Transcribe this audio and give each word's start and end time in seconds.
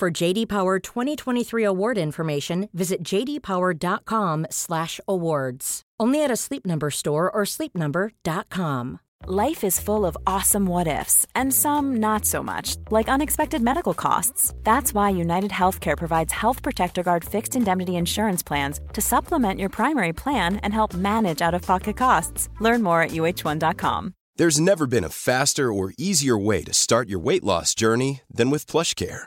For 0.00 0.10
JD 0.10 0.48
Power 0.48 0.78
2023 0.78 1.62
award 1.62 1.98
information, 1.98 2.70
visit 2.72 3.02
jdpower.com/awards. 3.02 5.82
Only 6.00 6.24
at 6.24 6.30
a 6.30 6.36
Sleep 6.36 6.64
Number 6.64 6.90
store 6.90 7.30
or 7.30 7.42
sleepnumber.com. 7.44 9.00
Life 9.26 9.62
is 9.62 9.78
full 9.78 10.06
of 10.06 10.16
awesome 10.26 10.64
what 10.64 10.86
ifs, 10.86 11.26
and 11.34 11.52
some 11.52 12.00
not 12.00 12.24
so 12.24 12.42
much, 12.42 12.76
like 12.90 13.10
unexpected 13.10 13.60
medical 13.60 13.92
costs. 13.92 14.54
That's 14.64 14.94
why 14.94 15.10
United 15.10 15.50
Healthcare 15.50 15.98
provides 15.98 16.32
Health 16.32 16.62
Protector 16.62 17.02
Guard 17.02 17.22
fixed 17.22 17.54
indemnity 17.54 17.96
insurance 17.96 18.42
plans 18.42 18.80
to 18.94 19.02
supplement 19.02 19.60
your 19.60 19.68
primary 19.68 20.14
plan 20.14 20.56
and 20.62 20.72
help 20.72 20.94
manage 20.94 21.42
out 21.42 21.52
of 21.52 21.60
pocket 21.60 21.98
costs. 21.98 22.48
Learn 22.58 22.82
more 22.82 23.02
at 23.02 23.10
uh1.com. 23.10 24.14
There's 24.36 24.58
never 24.58 24.86
been 24.86 25.04
a 25.04 25.10
faster 25.10 25.70
or 25.70 25.92
easier 25.98 26.38
way 26.38 26.64
to 26.64 26.72
start 26.72 27.10
your 27.10 27.20
weight 27.20 27.44
loss 27.44 27.74
journey 27.74 28.22
than 28.30 28.48
with 28.48 28.64
PlushCare. 28.64 29.26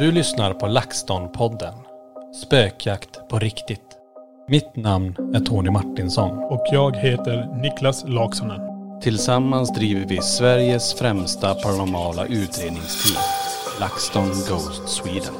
Du 0.00 0.12
lyssnar 0.12 0.54
på 0.54 0.66
LaxTon-podden. 0.66 1.74
Spökjakt 2.44 3.28
på 3.28 3.38
riktigt. 3.38 3.80
Mitt 4.48 4.76
namn 4.76 5.14
är 5.34 5.40
Tony 5.40 5.70
Martinsson. 5.70 6.38
Och 6.38 6.66
jag 6.72 6.96
heter 6.96 7.62
Niklas 7.62 8.04
Laksonen. 8.08 8.60
Tillsammans 9.00 9.72
driver 9.74 10.06
vi 10.08 10.22
Sveriges 10.22 10.94
främsta 10.94 11.54
paranormala 11.54 12.26
utredningsteam. 12.26 13.22
LaxTon 13.80 14.28
Ghost 14.28 14.88
Sweden. 14.88 15.34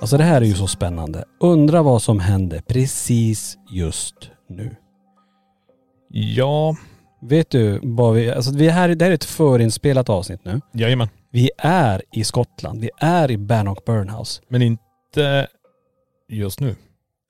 Alltså 0.00 0.16
det 0.16 0.24
här 0.24 0.40
är 0.40 0.46
ju 0.46 0.54
så 0.54 0.66
spännande. 0.66 1.24
Undra 1.40 1.82
vad 1.82 2.02
som 2.02 2.20
händer 2.20 2.62
precis 2.66 3.58
just 3.70 4.30
nu. 4.48 4.76
Ja, 6.12 6.76
Vet 7.22 7.50
du 7.50 7.80
vad 7.82 8.14
vi, 8.14 8.30
alltså 8.30 8.52
vi 8.56 8.66
är 8.68 8.72
här, 8.72 8.88
det 8.88 9.04
här 9.04 9.10
är 9.10 9.14
ett 9.14 9.24
förinspelat 9.24 10.08
avsnitt 10.08 10.44
nu. 10.44 10.60
jajamän. 10.72 11.08
Vi 11.30 11.50
är 11.58 12.02
i 12.12 12.24
Skottland. 12.24 12.80
Vi 12.80 12.90
är 12.98 13.30
i 13.30 13.36
Bannock 13.38 13.84
Burnhouse. 13.84 14.42
Men 14.48 14.62
inte 14.62 15.46
just 16.28 16.60
nu. 16.60 16.76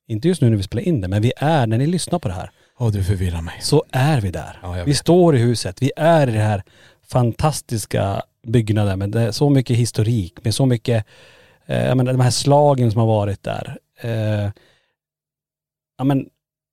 Inte 0.09 0.29
just 0.29 0.41
nu 0.43 0.51
när 0.51 0.57
vi 0.57 0.63
spelar 0.63 0.83
in 0.83 1.01
det, 1.01 1.09
men 1.09 1.23
vi 1.23 1.33
är, 1.37 1.67
när 1.67 1.79
ni 1.79 1.87
lyssnar 1.87 2.19
på 2.19 2.29
det 2.29 2.35
här, 2.35 2.51
Ja, 2.79 2.91
du 2.91 3.05
förvirrar 3.05 3.43
mig. 3.43 3.55
så 3.61 3.85
är 3.93 4.21
vi 4.21 4.31
där. 4.31 4.59
Ja, 4.63 4.79
jag 4.79 4.85
vi 4.85 4.91
vet. 4.91 4.99
står 4.99 5.37
i 5.37 5.39
huset, 5.39 5.83
vi 5.83 5.93
är 5.97 6.29
i 6.29 6.33
det 6.33 6.39
här 6.39 6.63
fantastiska 7.09 8.23
byggnaden 8.47 8.99
med 8.99 9.11
det 9.11 9.21
är 9.21 9.31
så 9.33 9.51
mycket 9.51 9.77
historik, 9.77 10.45
med 10.45 10.55
så 10.55 10.67
mycket, 10.67 11.05
eh, 11.67 11.85
jag 11.87 11.97
menar 11.97 12.13
de 12.13 12.21
här 12.21 12.31
slagen 12.31 12.91
som 12.91 13.01
har 13.01 13.07
varit 13.07 13.43
där. 13.43 13.79
Eh, 14.01 14.51
ja 15.99 16.05
men, 16.05 16.27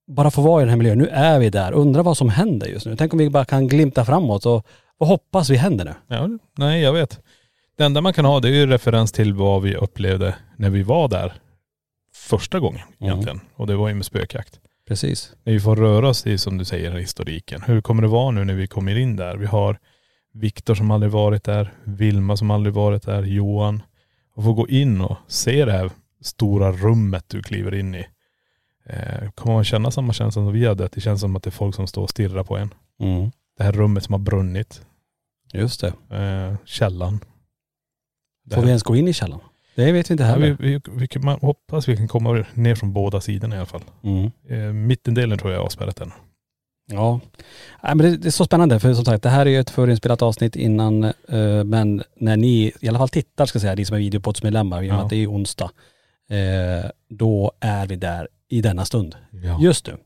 bara 0.07 0.31
få 0.31 0.41
vara 0.41 0.61
i 0.61 0.65
den 0.65 0.69
här 0.69 0.77
miljön. 0.77 0.97
Nu 0.97 1.07
är 1.07 1.39
vi 1.39 1.49
där. 1.49 1.71
Undrar 1.71 2.03
vad 2.03 2.17
som 2.17 2.29
händer 2.29 2.67
just 2.67 2.85
nu. 2.85 2.95
Tänk 2.95 3.13
om 3.13 3.19
vi 3.19 3.29
bara 3.29 3.45
kan 3.45 3.67
glimta 3.67 4.05
framåt 4.05 4.45
och 4.45 4.65
vad 4.97 5.09
hoppas 5.09 5.49
vi 5.49 5.55
händer 5.55 5.85
nu? 5.85 5.93
Ja, 6.07 6.29
nej 6.57 6.81
jag 6.81 6.93
vet. 6.93 7.19
Det 7.77 7.83
enda 7.83 8.01
man 8.01 8.13
kan 8.13 8.25
ha 8.25 8.39
det 8.39 8.47
är 8.47 8.53
ju 8.53 8.67
referens 8.67 9.11
till 9.11 9.33
vad 9.33 9.61
vi 9.61 9.75
upplevde 9.75 10.35
när 10.55 10.69
vi 10.69 10.83
var 10.83 11.07
där 11.07 11.33
första 12.15 12.59
gången 12.59 12.81
egentligen. 12.99 13.39
Och 13.55 13.67
det 13.67 13.75
var 13.75 13.87
ju 13.87 13.93
med 13.93 14.05
spökjakt. 14.05 14.59
Precis. 14.87 15.33
När 15.43 15.53
vi 15.53 15.59
får 15.59 15.75
röra 15.75 16.09
oss 16.09 16.27
i, 16.27 16.37
som 16.37 16.57
du 16.57 16.65
säger, 16.65 16.91
historiken. 16.91 17.61
Hur 17.61 17.81
kommer 17.81 18.01
det 18.01 18.07
vara 18.07 18.31
nu 18.31 18.45
när 18.45 18.53
vi 18.53 18.67
kommer 18.67 18.97
in 18.97 19.15
där? 19.15 19.37
Vi 19.37 19.45
har 19.45 19.77
Viktor 20.33 20.75
som 20.75 20.91
aldrig 20.91 21.11
varit 21.11 21.43
där, 21.43 21.73
Vilma 21.83 22.37
som 22.37 22.51
aldrig 22.51 22.73
varit 22.73 23.03
där, 23.03 23.23
Johan. 23.23 23.83
Och 24.35 24.43
få 24.43 24.53
gå 24.53 24.67
in 24.67 25.01
och 25.01 25.17
se 25.27 25.65
det 25.65 25.71
här 25.71 25.91
stora 26.21 26.71
rummet 26.71 27.25
du 27.27 27.41
kliver 27.41 27.73
in 27.73 27.95
i. 27.95 28.05
Eh, 28.89 29.29
kommer 29.31 29.53
man 29.55 29.63
känna 29.63 29.91
samma 29.91 30.13
känsla 30.13 30.31
som 30.43 30.51
vi 30.53 30.67
hade? 30.67 30.85
Att 30.85 30.91
det 30.91 31.01
känns 31.01 31.21
som 31.21 31.35
att 31.35 31.43
det 31.43 31.49
är 31.49 31.51
folk 31.51 31.75
som 31.75 31.87
står 31.87 32.03
och 32.03 32.09
stirrar 32.09 32.43
på 32.43 32.57
en. 32.57 32.73
Mm. 32.99 33.31
Det 33.57 33.63
här 33.63 33.71
rummet 33.71 34.03
som 34.03 34.13
har 34.13 34.19
brunnit. 34.19 34.81
Just 35.53 35.81
det. 35.81 36.15
Eh, 36.17 36.55
källan. 36.65 37.19
Får 38.53 38.61
vi 38.61 38.67
ens 38.67 38.83
gå 38.83 38.95
in 38.95 39.07
i 39.07 39.13
källaren? 39.13 39.41
Det 39.75 39.91
vet 39.91 40.09
vi 40.09 40.13
inte 40.13 40.23
Ja, 40.23 40.29
heller. 40.29 40.57
vi, 40.59 40.67
vi, 40.73 40.81
vi, 40.91 41.07
kan- 41.07 41.25
man 41.25 41.39
hoppas 41.41 41.87
vi 41.87 41.97
kan 41.97 42.07
komma 42.07 42.45
ner 42.53 42.75
från 42.75 42.93
båda 42.93 43.21
sidorna 43.21 43.55
i 43.55 43.57
alla 43.57 43.65
fall. 43.65 43.83
Mm. 44.03 44.31
Eh, 44.49 44.73
mittendelen 44.73 45.37
tror 45.37 45.51
jag 45.51 45.59
är 45.61 45.65
avspärrat 45.65 46.01
än. 46.01 46.11
Ja. 46.91 47.19
Nej, 47.83 47.95
men 47.95 47.97
det, 47.97 48.17
det 48.17 48.27
är 48.27 48.31
så 48.31 48.45
spännande 48.45 48.79
för 48.79 48.93
som 48.93 49.05
sagt 49.05 49.23
det 49.23 49.29
här 49.29 49.45
är 49.45 49.49
ju 49.49 49.59
ett 49.59 49.69
förinspelat 49.69 50.21
avsnitt 50.21 50.55
innan 50.55 51.03
eh, 51.03 51.63
men 51.65 52.03
när 52.15 52.37
ni 52.37 52.71
i 52.81 52.87
alla 52.87 52.97
fall 52.97 53.09
tittar 53.09 53.45
ska 53.45 53.55
jag 53.57 53.61
säga, 53.61 53.75
ni 53.75 53.85
som 53.85 53.95
är 53.95 53.99
videopoddsmedlemmar 53.99 54.83
i 54.83 54.89
och 54.89 54.93
med 54.93 54.99
Ja. 55.01 55.03
att 55.03 55.09
det 55.09 55.15
är 55.15 55.31
onsdag. 55.31 55.71
Eh, 56.29 56.89
då 57.09 57.51
är 57.59 57.87
vi 57.87 57.95
där 57.95 58.27
i 58.49 58.61
denna 58.61 58.85
stund. 58.85 59.15
Ja. 59.31 59.57
Just 59.61 59.87
nu. 59.87 59.97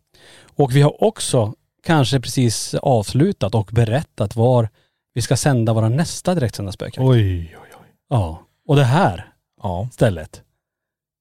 Och 0.55 0.75
vi 0.75 0.81
har 0.81 1.03
också 1.03 1.53
kanske 1.83 2.19
precis 2.19 2.73
avslutat 2.73 3.55
och 3.55 3.69
berättat 3.71 4.35
var 4.35 4.69
vi 5.13 5.21
ska 5.21 5.37
sända 5.37 5.73
våra 5.73 5.89
nästa 5.89 6.35
direktsända 6.35 6.71
spökjakt. 6.71 6.99
Oj, 6.99 7.39
oj, 7.39 7.69
oj. 7.81 7.87
Ja. 8.09 8.41
Och 8.67 8.75
det 8.75 8.83
här 8.83 9.27
Ja. 9.63 9.89
stället. 9.91 10.41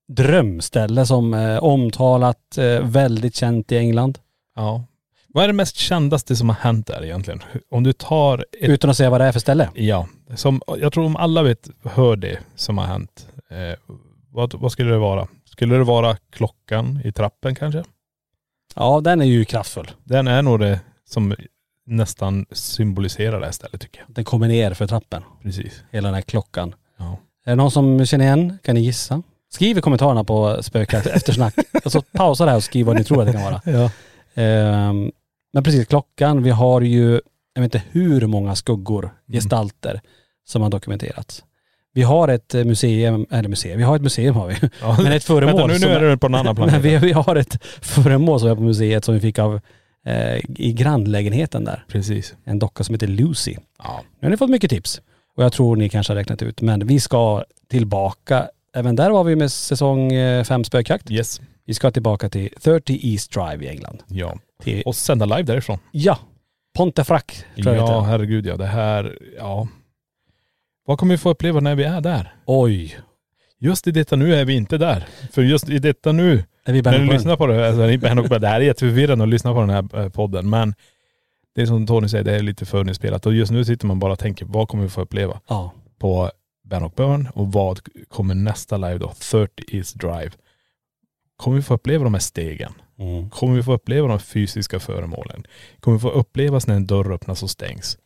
Drömställe 0.08 1.06
som 1.06 1.34
eh, 1.34 1.58
omtalat, 1.62 2.58
eh, 2.58 2.80
väldigt 2.80 3.34
känt 3.36 3.72
i 3.72 3.76
England. 3.76 4.18
ja. 4.56 4.84
Vad 5.32 5.44
är 5.44 5.48
det 5.48 5.54
mest 5.54 5.76
kändaste 5.76 6.36
som 6.36 6.48
har 6.48 6.56
hänt 6.56 6.86
där 6.86 7.04
egentligen? 7.04 7.42
Om 7.70 7.82
du 7.82 7.92
tar 7.92 8.38
ett, 8.60 8.68
Utan 8.68 8.90
att 8.90 8.96
säga 8.96 9.10
vad 9.10 9.20
det 9.20 9.24
är 9.24 9.32
för 9.32 9.40
ställe. 9.40 9.68
ja, 9.74 10.06
som, 10.34 10.62
jag 10.78 10.92
tror 10.92 11.04
om 11.04 11.16
alla 11.16 11.42
vet, 11.42 11.68
hör 11.82 12.16
det 12.16 12.38
som 12.56 12.78
har 12.78 12.84
hänt. 12.86 13.28
Eh, 13.50 13.78
vad, 14.30 14.54
vad 14.54 14.72
skulle 14.72 14.90
det 14.90 14.98
vara? 14.98 15.28
Skulle 15.52 15.76
det 15.76 15.84
vara 15.84 16.16
klockan 16.30 17.00
i 17.04 17.12
trappen 17.12 17.54
kanske? 17.54 17.84
Ja, 18.74 19.00
den 19.00 19.20
är 19.20 19.24
ju 19.26 19.44
kraftfull. 19.44 19.90
Den 20.04 20.28
är 20.28 20.42
nog 20.42 20.60
det 20.60 20.80
som 21.08 21.34
nästan 21.86 22.46
symboliserar 22.52 23.40
det 23.40 23.46
här 23.46 23.52
stället 23.52 23.80
tycker 23.80 24.00
jag. 24.00 24.14
Den 24.14 24.24
kommer 24.24 24.48
ner 24.48 24.74
för 24.74 24.86
trappen. 24.86 25.22
Precis. 25.42 25.84
Hela 25.90 26.08
den 26.08 26.14
här 26.14 26.22
klockan. 26.22 26.74
Ja. 26.96 27.18
Är 27.44 27.50
det 27.50 27.56
någon 27.56 27.70
som 27.70 28.06
känner 28.06 28.24
igen? 28.24 28.58
Kan 28.62 28.74
ni 28.74 28.80
gissa? 28.80 29.22
Skriv 29.52 29.78
i 29.78 29.80
kommentarerna 29.80 30.24
på 30.24 30.62
spökjakt 30.62 31.06
eftersnack. 31.16 31.54
alltså 31.84 32.02
pausa 32.02 32.44
det 32.44 32.50
här 32.50 32.56
och 32.56 32.64
skriv 32.64 32.86
vad 32.86 32.96
ni 32.96 33.04
tror 33.04 33.20
att 33.20 33.26
det 33.26 33.32
kan 33.32 33.42
vara. 33.42 33.60
Ja. 33.64 33.90
Ehm, 34.34 35.10
men 35.52 35.64
precis, 35.64 35.86
klockan. 35.86 36.42
Vi 36.42 36.50
har 36.50 36.80
ju, 36.80 37.20
jag 37.54 37.62
vet 37.62 37.74
inte 37.74 37.82
hur 37.90 38.26
många 38.26 38.54
skuggor, 38.56 39.14
gestalter, 39.26 40.00
som 40.44 40.62
har 40.62 40.70
dokumenterats. 40.70 41.44
Vi 41.92 42.02
har 42.02 42.28
ett 42.28 42.54
eh, 42.54 42.64
museum, 42.64 43.26
eller 43.30 43.48
museum, 43.48 43.78
vi 43.78 43.84
har 43.84 43.96
ett 43.96 44.02
museum 44.02 44.34
har 44.36 44.48
vi. 44.48 44.54
Ja. 44.82 44.96
Men 45.02 45.12
ett 45.12 45.24
föremål 45.24 45.70
Vänta, 45.70 45.86
nu, 45.86 45.92
nu 46.00 46.06
är 46.06 46.10
det 46.10 46.16
på 46.18 46.26
en 46.26 46.34
annan 46.34 46.46
Men 46.58 46.68
planet. 46.68 46.84
vi, 46.84 46.96
vi 46.96 47.12
har 47.12 47.36
ett 47.36 47.64
föremål 47.82 48.40
som 48.40 48.48
är 48.48 48.54
på 48.54 48.60
museet 48.62 49.04
som 49.04 49.14
vi 49.14 49.20
fick 49.20 49.38
av 49.38 49.60
eh, 50.06 50.36
i 50.58 50.72
grannlägenheten 50.72 51.64
där. 51.64 51.84
Precis. 51.88 52.34
En 52.44 52.58
docka 52.58 52.84
som 52.84 52.94
heter 52.94 53.06
Lucy. 53.06 53.56
Ja. 53.78 54.00
Nu 54.20 54.26
har 54.26 54.30
ni 54.30 54.36
fått 54.36 54.50
mycket 54.50 54.70
tips. 54.70 55.00
Och 55.36 55.44
jag 55.44 55.52
tror 55.52 55.76
ni 55.76 55.88
kanske 55.88 56.12
har 56.12 56.16
räknat 56.16 56.42
ut. 56.42 56.60
Men 56.60 56.86
vi 56.86 57.00
ska 57.00 57.44
tillbaka. 57.70 58.48
Även 58.76 58.96
där 58.96 59.10
var 59.10 59.24
vi 59.24 59.36
med 59.36 59.52
säsong 59.52 60.10
5 60.44 60.64
spökjakt. 60.64 61.10
Yes. 61.10 61.40
Vi 61.66 61.74
ska 61.74 61.90
tillbaka 61.90 62.28
till 62.28 62.48
30 62.62 62.98
East 63.02 63.32
Drive 63.32 63.64
i 63.64 63.68
England. 63.68 64.02
Ja. 64.06 64.38
Till, 64.62 64.82
Och 64.86 64.96
sända 64.96 65.26
live 65.26 65.42
därifrån. 65.42 65.78
ja, 65.90 66.18
Pontefract 66.76 67.44
tror 67.62 67.74
jag 67.74 67.76
Ja, 67.76 67.82
heter. 68.00 68.00
herregud 68.10 68.46
ja. 68.46 68.56
Det 68.56 68.66
här, 68.66 69.18
ja. 69.38 69.68
Vad 70.90 70.98
kommer 70.98 71.14
vi 71.14 71.18
få 71.18 71.30
uppleva 71.30 71.60
när 71.60 71.74
vi 71.74 71.84
är 71.84 72.00
där? 72.00 72.34
Oj. 72.46 72.96
Just 73.58 73.86
i 73.86 73.90
detta 73.90 74.16
nu 74.16 74.34
är 74.34 74.44
vi 74.44 74.54
inte 74.54 74.78
där. 74.78 75.06
För 75.32 75.42
just 75.42 75.68
i 75.68 75.78
detta 75.78 76.12
nu, 76.12 76.44
Är 76.64 76.72
vi 76.72 76.82
när 76.82 76.98
du 76.98 77.04
lyssnar 77.12 77.36
på 77.36 77.46
det, 77.46 77.68
alltså, 77.68 77.82
Bannock- 77.82 78.38
det 78.38 78.48
här 78.48 78.60
är 78.60 78.64
jätteförvirrande 78.64 79.24
att 79.24 79.28
lyssna 79.28 79.52
på 79.54 79.60
den 79.60 79.70
här 79.70 79.98
eh, 80.00 80.08
podden. 80.08 80.50
Men 80.50 80.74
det 81.54 81.62
är 81.62 81.66
som 81.66 81.86
Tony 81.86 82.08
säger, 82.08 82.24
det 82.24 82.34
är 82.36 82.40
lite 82.42 82.66
förinspelat. 82.66 83.26
Och 83.26 83.34
just 83.34 83.52
nu 83.52 83.64
sitter 83.64 83.86
man 83.86 83.98
bara 83.98 84.12
och 84.12 84.18
tänker, 84.18 84.44
vad 84.44 84.68
kommer 84.68 84.84
vi 84.84 84.90
få 84.90 85.00
uppleva 85.00 85.40
Ja. 85.48 85.72
på 85.98 86.30
Bannock 86.64 86.96
Burn 86.96 87.28
och 87.34 87.52
vad 87.52 87.80
kommer 88.08 88.34
nästa 88.34 88.76
live 88.76 88.98
då? 88.98 89.12
30 89.30 89.62
East 89.76 89.98
Drive. 90.00 90.30
Kommer 91.36 91.56
vi 91.56 91.62
få 91.62 91.74
uppleva 91.74 92.04
de 92.04 92.14
här 92.14 92.20
stegen? 92.20 92.72
Mm. 92.98 93.30
Kommer 93.30 93.56
vi 93.56 93.62
få 93.62 93.72
uppleva 93.72 94.08
de 94.08 94.18
fysiska 94.20 94.80
föremålen? 94.80 95.44
Kommer 95.80 95.96
vi 95.98 96.02
få 96.02 96.10
uppleva 96.10 96.60
när 96.66 96.74
en 96.74 96.86
dörr 96.86 97.12
öppnas 97.12 97.42
och 97.42 97.50
stängs? 97.50 97.98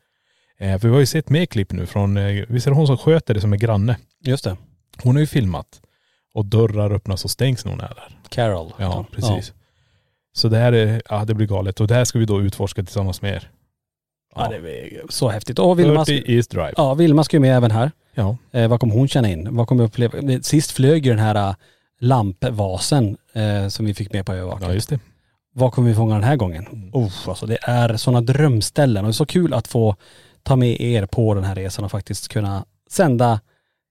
Eh, 0.58 0.78
för 0.78 0.88
vi 0.88 0.94
har 0.94 1.00
ju 1.00 1.06
sett 1.06 1.30
mer 1.30 1.46
klipp 1.46 1.72
nu 1.72 1.86
från, 1.86 2.16
eh, 2.16 2.44
visst 2.48 2.66
är 2.66 2.70
det 2.70 2.76
hon 2.76 2.86
som 2.86 2.98
sköter 2.98 3.34
det 3.34 3.40
som 3.40 3.52
är 3.52 3.56
granne? 3.56 3.96
Just 4.24 4.44
det. 4.44 4.56
Hon 5.02 5.14
har 5.16 5.20
ju 5.20 5.26
filmat. 5.26 5.80
Och 6.34 6.44
dörrar 6.46 6.90
öppnas 6.90 7.24
och 7.24 7.30
stängs 7.30 7.64
när 7.64 7.72
hon 7.72 7.80
är 7.80 7.88
där. 7.94 8.18
Carol. 8.28 8.72
Ja, 8.78 9.06
precis. 9.12 9.52
Så 10.32 10.48
det 10.48 10.58
här 10.58 10.72
är, 10.72 11.02
ja 11.08 11.24
det 11.24 11.34
blir 11.34 11.46
galet. 11.46 11.80
Och 11.80 11.86
det 11.86 11.94
här 11.94 12.04
ska 12.04 12.18
vi 12.18 12.24
då 12.24 12.40
utforska 12.42 12.82
tillsammans 12.82 13.22
med 13.22 13.34
er. 13.34 13.50
Ja, 14.36 14.48
det 14.48 14.56
är 14.56 15.02
så 15.08 15.28
häftigt. 15.28 15.58
Och 15.58 15.78
Vilma, 15.78 16.04
30 16.04 16.32
East 16.32 16.50
Drive. 16.50 16.72
ja, 16.76 16.94
Vilma 16.94 17.24
ska 17.24 17.36
ju 17.36 17.40
med 17.40 17.56
även 17.56 17.70
här. 17.70 17.90
Ja. 18.14 18.36
Eh, 18.52 18.68
vad 18.68 18.80
kommer 18.80 18.94
hon 18.94 19.08
känna 19.08 19.28
in? 19.28 19.56
Vad 19.56 19.68
kommer 19.68 19.82
vi 19.82 19.88
uppleva? 19.88 20.42
Sist 20.42 20.70
flög 20.70 21.06
ju 21.06 21.12
den 21.12 21.20
här 21.24 21.48
eh, 21.48 21.54
lampvasen 22.00 23.16
eh, 23.32 23.68
som 23.68 23.86
vi 23.86 23.94
fick 23.94 24.12
med 24.12 24.26
på 24.26 24.32
övervakning. 24.32 24.68
Ja 24.68 24.74
just 24.74 24.88
det. 24.88 25.00
Vad 25.52 25.72
kommer 25.72 25.88
vi 25.88 25.94
fånga 25.94 26.14
den 26.14 26.24
här 26.24 26.36
gången? 26.36 26.66
Mm. 26.66 26.90
Oh, 26.92 27.12
alltså 27.26 27.46
det 27.46 27.58
är 27.62 27.96
sådana 27.96 28.20
drömställen 28.20 29.04
och 29.04 29.08
det 29.08 29.10
är 29.10 29.12
så 29.12 29.26
kul 29.26 29.54
att 29.54 29.68
få 29.68 29.96
ta 30.44 30.56
med 30.56 30.80
er 30.80 31.06
på 31.06 31.34
den 31.34 31.44
här 31.44 31.54
resan 31.54 31.84
och 31.84 31.90
faktiskt 31.90 32.28
kunna 32.28 32.64
sända 32.90 33.40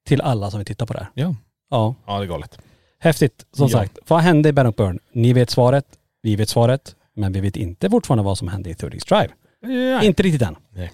till 0.07 0.21
alla 0.21 0.51
som 0.51 0.59
vill 0.59 0.67
titta 0.67 0.85
på 0.85 0.93
det 0.93 0.99
här. 0.99 1.09
Ja. 1.13 1.35
Ja, 1.69 1.95
Ja 2.07 2.17
det 2.19 2.25
är 2.25 2.27
galet. 2.27 2.57
häftigt. 2.99 3.45
Som 3.53 3.67
Ja. 3.67 3.77
sagt, 3.77 3.97
vad 4.07 4.19
hände 4.19 4.49
i 4.49 4.53
Burn? 4.53 4.99
Ni 5.13 5.33
vet 5.33 5.49
svaret, 5.49 5.85
vi 6.21 6.35
vet 6.35 6.49
svaret, 6.49 6.95
men 7.15 7.33
vi 7.33 7.39
vet 7.39 7.55
inte 7.55 7.89
fortfarande 7.89 8.23
vad 8.23 8.37
som 8.37 8.47
hände 8.47 8.69
i 8.69 8.73
30 8.75 8.97
Drive. 9.07 9.29
Nej. 9.63 10.07
Inte 10.07 10.23
riktigt 10.23 10.41
än. 10.41 10.55
Nej. 10.69 10.91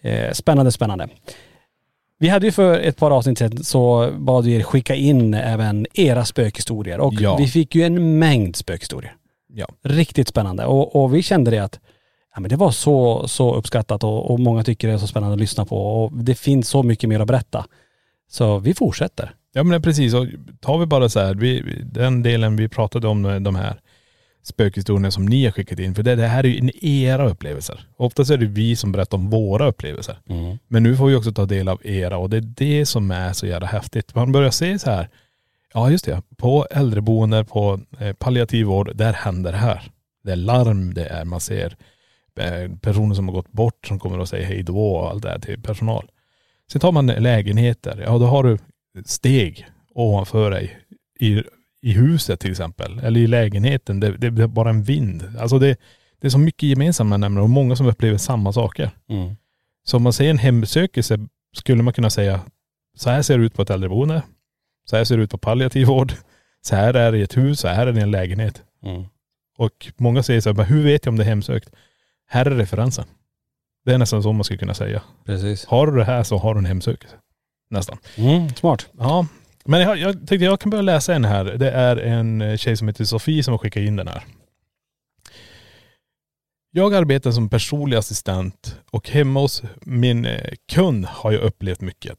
Eh, 0.00 0.32
spännande, 0.32 0.72
spännande. 0.72 1.08
Vi 2.18 2.28
hade 2.28 2.46
ju 2.46 2.52
för 2.52 2.78
ett 2.78 2.96
par 2.96 3.10
avsnitt 3.10 3.38
sedan 3.38 3.64
så 3.64 4.10
bad 4.18 4.44
vi 4.44 4.54
er 4.56 4.62
skicka 4.62 4.94
in 4.94 5.34
även 5.34 5.86
era 5.94 6.24
spökhistorier 6.24 7.00
och 7.00 7.14
Ja. 7.14 7.36
vi 7.36 7.46
fick 7.46 7.74
ju 7.74 7.82
en 7.82 8.18
mängd 8.18 8.56
spökhistorier. 8.56 9.14
Ja. 9.54 9.66
Riktigt 9.82 10.28
spännande 10.28 10.64
och, 10.64 10.96
och 11.02 11.14
vi 11.14 11.22
kände 11.22 11.50
det 11.50 11.58
att 11.58 11.80
ja, 12.38 12.40
men 12.40 12.48
det 12.48 12.56
var 12.56 12.70
så, 12.70 13.28
så 13.28 13.54
uppskattat 13.54 14.04
och, 14.04 14.30
och 14.30 14.40
många 14.40 14.64
tycker 14.64 14.88
det 14.88 14.94
är 14.94 14.98
så 14.98 15.06
spännande 15.06 15.34
att 15.34 15.40
lyssna 15.40 15.64
på 15.64 15.76
och 15.76 16.12
det 16.12 16.34
finns 16.34 16.68
så 16.68 16.82
mycket 16.82 17.08
mer 17.08 17.20
att 17.20 17.26
berätta. 17.26 17.66
Så 18.30 18.58
vi 18.58 18.74
fortsätter. 18.74 19.34
Ja 19.52 19.62
men 19.64 19.82
precis, 19.82 20.14
och 20.14 20.26
tar 20.60 20.78
vi 20.78 20.86
bara 20.86 21.08
så 21.08 21.20
här, 21.20 21.34
vi, 21.34 21.82
den 21.92 22.22
delen 22.22 22.56
vi 22.56 22.68
pratade 22.68 23.08
om, 23.08 23.24
eh, 23.24 23.40
de 23.40 23.56
här 23.56 23.80
spökhistorierna 24.42 25.10
som 25.10 25.26
ni 25.26 25.44
har 25.44 25.52
skickat 25.52 25.78
in, 25.78 25.94
för 25.94 26.02
det, 26.02 26.14
det 26.16 26.26
här 26.26 26.44
är 26.44 26.48
ju 26.48 26.58
en 26.58 26.84
era 26.84 27.28
upplevelser. 27.28 27.86
Oftast 27.96 28.30
är 28.30 28.36
det 28.36 28.46
vi 28.46 28.76
som 28.76 28.92
berättar 28.92 29.18
om 29.18 29.30
våra 29.30 29.68
upplevelser. 29.68 30.18
Men 30.68 30.82
nu 30.82 30.96
får 30.96 31.06
vi 31.06 31.14
också 31.14 31.32
ta 31.32 31.46
del 31.46 31.68
av 31.68 31.86
era 31.86 32.18
och 32.18 32.30
det 32.30 32.36
är 32.36 32.52
det 32.56 32.86
som 32.86 33.10
är 33.10 33.32
så 33.32 33.46
jävla 33.46 33.66
häftigt. 33.66 34.14
Man 34.14 34.32
börjar 34.32 34.50
se 34.50 34.78
så 34.78 34.90
här, 34.90 35.08
ja 35.74 35.90
just 35.90 36.04
det, 36.04 36.22
på 36.36 36.66
äldreboenden, 36.70 37.46
på 37.46 37.80
eh, 38.00 38.12
palliativ 38.12 38.66
vård, 38.66 38.96
där 38.96 39.12
händer 39.12 39.52
det 39.52 39.58
här. 39.58 39.82
Det 40.24 40.32
är 40.32 40.36
larm, 40.36 40.94
det 40.94 41.04
är, 41.04 41.24
man 41.24 41.40
ser 41.40 41.76
personer 42.80 43.14
som 43.14 43.28
har 43.28 43.34
gått 43.34 43.52
bort 43.52 43.86
som 43.86 43.98
kommer 43.98 44.18
och 44.18 44.28
säger 44.28 44.46
hej 44.46 44.62
då 44.62 44.90
och 44.92 45.10
allt 45.10 45.22
det 45.22 45.30
här 45.30 45.38
till 45.38 45.62
personal. 45.62 46.10
Sen 46.72 46.80
tar 46.80 46.92
man 46.92 47.06
lägenheter, 47.06 48.02
ja 48.06 48.18
då 48.18 48.26
har 48.26 48.44
du 48.44 48.58
steg 49.04 49.66
ovanför 49.94 50.50
dig 50.50 50.78
i, 51.20 51.42
i 51.82 51.92
huset 51.92 52.40
till 52.40 52.50
exempel, 52.50 52.98
eller 52.98 53.20
i 53.20 53.26
lägenheten, 53.26 54.00
det, 54.00 54.16
det 54.16 54.42
är 54.42 54.46
bara 54.46 54.70
en 54.70 54.82
vind. 54.82 55.24
Alltså 55.38 55.58
det, 55.58 55.80
det 56.20 56.26
är 56.26 56.30
så 56.30 56.38
mycket 56.38 56.68
gemensamma 56.68 57.16
nämnare 57.16 57.44
och 57.44 57.50
många 57.50 57.76
som 57.76 57.86
upplever 57.86 58.18
samma 58.18 58.52
saker. 58.52 58.90
Mm. 59.08 59.36
Så 59.84 59.96
om 59.96 60.02
man 60.02 60.12
säger 60.12 60.30
en 60.30 60.38
hemsökelse 60.38 61.18
skulle 61.56 61.82
man 61.82 61.94
kunna 61.94 62.10
säga, 62.10 62.40
så 62.96 63.10
här 63.10 63.22
ser 63.22 63.38
det 63.38 63.44
ut 63.44 63.54
på 63.54 63.62
ett 63.62 63.70
äldreboende, 63.70 64.22
så 64.90 64.96
här 64.96 65.04
ser 65.04 65.16
det 65.16 65.22
ut 65.22 65.30
på 65.30 65.38
palliativ 65.38 65.86
vård, 65.86 66.12
så 66.60 66.76
här 66.76 66.94
är 66.94 67.12
det 67.12 67.18
i 67.18 67.22
ett 67.22 67.36
hus, 67.36 67.60
så 67.60 67.68
här 67.68 67.86
är 67.86 67.92
det 67.92 68.00
i 68.00 68.02
en 68.02 68.10
lägenhet. 68.10 68.62
Mm. 68.84 69.04
Och 69.58 69.92
många 69.96 70.22
säger 70.22 70.40
så 70.40 70.48
här, 70.48 70.56
men 70.56 70.66
hur 70.66 70.84
vet 70.84 71.04
jag 71.04 71.12
om 71.12 71.16
det 71.16 71.24
är 71.24 71.28
hemsökt? 71.28 71.70
Här 72.28 72.46
är 72.46 72.50
referensen. 72.50 73.04
Det 73.84 73.94
är 73.94 73.98
nästan 73.98 74.22
så 74.22 74.32
man 74.32 74.44
skulle 74.44 74.58
kunna 74.58 74.74
säga. 74.74 75.02
Precis. 75.24 75.64
Har 75.64 75.86
du 75.86 75.98
det 75.98 76.04
här 76.04 76.22
så 76.22 76.36
har 76.36 76.54
du 76.54 76.58
en 76.58 76.66
hemsökelse. 76.66 77.16
Nästan. 77.70 77.98
Mm, 78.16 78.48
smart. 78.48 78.86
Ja. 78.98 79.26
Men 79.64 79.80
jag, 79.80 79.98
jag 79.98 80.14
tänkte 80.14 80.44
jag 80.44 80.60
kan 80.60 80.70
börja 80.70 80.82
läsa 80.82 81.14
en 81.14 81.24
här. 81.24 81.44
Det 81.44 81.70
är 81.70 81.96
en 81.96 82.40
eh, 82.40 82.56
tjej 82.56 82.76
som 82.76 82.88
heter 82.88 83.04
Sofie 83.04 83.42
som 83.42 83.52
har 83.52 83.58
skickat 83.58 83.80
in 83.80 83.96
den 83.96 84.08
här. 84.08 84.24
Jag 86.70 86.94
arbetar 86.94 87.30
som 87.30 87.48
personlig 87.48 87.96
assistent 87.96 88.76
och 88.90 89.08
hemma 89.08 89.40
hos 89.40 89.62
min 89.80 90.24
eh, 90.24 90.54
kund 90.72 91.06
har 91.06 91.32
jag 91.32 91.42
upplevt 91.42 91.80
mycket. 91.80 92.18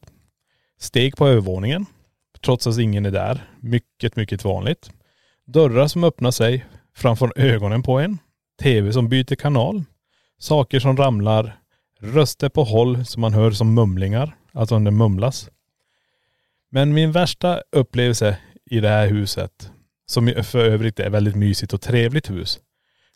Steg 0.80 1.18
på 1.18 1.28
övervåningen, 1.28 1.86
trots 2.46 2.68
att 2.68 2.78
ingen 2.78 3.06
är 3.06 3.12
där. 3.12 3.50
Mycket, 3.60 4.16
mycket 4.16 4.44
vanligt. 4.44 4.90
Dörrar 5.46 5.88
som 5.88 6.04
öppnar 6.04 6.32
sig 6.32 6.66
framför 6.96 7.34
ögonen 7.36 7.84
på 7.84 8.00
en. 8.00 8.18
Tv 8.62 8.94
som 8.94 9.10
byter 9.10 9.36
kanal. 9.36 9.84
Saker 10.40 10.80
som 10.80 10.98
ramlar. 10.98 11.60
Röster 12.00 12.50
på 12.50 12.64
håll 12.64 13.06
som 13.06 13.22
man 13.22 13.34
hör 13.34 13.52
som 13.52 13.74
mumlingar, 13.74 14.36
alltså 14.54 14.76
om 14.76 14.84
det 14.84 14.92
mumlas. 14.92 15.50
Men 16.70 16.94
min 16.94 17.12
värsta 17.12 17.62
upplevelse 17.72 18.38
i 18.66 18.80
det 18.80 18.90
här 18.90 19.08
huset, 19.08 19.72
som 20.06 20.34
för 20.44 20.60
övrigt 20.60 21.00
är 21.00 21.06
ett 21.06 21.12
väldigt 21.12 21.36
mysigt 21.36 21.74
och 21.74 21.82
trevligt 21.82 22.30
hus, 22.30 22.60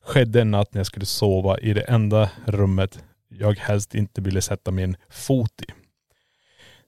skedde 0.06 0.42
en 0.42 0.52
natt 0.52 0.74
när 0.74 0.80
jag 0.80 0.86
skulle 0.86 1.06
sova 1.06 1.60
i 1.60 1.74
det 1.74 1.81
enda 1.81 2.30
rummet 2.46 3.04
jag 3.28 3.60
helst 3.60 3.96
inte 3.96 4.22
ville 4.22 4.42
sätta 4.42 4.72
min 4.72 4.96
fot 5.10 5.62
i. 5.62 5.66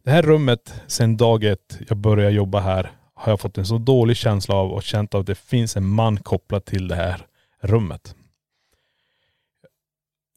Det 0.04 0.12
här 0.12 0.22
rummet, 0.22 0.82
sedan 0.88 1.18
dag 1.18 1.44
ett 1.44 1.80
jag 1.88 1.98
började 1.98 2.32
jobba 2.36 2.60
här, 2.60 2.92
har 3.14 3.32
jag 3.32 3.40
fått 3.40 3.58
en 3.58 3.66
så 3.66 3.78
dålig 3.78 4.18
känsla 4.18 4.56
av 4.56 4.72
och 4.72 4.84
känt 4.84 5.14
av 5.14 5.22
att 5.22 5.28
det 5.28 5.36
finns 5.36 5.78
en 5.78 5.86
man 5.86 6.18
kopplad 6.18 6.66
till 6.66 6.88
det 6.88 6.96
här 6.96 7.26
rummet. 7.62 8.16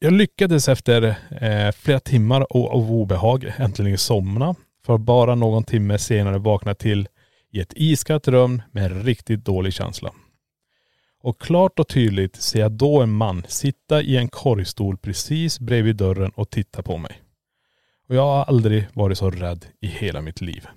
Jag 0.01 0.13
lyckades 0.13 0.69
efter 0.69 1.03
eh, 1.41 1.71
flera 1.71 1.99
timmar 1.99 2.41
av 2.49 2.91
obehag 2.91 3.53
äntligen 3.57 3.97
somna. 3.97 4.55
För 4.85 4.97
bara 4.97 5.35
någon 5.35 5.63
timme 5.63 5.97
senare 5.97 6.37
vakna 6.37 6.75
till 6.75 7.07
i 7.51 7.59
ett 7.59 7.73
iskallt 7.75 8.27
rum 8.27 8.61
med 8.71 8.91
en 8.91 9.03
riktigt 9.03 9.45
dålig 9.45 9.73
känsla. 9.73 10.13
Och 11.21 11.41
klart 11.41 11.79
och 11.79 11.87
tydligt 11.87 12.35
ser 12.35 12.59
jag 12.59 12.71
då 12.71 13.01
en 13.01 13.11
man 13.11 13.43
sitta 13.47 14.01
i 14.01 14.17
en 14.17 14.27
korgstol 14.27 14.97
precis 14.97 15.59
bredvid 15.59 15.95
dörren 15.95 16.31
och 16.35 16.49
titta 16.49 16.83
på 16.83 16.97
mig. 16.97 17.21
Och 18.07 18.15
jag 18.15 18.21
har 18.21 18.43
aldrig 18.43 18.87
varit 18.93 19.17
så 19.17 19.29
rädd 19.29 19.65
i 19.81 19.87
hela 19.87 20.21
mitt 20.21 20.41
liv. 20.41 20.67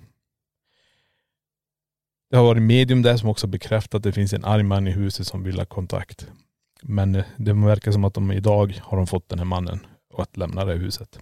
Det 2.29 2.37
har 2.37 2.43
varit 2.43 2.61
medium 2.61 3.01
där 3.01 3.17
som 3.17 3.29
också 3.29 3.47
bekräftat 3.47 3.95
att 3.95 4.03
det 4.03 4.11
finns 4.11 4.33
en 4.33 4.45
arg 4.45 4.63
man 4.63 4.87
i 4.87 4.91
huset 4.91 5.27
som 5.27 5.43
vill 5.43 5.59
ha 5.59 5.65
kontakt. 5.65 6.27
Men 6.85 7.23
det 7.37 7.53
verkar 7.53 7.91
som 7.91 8.03
att 8.03 8.13
de 8.13 8.31
idag 8.31 8.79
har 8.83 8.97
de 8.97 9.07
fått 9.07 9.29
den 9.29 9.39
här 9.39 9.45
mannen 9.45 9.79
att 10.17 10.37
lämna 10.37 10.65
det 10.65 10.71
här 10.71 10.79
huset. 10.79 11.19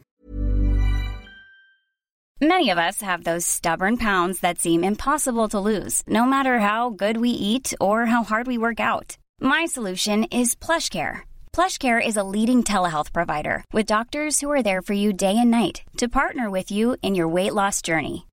Many 2.43 2.71
of 2.71 2.79
us 2.79 3.01
have 3.01 3.23
those 3.23 3.45
stubborn 3.45 3.97
pounds 3.97 4.39
that 4.39 4.57
seem 4.57 4.83
impossible 4.83 5.47
to 5.49 5.59
lose, 5.59 6.01
no 6.07 6.25
matter 6.25 6.57
how 6.57 6.89
good 6.89 7.17
we 7.17 7.29
eat 7.29 7.71
or 7.79 8.05
how 8.05 8.23
hard 8.23 8.47
we 8.47 8.57
work 8.57 8.79
out. 8.79 9.17
My 9.39 9.67
solution 9.67 10.23
is 10.23 10.55
PlushCare. 10.55 11.19
PlushCare 11.53 12.01
is 12.03 12.17
a 12.17 12.23
leading 12.23 12.63
telehealth 12.63 13.13
provider 13.13 13.63
with 13.71 13.85
doctors 13.85 14.39
who 14.39 14.49
are 14.49 14.63
there 14.63 14.81
for 14.81 14.93
you 14.93 15.13
day 15.13 15.37
and 15.37 15.51
night 15.51 15.83
to 15.97 16.07
partner 16.07 16.49
with 16.49 16.71
you 16.71 16.97
in 17.03 17.13
your 17.13 17.27
weight 17.27 17.53
loss 17.53 17.83
journey. 17.83 18.25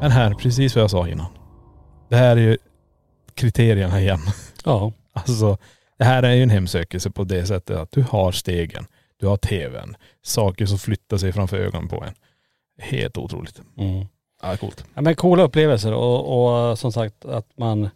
Men 0.00 0.10
här, 0.10 0.34
precis 0.34 0.74
vad 0.74 0.82
jag 0.82 0.90
sa 0.90 1.08
innan. 1.08 1.26
Det 2.08 2.16
här 2.16 2.36
är 2.36 2.40
ju 2.40 2.56
kriterierna 3.34 4.00
igen. 4.00 4.20
Ja. 4.64 4.92
Alltså, 5.12 5.58
det 5.98 6.04
här 6.04 6.22
är 6.22 6.32
ju 6.32 6.42
en 6.42 6.50
hemsökelse 6.50 7.10
på 7.10 7.24
det 7.24 7.46
sättet 7.46 7.76
att 7.76 7.90
du 7.90 8.02
har 8.02 8.32
stegen, 8.32 8.86
du 9.16 9.26
har 9.26 9.36
tvn, 9.36 9.96
saker 10.22 10.66
som 10.66 10.78
flyttar 10.78 11.16
sig 11.16 11.32
framför 11.32 11.56
ögonen 11.56 11.88
på 11.88 12.04
en. 12.04 12.14
Helt 12.78 13.18
otroligt. 13.18 13.60
Mm. 13.78 14.06
Ja, 14.42 14.56
coolt. 14.56 14.84
Ja 14.94 15.00
men 15.00 15.14
coola 15.14 15.42
upplevelser 15.42 15.92
och, 15.92 16.70
och 16.70 16.78
som 16.78 16.92
sagt 16.92 17.24
att 17.24 17.58
man, 17.58 17.88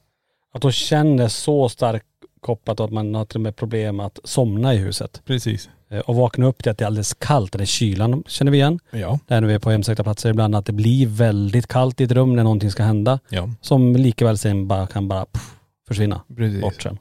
att 0.52 0.62
de 0.62 0.73
känner 0.73 1.28
så 1.28 1.69
starkt 1.69 2.07
kopplat 2.40 2.80
att 2.80 2.92
man 2.92 3.14
har 3.14 3.25
till 3.25 3.37
och 3.37 3.40
med 3.40 3.56
problem 3.56 4.00
att 4.00 4.18
somna 4.25 4.75
i 4.75 4.76
huset. 4.76 5.23
Precis. 5.26 5.68
Eh, 5.90 5.99
Och 5.99 6.16
vakna 6.16 6.47
upp 6.47 6.62
till 6.62 6.70
att 6.73 6.78
det 6.78 6.85
är 6.85 6.87
alldeles 6.87 7.14
kallt, 7.14 7.52
den 7.52 7.66
kylan 7.66 8.23
känner 8.26 8.52
vi 8.52 8.59
igen. 8.59 8.78
Ja. 8.90 9.18
Där 9.26 9.40
när 9.40 9.49
vi 9.49 9.54
är 9.54 9.59
på 9.59 9.70
hemsökta 9.70 10.02
platser 10.02 10.30
ibland 10.30 10.54
att 10.56 10.66
det 10.66 10.73
blir 10.73 11.06
väldigt 11.06 11.66
kallt 11.66 12.00
i 12.00 12.04
ett 12.04 12.12
rum 12.12 12.37
när 12.37 12.42
någonting 12.44 12.70
ska 12.70 12.82
hända. 12.82 13.18
Ja, 13.28 13.50
Som 13.61 13.97
likaväl 13.97 14.38
sen 14.38 14.68
bara 14.68 14.87
kan 14.87 15.09
bara 15.09 15.25
pff, 15.26 15.54
försvinna 15.88 16.20
precis. 16.37 16.61
bort 16.61 16.82
sen. 16.82 16.99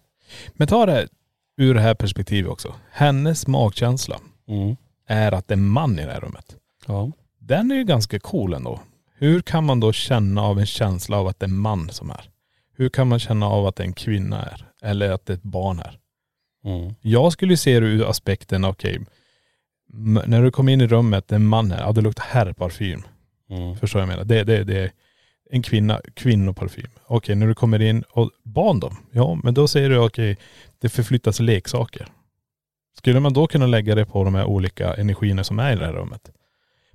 Men 0.53 0.67
ta 0.67 0.85
det 0.85 1.07
ur 1.57 1.73
det 1.73 1.81
här 1.81 1.93
perspektivet 1.95 2.51
också. 2.51 2.73
Hennes 2.91 3.47
magkänsla 3.47 4.19
Mm. 4.47 4.75
är 5.07 5.31
att 5.31 5.47
det 5.47 5.53
är 5.53 5.57
en 5.57 5.69
man 5.69 5.99
i 5.99 6.05
det 6.05 6.11
här 6.11 6.19
rummet. 6.19 6.55
Ja. 6.87 7.11
Den 7.39 7.71
är 7.71 7.75
ju 7.75 7.83
ganska 7.83 8.19
cool 8.19 8.53
ändå. 8.53 8.79
Hur 9.17 9.41
kan 9.41 9.63
man 9.65 9.79
då 9.79 9.91
känna 9.93 10.41
av 10.43 10.59
en 10.59 10.65
känsla 10.65 11.17
av 11.17 11.27
att 11.27 11.39
det 11.39 11.45
är 11.45 11.49
en 11.49 11.57
man 11.57 11.89
som 11.89 12.09
är? 12.09 12.29
Hur 12.79 12.89
kan 12.89 13.07
man 13.07 13.19
känna 13.19 13.45
av 13.47 13.65
att 13.67 13.75
det 13.75 13.83
är 13.83 13.87
en 13.87 13.93
kvinna 13.93 14.41
är? 14.43 14.65
Eller 14.81 15.11
att 15.11 15.25
det 15.25 15.33
är 15.33 15.37
ett 15.37 15.43
barn 15.43 15.79
är? 15.79 15.99
Mm. 16.65 16.93
Jag 17.01 17.31
skulle 17.33 17.57
se 17.57 17.79
det 17.79 17.85
ur 17.85 18.09
aspekten, 18.09 18.65
okej, 18.65 18.99
m- 19.93 20.21
när 20.27 20.41
du 20.43 20.51
kommer 20.51 20.73
in 20.73 20.81
i 20.81 20.87
rummet, 20.87 21.27
det 21.27 21.33
är 21.35 21.39
en 21.39 21.45
man 21.47 21.71
här, 21.71 21.79
ja 21.81 21.91
det 21.91 22.01
luktar 22.01 22.23
herrparfym. 22.23 23.03
Mm. 23.49 23.75
Förstår 23.75 24.01
jag 24.01 24.07
menar? 24.07 24.23
Det, 24.23 24.43
det, 24.43 24.63
det 24.63 24.77
är 24.79 24.91
en 25.51 25.61
kvinna, 25.61 26.01
kvinnoparfym. 26.13 26.89
Okej, 27.05 27.35
när 27.35 27.47
du 27.47 27.55
kommer 27.55 27.81
in 27.81 28.03
och 28.09 28.31
barn 28.43 28.79
då? 28.79 28.91
Ja, 29.11 29.39
men 29.43 29.53
då 29.53 29.67
säger 29.67 29.89
du 29.89 29.97
okej, 29.97 30.37
det 30.79 30.89
förflyttas 30.89 31.39
leksaker. 31.39 32.07
Skulle 32.97 33.19
man 33.19 33.33
då 33.33 33.47
kunna 33.47 33.67
lägga 33.67 33.95
det 33.95 34.05
på 34.05 34.23
de 34.23 34.35
här 34.35 34.45
olika 34.45 34.93
energierna 34.93 35.43
som 35.43 35.59
är 35.59 35.73
i 35.73 35.75
det 35.75 35.85
här 35.85 35.93
rummet? 35.93 36.31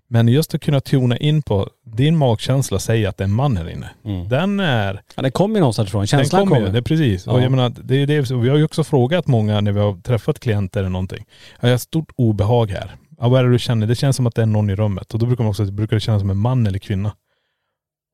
Men 0.08 0.28
just 0.28 0.54
att 0.54 0.60
kunna 0.60 0.80
tona 0.80 1.16
in 1.16 1.42
på, 1.42 1.68
din 1.84 2.16
magkänsla 2.16 2.78
säger 2.78 3.08
att 3.08 3.16
det 3.16 3.24
är 3.24 3.28
en 3.28 3.34
man 3.34 3.56
här 3.56 3.68
inne. 3.70 3.90
Mm. 4.04 4.28
Den 4.28 4.60
är, 4.60 5.02
Ja 5.16 5.22
det 5.22 5.30
kommer 5.30 5.54
ju 5.54 5.60
någonstans 5.60 5.88
ifrån, 5.88 6.00
den 6.00 6.06
känslan 6.06 6.40
kommer 6.40 6.56
kommer. 6.56 6.66
ju, 6.66 6.72
det 6.72 6.78
är 6.78 6.82
precis. 6.82 7.26
Och 7.26 7.38
Ja. 7.38 7.42
jag 7.42 7.50
menar, 7.50 7.72
det 7.84 7.96
är 7.96 8.06
det, 8.06 8.30
vi 8.30 8.48
har 8.48 8.56
ju 8.56 8.64
också 8.64 8.84
frågat 8.84 9.26
många 9.26 9.60
när 9.60 9.72
vi 9.72 9.80
har 9.80 10.00
träffat 10.00 10.40
klienter 10.40 10.80
eller 10.80 10.90
någonting. 10.90 11.24
Jag 11.60 11.70
har 11.70 11.78
stort 11.78 12.12
obehag 12.16 12.70
här. 12.70 12.96
Ja, 13.20 13.28
vad 13.28 13.40
är 13.40 13.44
det 13.44 13.50
du 13.52 13.58
känner? 13.58 13.86
Det 13.86 13.94
känns 13.94 14.16
som 14.16 14.26
att 14.26 14.34
det 14.34 14.42
är 14.42 14.46
någon 14.46 14.70
i 14.70 14.74
rummet. 14.74 15.12
Och 15.14 15.18
då 15.18 15.26
brukar 15.26 15.44
man 15.44 15.50
också, 15.50 15.64
brukar 15.64 15.96
det 15.96 16.00
kännas 16.00 16.20
som 16.20 16.30
en 16.30 16.36
man 16.38 16.66
eller 16.66 16.78
kvinna. 16.78 17.12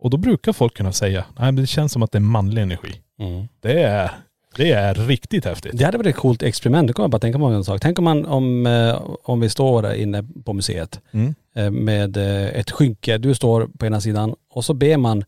Och 0.02 0.11
då 0.11 0.16
brukar 0.16 0.52
folk 0.52 0.76
kunna 0.76 0.92
säga, 0.92 1.25
nej 1.38 1.44
men 1.52 1.56
det 1.56 1.66
känns 1.66 1.92
som 1.92 2.02
att 2.02 2.12
det 2.12 2.18
är 2.18 2.20
manlig 2.20 2.62
energi. 2.62 2.92
Mm. 3.20 3.49
Det 3.62 3.82
är, 3.82 4.11
det 4.57 4.71
är 4.71 4.95
riktigt 4.95 5.45
häftigt. 5.45 5.73
Det 5.78 5.85
hade 5.85 5.99
varit 5.99 6.07
ett 6.14 6.21
coolt 6.21 6.42
experiment, 6.42 6.87
det 6.88 6.92
kommer 6.92 7.04
jag 7.04 7.11
bara 7.11 7.19
tänka 7.19 7.38
på 7.38 7.45
en 7.45 7.64
sak. 7.64 7.80
Tänk 7.80 7.99
om 7.99 8.04
man, 8.04 8.26
om, 8.26 8.66
eh, 8.66 9.00
om 9.25 9.40
vi 9.40 9.49
står 9.49 9.83
där 9.83 9.95
inne 9.95 10.25
på 10.45 10.52
museet 10.52 11.00
Mm. 11.12 11.35
eh, 11.54 11.71
med 11.71 12.16
eh, 12.16 12.47
ett 12.61 12.71
skynke, 12.71 13.19
du 13.19 13.35
står 13.35 13.69
på 13.78 13.87
ena 13.87 14.00
sidan 14.00 14.35
och 14.50 14.64
så 14.64 14.75
ber 14.75 14.97
man 14.97 15.25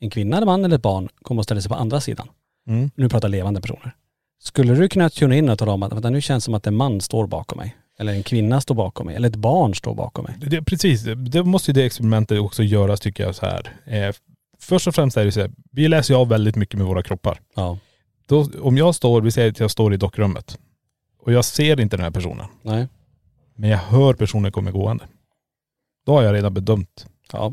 en 0.00 0.10
kvinna, 0.10 0.36
eller 0.36 0.46
man 0.46 0.64
eller 0.64 0.76
ett 0.76 0.82
barn 0.82 1.08
komma 1.22 1.38
och 1.38 1.44
ställa 1.44 1.60
sig 1.60 1.68
på 1.68 1.74
andra 1.74 2.00
sidan. 2.00 2.28
Mm. 2.68 2.90
Nu 2.94 3.08
pratar 3.08 3.28
levande 3.28 3.60
personer. 3.60 3.94
Skulle 4.42 4.74
du 4.74 4.88
kunna 4.88 5.10
tuna 5.10 5.36
in 5.36 5.48
och 5.48 5.58
tala 5.58 5.72
om 5.72 5.82
att 5.82 5.92
vänta, 5.92 6.10
nu 6.10 6.20
känns 6.20 6.42
det 6.42 6.44
som 6.44 6.54
att 6.54 6.66
en 6.66 6.76
man 6.76 7.00
står 7.00 7.26
bakom 7.26 7.58
mig. 7.58 7.76
Eller 7.98 8.12
en 8.12 8.22
kvinna 8.22 8.60
står 8.60 8.74
bakom 8.74 9.06
mig. 9.06 9.16
Eller 9.16 9.28
ett 9.28 9.36
barn 9.36 9.74
står 9.74 9.94
bakom 9.94 10.24
mig. 10.24 10.34
Det, 10.50 10.62
precis, 10.62 11.02
det, 11.02 11.14
det 11.14 11.42
måste 11.42 11.70
ju 11.70 11.74
det 11.74 11.84
experimentet 11.84 12.40
också 12.40 12.62
göras 12.62 13.00
tycker 13.00 13.24
jag 13.24 13.34
så 13.34 13.46
här. 13.46 13.72
Eh, 13.86 14.14
först 14.60 14.86
och 14.86 14.94
främst 14.94 15.16
är 15.16 15.24
det 15.24 15.32
så 15.32 15.40
här, 15.40 15.50
vi 15.72 15.88
läser 15.88 16.14
ju 16.14 16.20
av 16.20 16.28
väldigt 16.28 16.56
mycket 16.56 16.78
med 16.78 16.86
våra 16.86 17.02
kroppar. 17.02 17.40
Ja. 17.56 17.78
Då, 18.26 18.48
om 18.60 18.76
jag 18.76 18.94
står, 18.94 19.20
vi 19.20 19.30
säger 19.30 19.50
att 19.50 19.60
jag 19.60 19.70
står 19.70 19.94
i 19.94 19.96
dockrummet 19.96 20.58
och 21.18 21.32
jag 21.32 21.44
ser 21.44 21.80
inte 21.80 21.96
den 21.96 22.04
här 22.04 22.10
personen. 22.10 22.46
Nej. 22.62 22.88
men 23.54 23.70
jag 23.70 23.78
hör 23.78 24.14
personen 24.14 24.52
kommer 24.52 24.70
gående. 24.72 25.04
Då 26.06 26.12
har 26.12 26.22
jag 26.22 26.34
redan 26.34 26.54
bedömt. 26.54 27.06
Ja. 27.32 27.52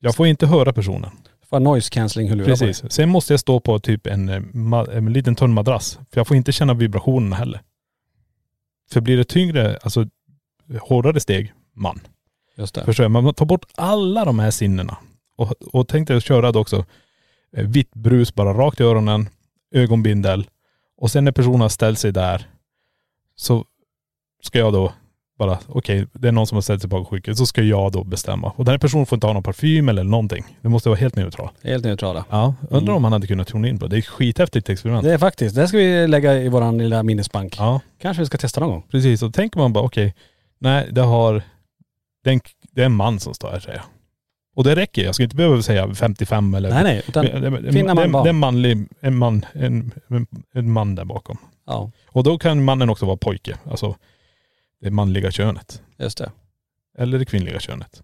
Jag 0.00 0.14
får 0.14 0.26
inte 0.26 0.46
höra 0.46 0.72
personen. 0.72 1.10
Får 1.50 1.60
noise 1.60 1.90
cancelling 1.90 2.30
hulurar 2.30 2.50
på 2.50 2.56
Precis. 2.56 2.92
Sen 2.92 3.08
måste 3.08 3.32
jag 3.32 3.40
stå 3.40 3.60
på 3.60 3.78
typ 3.78 4.06
en, 4.06 4.28
eh, 4.28 4.96
en 4.96 5.12
liten 5.12 5.34
tunn 5.34 5.54
madrass. 5.54 5.98
För 6.10 6.20
jag 6.20 6.26
får 6.26 6.36
inte 6.36 6.52
känna 6.52 6.74
vibrationerna 6.74 7.36
heller. 7.36 7.60
För 8.90 9.00
blir 9.00 9.16
det 9.16 9.24
tyngre, 9.24 9.78
alltså 9.82 10.06
hårdare 10.80 11.20
steg, 11.20 11.52
man. 11.74 12.00
Just 12.56 12.74
det. 12.74 12.84
Förstår 12.84 13.04
jag? 13.04 13.10
Man 13.10 13.34
tar 13.34 13.46
bort 13.46 13.64
alla 13.74 14.24
de 14.24 14.38
här 14.38 14.50
sinnena. 14.50 14.96
Och, 15.36 15.52
och 15.74 15.88
tänk 15.88 16.08
dig 16.08 16.16
att 16.16 16.24
köra 16.24 16.52
då 16.52 16.60
också 16.60 16.84
eh, 17.56 17.66
vitt 17.66 17.94
brus 17.94 18.34
bara 18.34 18.54
rakt 18.54 18.80
i 18.80 18.82
öronen, 18.82 19.28
ögonbindel. 19.74 20.46
Och 20.96 21.10
sen 21.10 21.24
när 21.24 21.32
personen 21.32 21.60
har 21.60 21.68
ställt 21.68 21.98
sig 21.98 22.12
där 22.12 22.48
så 23.36 23.64
ska 24.42 24.58
jag 24.58 24.72
då 24.72 24.92
bara, 25.38 25.58
okej, 25.68 26.06
det 26.12 26.28
är 26.28 26.32
någon 26.32 26.46
som 26.46 26.56
har 26.56 26.62
ställt 26.62 26.80
sig 26.80 26.90
på 26.90 27.04
sjukhuset, 27.04 27.38
så 27.38 27.46
ska 27.46 27.62
jag 27.62 27.92
då 27.92 28.04
bestämma. 28.04 28.50
Och 28.56 28.64
den 28.64 28.72
här 28.72 28.78
personen 28.78 29.06
får 29.06 29.16
inte 29.16 29.26
ha 29.26 29.34
någon 29.34 29.42
parfym 29.42 29.88
eller 29.88 30.04
någonting. 30.04 30.44
Det 30.60 30.68
måste 30.68 30.88
vara 30.88 30.98
helt 30.98 31.16
neutral. 31.16 31.48
Helt 31.62 31.84
neutrala. 31.84 32.24
Ja, 32.30 32.54
undrar 32.70 32.94
om 32.94 33.04
han 33.04 33.12
hade 33.12 33.26
kunnat 33.26 33.48
tona 33.48 33.68
in 33.68 33.78
på 33.78 33.86
det. 33.86 33.90
Det 33.90 33.96
är 33.96 33.98
ett 33.98 34.06
skithäftigt 34.06 34.68
experiment. 34.68 35.04
Det 35.04 35.14
är 35.14 35.18
faktiskt, 35.18 35.56
det 35.56 35.68
ska 35.68 35.76
vi 35.76 36.06
lägga 36.06 36.38
i 36.38 36.48
våran 36.48 36.78
lilla 36.78 37.02
minnesbank. 37.02 37.54
Ja, 37.58 37.80
Kanske 38.00 38.20
vi 38.22 38.26
ska 38.26 38.38
testa 38.38 38.60
någon 38.60 38.70
gång. 38.70 38.82
precis. 38.90 39.22
Och 39.22 39.34
tänker 39.34 39.58
man 39.58 39.72
bara, 39.72 39.84
okej, 39.84 40.14
nej 40.58 40.88
det 40.92 41.00
har, 41.02 41.42
det 42.24 42.30
är, 42.30 42.34
en, 42.34 42.40
det 42.72 42.80
är 42.82 42.86
en 42.86 42.94
man 42.96 43.20
som 43.20 43.34
står 43.34 43.50
här 43.50 43.60
säger 43.60 43.78
jag. 43.78 43.84
Och 44.54 44.64
det 44.64 44.74
räcker. 44.76 45.04
Jag 45.04 45.14
ska 45.14 45.24
inte 45.24 45.36
behöva 45.36 45.62
säga 45.62 45.94
55 45.94 46.54
eller 46.54 46.70
Nej 46.70 46.82
nej, 46.82 47.02
utan, 47.08 47.24
finna 47.72 47.94
man 47.94 48.12
det, 48.12 48.18
är 48.18 48.26
en 48.28 48.36
manlig, 48.38 48.88
en 49.00 49.16
man, 49.16 49.46
en, 49.52 49.92
en, 50.52 50.70
man 50.72 50.94
där 50.94 51.04
bakom. 51.04 51.38
ja 51.66 51.90
Och 52.06 52.22
då 52.24 52.38
kan 52.38 52.64
mannen 52.64 52.90
också 52.90 53.06
vara 53.06 53.16
pojke. 53.16 53.58
Alltså 53.70 53.96
det 54.80 54.90
manliga 54.90 55.30
könet. 55.30 55.82
just 55.98 56.18
det. 56.18 56.32
Eller 56.98 57.18
det 57.18 57.24
kvinnliga 57.24 57.60
könet. 57.60 58.02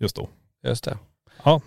Just 0.00 0.16
då. 0.16 0.28
Just 0.64 0.84
det. 0.84 0.98
Ja, 1.44 1.60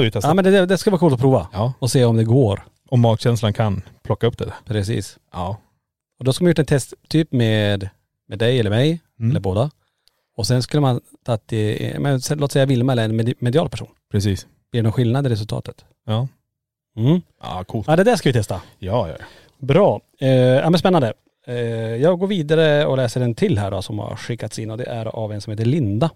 vi 0.00 0.10
testar. 0.10 0.28
Ja 0.30 0.34
men 0.34 0.44
det, 0.44 0.66
det 0.66 0.78
ska 0.78 0.90
vara 0.90 0.98
coolt 0.98 1.14
att 1.14 1.20
prova. 1.20 1.48
Ja, 1.52 1.72
Och 1.78 1.90
se 1.90 2.04
om 2.04 2.16
det 2.16 2.24
går. 2.24 2.64
om 2.88 3.00
magkänslan 3.00 3.52
kan 3.52 3.82
plocka 4.02 4.26
upp 4.26 4.38
det 4.38 4.44
där. 4.44 4.54
Precis. 4.66 5.18
Ja. 5.32 5.56
Och 6.18 6.24
då 6.24 6.32
ska 6.32 6.44
man 6.44 6.50
gjort 6.50 6.58
en 6.58 6.66
test 6.66 6.94
typ 7.08 7.32
med, 7.32 7.88
med 8.28 8.38
dig 8.38 8.60
eller 8.60 8.70
mig, 8.70 9.00
Mm. 9.18 9.30
eller 9.30 9.40
båda. 9.40 9.70
Och 10.36 10.46
sen 10.46 10.62
skulle 10.62 10.80
man 10.80 11.00
tagit, 11.24 11.52
i- 11.52 11.96
men 11.98 12.20
låt 12.30 12.52
säga 12.52 12.66
Vilma 12.66 12.92
eller 12.92 13.04
en 13.04 13.16
med- 13.16 13.34
medial 13.38 13.68
person. 13.68 13.88
Precis. 14.10 14.46
Blir 14.70 14.78
det 14.78 14.82
någon 14.82 14.92
skillnad 14.92 15.26
i 15.26 15.30
resultatet? 15.30 15.84
Ja. 16.06 16.28
Mm. 16.96 17.20
Ja, 17.42 17.64
coolt. 17.64 17.86
Ja 17.88 17.96
det 17.96 18.04
där 18.04 18.16
ska 18.16 18.28
vi 18.28 18.32
testa. 18.32 18.62
Ja, 18.78 19.08
ja. 19.08 19.14
ja. 19.18 19.24
Bra. 19.58 20.00
Eh, 20.20 20.28
ja 20.30 20.70
men 20.70 20.78
spännande. 20.78 21.12
Eh, 21.46 21.54
jag 21.96 22.18
går 22.18 22.26
vidare 22.26 22.86
och 22.86 22.96
läser 22.96 23.20
en 23.20 23.34
till 23.34 23.58
här 23.58 23.70
då 23.70 23.82
som 23.82 23.98
har 23.98 24.16
skickats 24.16 24.58
in 24.58 24.70
och 24.70 24.78
det 24.78 24.84
är 24.84 25.06
av 25.06 25.32
en 25.32 25.40
som 25.40 25.50
heter 25.50 25.64
Linda. 25.64 26.10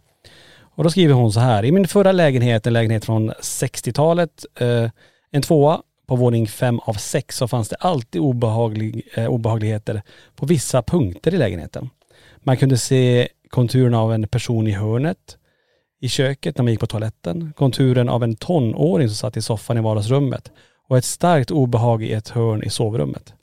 Och 0.61 0.85
då 0.85 0.91
skriver 0.91 1.15
hon 1.15 1.33
så 1.33 1.41
här. 1.41 1.65
I 1.65 1.73
min 1.73 1.89
förra 1.89 2.13
lägenhet, 2.13 2.67
en 2.67 2.73
lägenhet 2.73 3.05
från 3.05 3.31
60-talet, 3.31 4.45
eh, 4.61 4.91
en 5.31 5.43
tvåa 5.43 5.83
på 6.07 6.17
våning 6.17 6.47
fem 6.47 6.79
av 6.79 6.95
sex 6.95 7.37
så 7.37 7.49
fanns 7.49 7.69
det 7.69 7.77
alltid 7.77 8.21
obehaglig, 8.21 9.09
eh, 9.15 9.27
obehagligheter 9.27 10.03
på 10.37 10.47
vissa 10.47 10.83
punkter 10.83 11.35
i 11.35 11.37
lägenheten. 11.39 11.91
Man 12.39 12.57
kunde 12.57 12.79
se 12.79 13.29
konturerna 13.51 14.01
av 14.01 14.13
en 14.13 14.29
person 14.29 14.67
i 14.67 14.73
hörnet 14.73 15.39
i 16.01 16.09
köket 16.09 16.59
när 16.59 16.63
man 16.63 16.73
gick 16.73 16.81
på 16.81 16.87
toaletten, 16.87 17.53
konturen 17.57 18.09
av 18.09 18.23
en 18.23 18.37
tonåring 18.37 19.09
som 19.09 19.17
satt 19.17 19.37
i 19.37 19.43
soffan 19.43 19.79
i 19.79 19.81
vardagsrummet 19.81 20.53
och 20.89 20.99
ett 20.99 21.05
starkt 21.05 21.51
obehag 21.51 22.03
i 22.03 22.13
ett 22.13 22.29
hörn 22.29 22.63
i 22.63 22.71
sovrummet. 22.71 23.35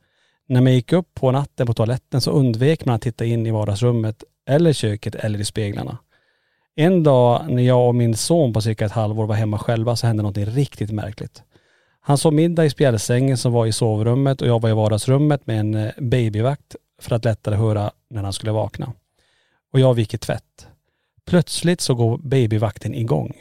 När 0.48 0.62
man 0.62 0.74
gick 0.74 0.94
upp 0.94 1.14
på 1.14 1.32
natten 1.32 1.68
på 1.68 1.74
toaletten 1.74 2.22
så 2.22 2.32
undvek 2.32 2.86
man 2.86 2.96
att 2.96 3.02
titta 3.02 3.26
in 3.26 3.48
i 3.48 3.52
vardagsrummet 3.52 4.24
eller 4.48 4.74
köket 4.74 5.16
eller 5.16 5.40
i 5.40 5.46
speglarna. 5.46 5.98
En 6.76 7.04
dag 7.04 7.46
när 7.50 7.64
jag 7.64 7.88
och 7.88 7.96
min 7.96 8.16
son 8.16 8.54
på 8.54 8.62
cirka 8.62 8.86
ett 8.86 8.92
halvår 8.92 9.26
var 9.26 9.36
hemma 9.36 9.60
själva 9.60 9.96
så 9.96 10.08
hände 10.08 10.24
något 10.24 10.38
riktigt 10.38 10.92
märkligt. 10.92 11.44
Han 12.02 12.18
sov 12.18 12.34
middag 12.34 12.66
i 12.66 12.70
spjälsängen 12.70 13.38
som 13.38 13.54
var 13.54 13.66
i 13.66 13.72
sovrummet 13.72 14.42
och 14.42 14.48
jag 14.48 14.62
var 14.62 14.70
i 14.70 14.74
vardagsrummet 14.74 15.48
med 15.48 15.60
en 15.60 15.76
eh, 15.76 15.92
babyvakt 15.98 16.76
för 17.02 17.16
att 17.16 17.26
lättare 17.26 17.56
höra 17.56 17.92
när 18.10 18.24
han 18.24 18.34
skulle 18.34 18.52
vakna. 18.52 18.94
Och 19.76 19.82
jag 19.82 19.94
viker 19.94 20.18
tvätt. 20.18 20.68
Plötsligt 21.26 21.82
så 21.82 21.96
går 21.96 22.18
babyvakten 22.18 22.96
igång. 22.96 23.34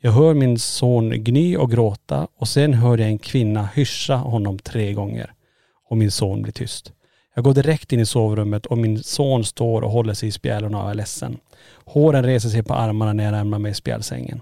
Jag 0.00 0.12
hör 0.12 0.34
min 0.34 0.58
son 0.58 1.10
gny 1.10 1.56
och 1.56 1.70
gråta 1.70 2.28
och 2.36 2.48
sen 2.48 2.74
hör 2.74 2.98
jag 2.98 3.08
en 3.08 3.18
kvinna 3.18 3.68
hyscha 3.74 4.16
honom 4.16 4.58
tre 4.58 4.92
gånger. 4.92 5.32
Och 5.90 5.96
min 5.96 6.10
son 6.10 6.42
blir 6.42 6.52
tyst. 6.52 6.92
Jag 7.34 7.44
går 7.44 7.54
direkt 7.54 7.92
in 7.92 8.00
i 8.00 8.06
sovrummet 8.06 8.66
och 8.66 8.78
min 8.78 9.02
son 9.02 9.44
står 9.44 9.82
och 9.82 9.90
håller 9.90 10.14
sig 10.14 10.28
i 10.28 10.32
spjälorna 10.32 10.82
och 10.82 10.90
är 10.90 10.94
ledsen. 10.94 11.36
Håren 11.84 12.24
reser 12.24 12.48
sig 12.48 12.62
på 12.62 12.74
armarna 12.74 13.12
när 13.12 13.24
jag 13.24 13.32
närmar 13.32 13.58
mig 13.58 13.74
spjälsängen. 13.74 14.40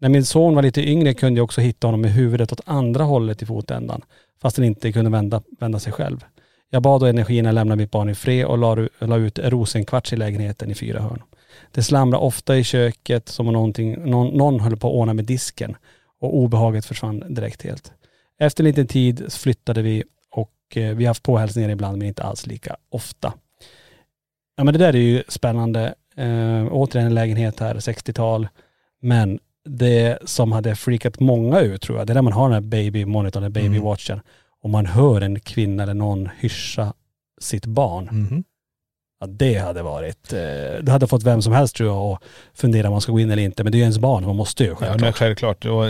När 0.00 0.08
min 0.08 0.24
son 0.24 0.54
var 0.54 0.62
lite 0.62 0.88
yngre 0.88 1.14
kunde 1.14 1.38
jag 1.38 1.44
också 1.44 1.60
hitta 1.60 1.86
honom 1.86 2.00
med 2.00 2.12
huvudet 2.12 2.52
åt 2.52 2.60
andra 2.64 3.04
hållet 3.04 3.42
i 3.42 3.46
fotändan, 3.46 4.02
fast 4.42 4.56
han 4.56 4.66
inte 4.66 4.92
kunde 4.92 5.10
vända, 5.10 5.42
vända 5.60 5.78
sig 5.78 5.92
själv. 5.92 6.24
Jag 6.70 6.82
bad 6.82 7.00
då 7.00 7.06
energierna 7.06 7.52
lämna 7.52 7.76
mitt 7.76 7.90
barn 7.90 8.08
i 8.08 8.14
fred 8.14 8.44
och 8.44 8.58
la, 8.58 8.88
la 8.98 9.16
ut 9.16 9.38
rosenkvarts 9.38 10.12
i 10.12 10.16
lägenheten 10.16 10.70
i 10.70 10.74
fyra 10.74 11.00
hörn. 11.00 11.22
Det 11.70 11.82
slamrade 11.82 12.24
ofta 12.24 12.56
i 12.56 12.64
köket 12.64 13.28
som 13.28 13.48
om 13.48 13.52
någon, 13.52 14.28
någon 14.36 14.60
höll 14.60 14.76
på 14.76 14.88
att 14.88 14.94
ordna 14.94 15.14
med 15.14 15.24
disken 15.24 15.76
och 16.20 16.36
obehaget 16.36 16.86
försvann 16.86 17.34
direkt 17.34 17.62
helt. 17.62 17.92
Efter 18.38 18.64
en 18.64 18.68
liten 18.68 18.86
tid 18.86 19.32
flyttade 19.32 19.82
vi 19.82 20.04
och 20.30 20.52
eh, 20.74 20.96
vi 20.96 21.04
har 21.04 21.10
haft 21.10 21.22
påhälsningar 21.22 21.68
ibland 21.68 21.98
men 21.98 22.08
inte 22.08 22.22
alls 22.22 22.46
lika 22.46 22.76
ofta. 22.88 23.32
Ja 24.56 24.64
men 24.64 24.74
det 24.74 24.78
där 24.78 24.94
är 24.94 24.98
ju 24.98 25.22
spännande. 25.28 25.94
Eh, 26.16 26.66
återigen 26.70 27.06
en 27.06 27.14
lägenhet 27.14 27.60
här, 27.60 27.74
60-tal. 27.74 28.48
Men 29.00 29.38
det 29.64 30.18
som 30.24 30.52
hade 30.52 30.76
freakat 30.76 31.20
många 31.20 31.60
ut 31.60 31.82
tror 31.82 31.98
jag, 31.98 32.06
det 32.06 32.12
är 32.12 32.14
när 32.14 32.22
man 32.22 32.32
har 32.32 32.48
den 32.48 32.52
här 32.52 32.70
baby 32.70 33.04
monitorn, 33.04 33.42
den 33.42 33.52
baby 33.52 33.78
watchen 33.78 34.20
och 34.64 34.70
man 34.70 34.86
hör 34.86 35.20
en 35.20 35.40
kvinna 35.40 35.82
eller 35.82 35.94
någon 35.94 36.28
hyscha 36.40 36.92
sitt 37.40 37.66
barn. 37.66 38.04
Mhm. 38.12 38.44
Ja, 39.20 39.26
det 39.26 39.54
hade 39.54 39.82
varit, 39.82 40.32
eh, 40.32 40.38
det 40.82 40.88
hade 40.90 41.06
fått 41.06 41.22
vem 41.22 41.42
som 41.42 41.52
helst 41.52 41.76
tror 41.76 41.88
jag 41.88 41.98
att 42.12 42.22
fundera 42.54 42.88
om 42.88 42.92
man 42.92 43.00
ska 43.00 43.12
gå 43.12 43.20
in 43.20 43.30
eller 43.30 43.42
inte. 43.42 43.62
Men 43.64 43.72
det 43.72 43.76
är 43.76 43.78
ju 43.78 43.82
ens 43.82 43.98
barn, 43.98 44.26
man 44.26 44.36
måste 44.36 44.62
ju 44.64 44.68
Ja, 44.70 44.76
självklart. 44.76 45.00
men 45.00 45.12
självklart. 45.12 45.64
Och 45.64 45.84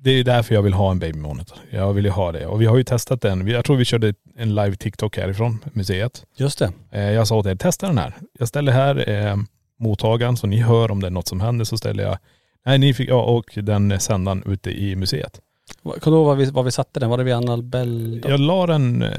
det 0.00 0.10
är 0.10 0.24
därför 0.24 0.54
jag 0.54 0.62
vill 0.62 0.72
ha 0.72 0.90
en 0.90 0.98
baby 0.98 1.18
monitor. 1.18 1.58
Jag 1.70 1.92
vill 1.92 2.04
ju 2.04 2.10
ha 2.10 2.32
det. 2.32 2.46
Och 2.46 2.60
vi 2.60 2.66
har 2.66 2.76
ju 2.76 2.84
testat 2.84 3.20
den. 3.20 3.46
Jag 3.48 3.64
tror 3.64 3.76
vi 3.76 3.84
körde 3.84 4.14
en 4.36 4.54
live 4.54 4.76
TikTok 4.76 5.16
härifrån 5.16 5.58
museet. 5.72 6.24
Just 6.36 6.58
det. 6.58 6.72
Eh, 6.90 7.00
Jag 7.10 7.28
sa 7.28 7.36
åt 7.36 7.46
er, 7.46 7.54
testa 7.56 7.86
den 7.86 7.98
här. 7.98 8.14
Jag 8.38 8.48
ställer 8.48 8.72
här 8.72 9.10
eh, 9.10 9.36
mottagaren 9.78 10.36
så 10.36 10.46
ni 10.46 10.56
hör 10.56 10.90
om 10.90 11.00
det 11.00 11.06
är 11.06 11.10
något 11.10 11.28
som 11.28 11.40
händer 11.40 11.64
så 11.64 11.78
ställer 11.78 12.04
jag, 12.04 12.18
nej 12.66 12.78
ni 12.78 12.94
fick, 12.94 13.08
ja, 13.08 13.22
och 13.22 13.58
den 13.62 14.00
sändaren 14.00 14.42
ute 14.46 14.70
i 14.70 14.96
museet. 14.96 15.40
Kommer 15.82 16.00
du 16.04 16.10
ihåg 16.10 16.26
var 16.26 16.34
vi, 16.34 16.44
var 16.44 16.62
vi 16.62 16.70
satte 16.70 17.00
den? 17.00 17.10
Var 17.10 17.18
det 17.18 17.24
vid 17.24 17.34
Annabelle? 17.34 18.28
Jag 18.28 18.40
la 18.40 18.66
den 18.66 19.02
eh, 19.02 19.10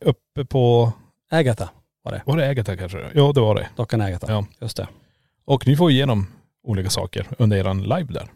uppe 0.00 0.44
på, 0.44 0.92
Agatha 1.30 1.68
var 2.02 2.12
det. 2.12 2.22
var 2.26 2.36
det 2.36 2.48
Agatha 2.48 2.76
kanske? 2.76 3.10
Ja 3.14 3.32
det 3.32 3.40
var 3.40 3.54
det. 3.54 3.68
Dockan 3.76 4.00
Agatha. 4.00 4.32
Ja. 4.32 4.46
Just 4.60 4.76
det. 4.76 4.88
Och 5.44 5.66
ni 5.66 5.76
får 5.76 5.90
igenom 5.90 6.26
olika 6.62 6.90
saker 6.90 7.26
under 7.38 7.56
eran 7.56 7.82
live 7.82 8.06
där. 8.12 8.28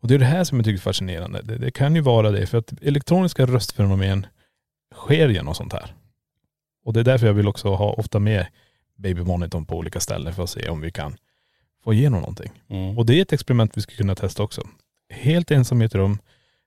Och 0.00 0.08
det 0.08 0.14
är 0.14 0.18
det 0.18 0.24
här 0.24 0.44
som 0.44 0.58
jag 0.58 0.64
tycker 0.64 0.78
är 0.78 0.82
fascinerande. 0.82 1.42
Det, 1.42 1.58
det 1.58 1.70
kan 1.70 1.94
ju 1.94 2.00
vara 2.00 2.30
det 2.30 2.46
för 2.46 2.58
att 2.58 2.72
elektroniska 2.82 3.46
röstfenomen 3.46 4.26
sker 4.94 5.28
genom 5.28 5.54
sånt 5.54 5.72
här. 5.72 5.94
Och 6.84 6.92
det 6.92 7.00
är 7.00 7.04
därför 7.04 7.26
jag 7.26 7.34
vill 7.34 7.48
också 7.48 7.74
ha 7.74 7.92
ofta 7.92 8.18
med 8.18 8.46
babymonitorn 8.96 9.64
på 9.64 9.76
olika 9.76 10.00
ställen 10.00 10.34
för 10.34 10.42
att 10.42 10.50
se 10.50 10.68
om 10.68 10.80
vi 10.80 10.90
kan 10.90 11.16
få 11.84 11.92
igenom 11.92 12.20
någonting. 12.20 12.52
Mm. 12.68 12.98
Och 12.98 13.06
det 13.06 13.18
är 13.18 13.22
ett 13.22 13.32
experiment 13.32 13.76
vi 13.76 13.80
skulle 13.80 13.96
kunna 13.96 14.14
testa 14.14 14.42
också. 14.42 14.68
Helt 15.08 15.50
ensam 15.50 15.82
i 15.82 15.84
ett 15.84 15.94
rum, 15.94 16.18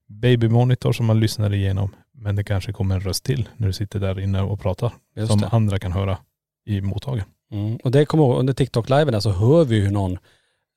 babymonitor 0.07 0.93
som 0.93 1.05
man 1.05 1.19
lyssnar 1.19 1.53
igenom, 1.53 1.95
men 2.13 2.35
det 2.35 2.43
kanske 2.43 2.73
kommer 2.73 2.95
en 2.95 3.01
röst 3.01 3.23
till 3.23 3.49
när 3.57 3.67
du 3.67 3.73
sitter 3.73 3.99
där 3.99 4.19
inne 4.19 4.41
och 4.41 4.59
pratar. 4.59 4.93
Just 5.15 5.31
som 5.31 5.41
det. 5.41 5.47
andra 5.47 5.79
kan 5.79 5.91
höra 5.91 6.17
i 6.65 6.81
mottagaren. 6.81 7.27
Mm. 7.51 7.75
Och 7.83 7.91
det 7.91 8.05
kommer 8.05 8.23
ihåg, 8.23 8.39
under 8.39 8.53
TikTok-liven 8.53 9.11
där 9.13 9.19
så 9.19 9.31
hör 9.31 9.65
vi 9.65 9.79
hur 9.79 9.91
någon 9.91 10.17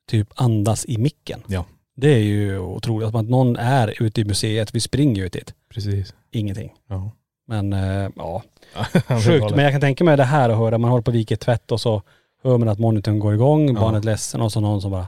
typ 0.09 0.27
andas 0.35 0.85
i 0.85 0.97
micken. 0.97 1.43
Ja. 1.47 1.65
Det 1.95 2.09
är 2.13 2.19
ju 2.19 2.59
otroligt. 2.59 3.15
Att, 3.15 3.29
någon 3.29 3.55
är 3.55 4.03
ute 4.03 4.21
i 4.21 4.25
museet, 4.25 4.75
vi 4.75 4.79
springer 4.79 5.23
ut 5.23 5.33
dit. 5.33 5.53
Precis. 5.73 6.13
Ingenting. 6.31 6.73
Ja. 6.89 7.11
Men 7.47 7.73
eh, 7.73 8.09
ja, 8.15 8.43
sjukt. 9.25 9.55
Men 9.55 9.59
jag 9.59 9.71
kan 9.71 9.81
tänka 9.81 10.03
mig 10.03 10.17
det 10.17 10.23
här 10.23 10.49
att 10.49 10.57
höra, 10.57 10.77
man 10.77 10.89
håller 10.89 11.03
på 11.03 11.11
att 11.11 11.15
vika 11.15 11.37
tvätt 11.37 11.71
och 11.71 11.81
så 11.81 12.01
hör 12.43 12.57
man 12.57 12.69
att 12.69 12.79
monitorn 12.79 13.19
går 13.19 13.33
igång, 13.33 13.67
Ja. 13.67 13.81
barnet 13.81 14.03
är 14.03 14.05
ledsen 14.05 14.41
och 14.41 14.51
så 14.51 14.59
någon 14.59 14.81
som 14.81 14.91
bara 14.91 15.07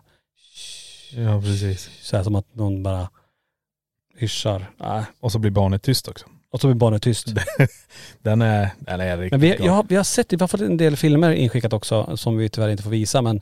Ja 1.16 1.42
precis. 1.42 1.90
så 2.02 2.18
här 2.18 2.24
som 2.24 2.36
att 2.36 2.56
någon 2.56 2.84
bara 2.84 3.10
hyschar. 4.18 4.72
Äh. 4.84 5.04
Och 5.20 5.32
så 5.32 5.40
blir 5.40 5.52
barnet 5.52 5.84
tyst 5.84 6.08
också. 6.08 6.26
Och 6.52 6.62
så 6.62 6.68
blir 6.68 6.76
barnet 6.76 7.02
tyst. 7.04 7.28
Den 8.22 8.42
är, 8.42 8.70
den 8.80 9.00
är 9.00 9.18
riktigt 9.18 9.32
Men 9.32 9.40
vi, 9.42 9.68
har- 9.68 9.86
vi 9.90 9.96
har 9.96 10.04
sett, 10.04 10.34
vi 10.34 10.38
har 10.40 10.48
fått 10.48 10.62
en 10.62 10.78
del 10.78 10.98
filmer 10.98 11.32
inskickat 11.32 11.74
också 11.74 12.18
som 12.18 12.38
vi 12.38 12.50
tyvärr 12.50 12.70
inte 12.70 12.84
får 12.84 12.90
visa 12.92 13.22
men 13.22 13.42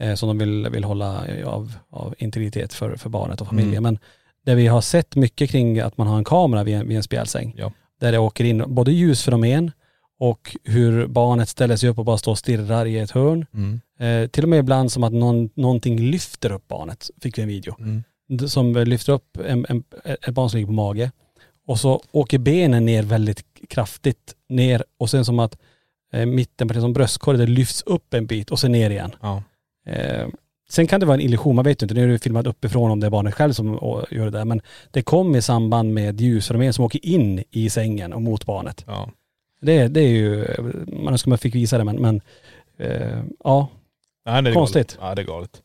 eh, 0.00 0.14
som 0.14 0.28
de 0.28 0.38
vill, 0.38 0.68
vill 0.70 0.84
hålla 0.84 1.24
av, 1.44 1.72
av 1.90 2.14
integritet 2.18 2.74
för, 2.74 2.96
för 2.96 3.10
barnet 3.10 3.40
och 3.40 3.46
familjen. 3.46 3.72
Mm. 3.72 3.82
Men 3.82 3.98
där 4.46 4.54
vi 4.54 4.66
har 4.66 4.80
sett 4.80 5.16
mycket 5.16 5.50
kring 5.50 5.80
att 5.80 5.98
man 5.98 6.06
har 6.06 6.18
en 6.18 6.24
kamera 6.24 6.64
vid 6.64 6.74
en, 6.74 6.88
vid 6.88 6.96
en 6.96 7.02
spjälsäng. 7.02 7.54
Ja. 7.56 7.72
Där 8.00 8.12
det 8.12 8.18
åker 8.18 8.44
in 8.44 8.64
både 8.66 8.92
ljusfenomen 8.92 9.72
och 10.18 10.56
hur 10.64 11.06
barnet 11.06 11.48
ställer 11.48 11.76
sig 11.76 11.88
upp 11.88 11.98
och 11.98 12.04
bara 12.04 12.18
står 12.18 12.32
och 12.32 12.38
stirrar 12.38 12.86
i 12.86 12.98
ett 12.98 13.10
hörn. 13.10 13.46
Mm. 13.54 13.80
Eh, 13.98 14.28
till 14.28 14.42
och 14.42 14.48
med 14.48 14.58
ibland 14.58 14.92
som 14.92 15.04
att 15.04 15.12
någon, 15.12 15.50
någonting 15.54 16.00
lyfter 16.00 16.52
upp 16.52 16.68
barnet, 16.68 17.10
fick 17.22 17.38
vi 17.38 17.42
en 17.42 17.48
video. 17.48 17.76
Mm. 17.78 18.04
Som 18.48 18.74
lyfter 18.74 19.12
upp 19.12 19.36
en, 19.36 19.66
en, 19.68 19.84
ett 20.04 20.34
barn 20.34 20.50
som 20.50 20.56
ligger 20.56 20.66
på 20.66 20.72
mage. 20.72 21.10
Och 21.66 21.80
så 21.80 22.02
åker 22.12 22.38
benen 22.38 22.84
ner 22.84 23.02
väldigt 23.02 23.44
kraftigt 23.68 24.34
ner 24.48 24.84
och 24.98 25.10
sen 25.10 25.24
som 25.24 25.38
att 25.38 25.58
eh, 26.12 26.26
mitten, 26.26 26.68
precis 26.68 26.82
som 26.82 26.92
bröstkorgen, 26.92 27.40
det 27.40 27.46
lyfts 27.46 27.82
upp 27.82 28.14
en 28.14 28.26
bit 28.26 28.50
och 28.50 28.58
sen 28.58 28.72
ner 28.72 28.90
igen. 28.90 29.14
Ja. 29.20 29.42
Eh, 29.86 30.28
sen 30.68 30.86
kan 30.86 31.00
det 31.00 31.06
vara 31.06 31.14
en 31.14 31.20
illusion, 31.20 31.56
man 31.56 31.64
vet 31.64 31.82
ju 31.82 31.84
inte, 31.84 31.94
nu 31.94 32.04
är 32.04 32.08
det 32.08 32.18
filmat 32.18 32.46
uppifrån 32.46 32.90
om 32.90 33.00
det 33.00 33.06
är 33.06 33.10
barnet 33.10 33.34
själv 33.34 33.52
som 33.52 33.74
gör 34.10 34.24
det 34.24 34.30
där. 34.30 34.44
Men 34.44 34.60
det 34.90 35.02
kom 35.02 35.36
i 35.36 35.42
samband 35.42 35.94
med 35.94 36.20
ljusfenomen 36.20 36.72
som 36.72 36.84
åker 36.84 37.06
in 37.06 37.44
i 37.50 37.70
sängen 37.70 38.12
och 38.12 38.22
mot 38.22 38.46
barnet. 38.46 38.84
ja. 38.86 39.10
Det, 39.60 39.88
det 39.88 40.00
är 40.00 40.08
ju, 40.08 40.46
man 40.86 41.12
önskar 41.12 41.28
man 41.28 41.38
fick 41.38 41.54
visa 41.54 41.78
det 41.78 41.84
men, 41.84 41.96
men 41.96 42.20
eh, 42.78 43.22
ja, 43.44 43.68
Nej, 44.26 44.42
det 44.42 44.50
är 44.50 44.54
Konstigt. 44.54 44.96
Galet. 44.96 45.08
Ja 45.08 45.14
det 45.14 45.22
är 45.22 45.26
galet. 45.26 45.62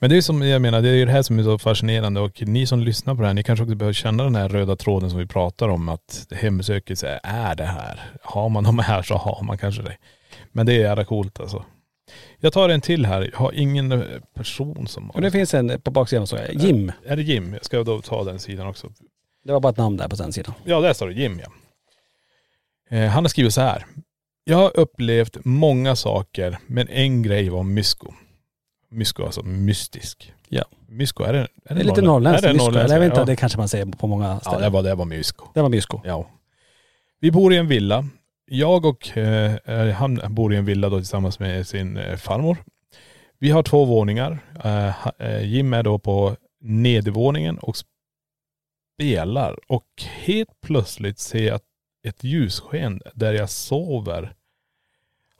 Men 0.00 0.10
det 0.10 0.16
är 0.16 0.20
som 0.22 0.42
jag 0.42 0.62
menar, 0.62 0.82
det 0.82 0.88
är 0.88 1.06
det 1.06 1.12
här 1.12 1.22
som 1.22 1.38
är 1.38 1.42
så 1.42 1.58
fascinerande 1.58 2.20
och 2.20 2.42
ni 2.46 2.66
som 2.66 2.80
lyssnar 2.80 3.14
på 3.14 3.20
det 3.20 3.26
här, 3.26 3.34
ni 3.34 3.42
kanske 3.42 3.62
också 3.62 3.74
behöver 3.74 3.92
känna 3.92 4.24
den 4.24 4.34
här 4.34 4.48
röda 4.48 4.76
tråden 4.76 5.10
som 5.10 5.18
vi 5.18 5.26
pratar 5.26 5.68
om 5.68 5.88
att 5.88 6.26
hembesöket 6.30 6.98
så 6.98 7.06
är- 7.22 7.54
det 7.54 7.64
här. 7.64 8.00
Har 8.22 8.48
man 8.48 8.64
de 8.64 8.78
här 8.78 9.02
så 9.02 9.14
har 9.14 9.42
man 9.42 9.58
kanske 9.58 9.82
det. 9.82 9.96
Men 10.52 10.66
det 10.66 10.72
är 10.74 10.80
jävla 10.80 11.04
coolt 11.04 11.40
alltså. 11.40 11.64
Jag 12.38 12.52
tar 12.52 12.68
en 12.68 12.80
till 12.80 13.06
här. 13.06 13.28
Jag 13.32 13.38
har 13.38 13.52
ingen 13.52 13.92
eh, 13.92 14.00
person 14.34 14.86
som 14.86 15.10
och 15.10 15.20
det 15.20 15.30
finns 15.30 15.54
en 15.54 15.80
på 15.80 15.90
baksidan 15.90 16.26
så 16.26 16.36
jag, 16.36 16.54
Jim. 16.54 16.92
Är 17.06 17.16
det 17.16 17.22
Jim? 17.22 17.52
Jag 17.52 17.64
ska 17.64 17.84
då 17.84 18.00
ta 18.02 18.24
den 18.24 18.38
sidan 18.38 18.66
också. 18.66 18.88
Det 19.44 19.52
var 19.52 19.60
bara 19.60 19.70
ett 19.70 19.76
namn 19.76 19.96
där 19.96 20.08
på 20.08 20.16
den 20.16 20.32
sidan. 20.32 20.54
Ja, 20.64 20.80
där 20.80 20.92
står 20.92 21.08
det 21.08 21.14
Jim 21.14 21.40
ja. 21.44 21.52
Eh, 22.96 23.08
han 23.10 23.24
har 23.24 23.28
skrivit 23.28 23.54
så 23.54 23.60
här. 23.60 23.86
Jag 24.44 24.56
har 24.56 24.76
upplevt 24.76 25.36
många 25.44 25.96
saker, 25.96 26.58
men 26.66 26.88
en 26.88 27.22
grej 27.22 27.48
var 27.48 27.62
mysko. 27.62 28.14
Mysko 28.90 29.24
alltså 29.24 29.42
mystisk. 29.42 30.32
Ja. 30.48 30.64
Mysko, 30.88 31.24
är 31.24 31.32
det, 31.32 31.38
är 31.64 31.74
Det 31.74 31.80
är 31.80 31.84
lite 31.84 32.02
norrländskt? 32.02 32.44
Är 32.44 32.52
det 32.52 32.58
norrländskt? 32.58 32.92
jag 32.92 33.00
vet 33.00 33.06
inte, 33.06 33.20
ja. 33.20 33.24
det 33.24 33.36
kanske 33.36 33.58
man 33.58 33.68
säger 33.68 33.86
på 33.86 34.06
många 34.06 34.28
Ja, 34.28 34.40
ställen. 34.40 34.60
det 34.60 34.68
var, 34.68 34.82
det 34.82 34.94
var 34.94 35.04
mysko. 35.04 35.46
det 35.54 35.62
var 35.62 35.68
mysko. 35.68 36.00
Ja. 36.04 36.30
Vi 37.20 37.30
bor 37.30 37.52
i 37.52 37.56
en 37.56 37.68
villa. 37.68 38.04
Jag 38.46 38.84
och 38.86 39.18
eh, 39.18 39.90
han 39.94 40.20
bor 40.28 40.54
i 40.54 40.56
en 40.56 40.64
villa 40.64 40.88
då 40.88 40.98
tillsammans 40.98 41.38
med 41.38 41.66
sin 41.66 41.96
eh, 41.96 42.16
farmor. 42.16 42.56
Vi 43.38 43.50
har 43.50 43.62
två 43.62 43.84
våningar. 43.84 44.38
Eh, 44.64 45.06
eh, 45.18 45.44
Jim 45.44 45.72
är 45.72 45.82
då 45.82 45.98
på 45.98 46.36
nedervåningen 46.60 47.58
och 47.58 47.76
spelar. 48.96 49.58
Och 49.68 49.86
helt 50.24 50.60
plötsligt 50.66 51.18
ser 51.18 51.46
jag 51.46 51.60
ett 52.08 52.24
ljussken 52.24 53.00
där 53.14 53.32
jag 53.32 53.50
sover. 53.50 54.32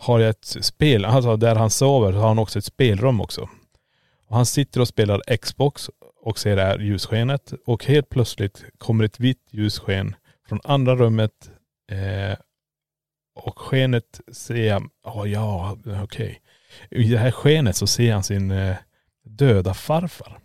Har 0.01 0.21
jag 0.21 0.31
ett 0.31 0.57
spel, 0.61 1.05
alltså 1.05 1.37
där 1.37 1.55
han 1.55 1.71
sover 1.71 2.13
så 2.13 2.19
har 2.19 2.29
han 2.29 2.39
också 2.39 2.59
ett 2.59 2.65
spelrum 2.65 3.21
också. 3.21 3.49
Och 4.27 4.37
han 4.37 4.47
sitter 4.47 4.81
och 4.81 4.89
spelar 4.89 5.37
Xbox 5.37 5.91
och 6.23 6.39
ser 6.39 6.57
det 6.57 6.63
här 6.63 6.79
ljusskenet. 6.79 7.53
Och 7.67 7.85
helt 7.85 8.09
plötsligt 8.09 8.65
kommer 8.79 9.05
ett 9.05 9.21
vitt 9.21 9.49
ljussken 9.51 10.15
från 10.49 10.61
andra 10.65 10.97
rummet. 10.97 11.51
Eh, 11.93 12.39
och 13.35 13.59
skenet 13.59 14.21
ser 14.33 14.67
jag, 14.67 14.91
oh, 15.05 15.31
ja 15.31 15.77
okej. 16.03 16.41
I 16.91 17.11
det 17.11 17.19
här 17.19 17.31
skenet 17.31 17.77
så 17.77 17.87
ser 17.87 18.13
han 18.13 18.23
sin 18.23 18.51
eh, 18.51 18.77
döda 19.25 19.75
farfar. 19.75 20.39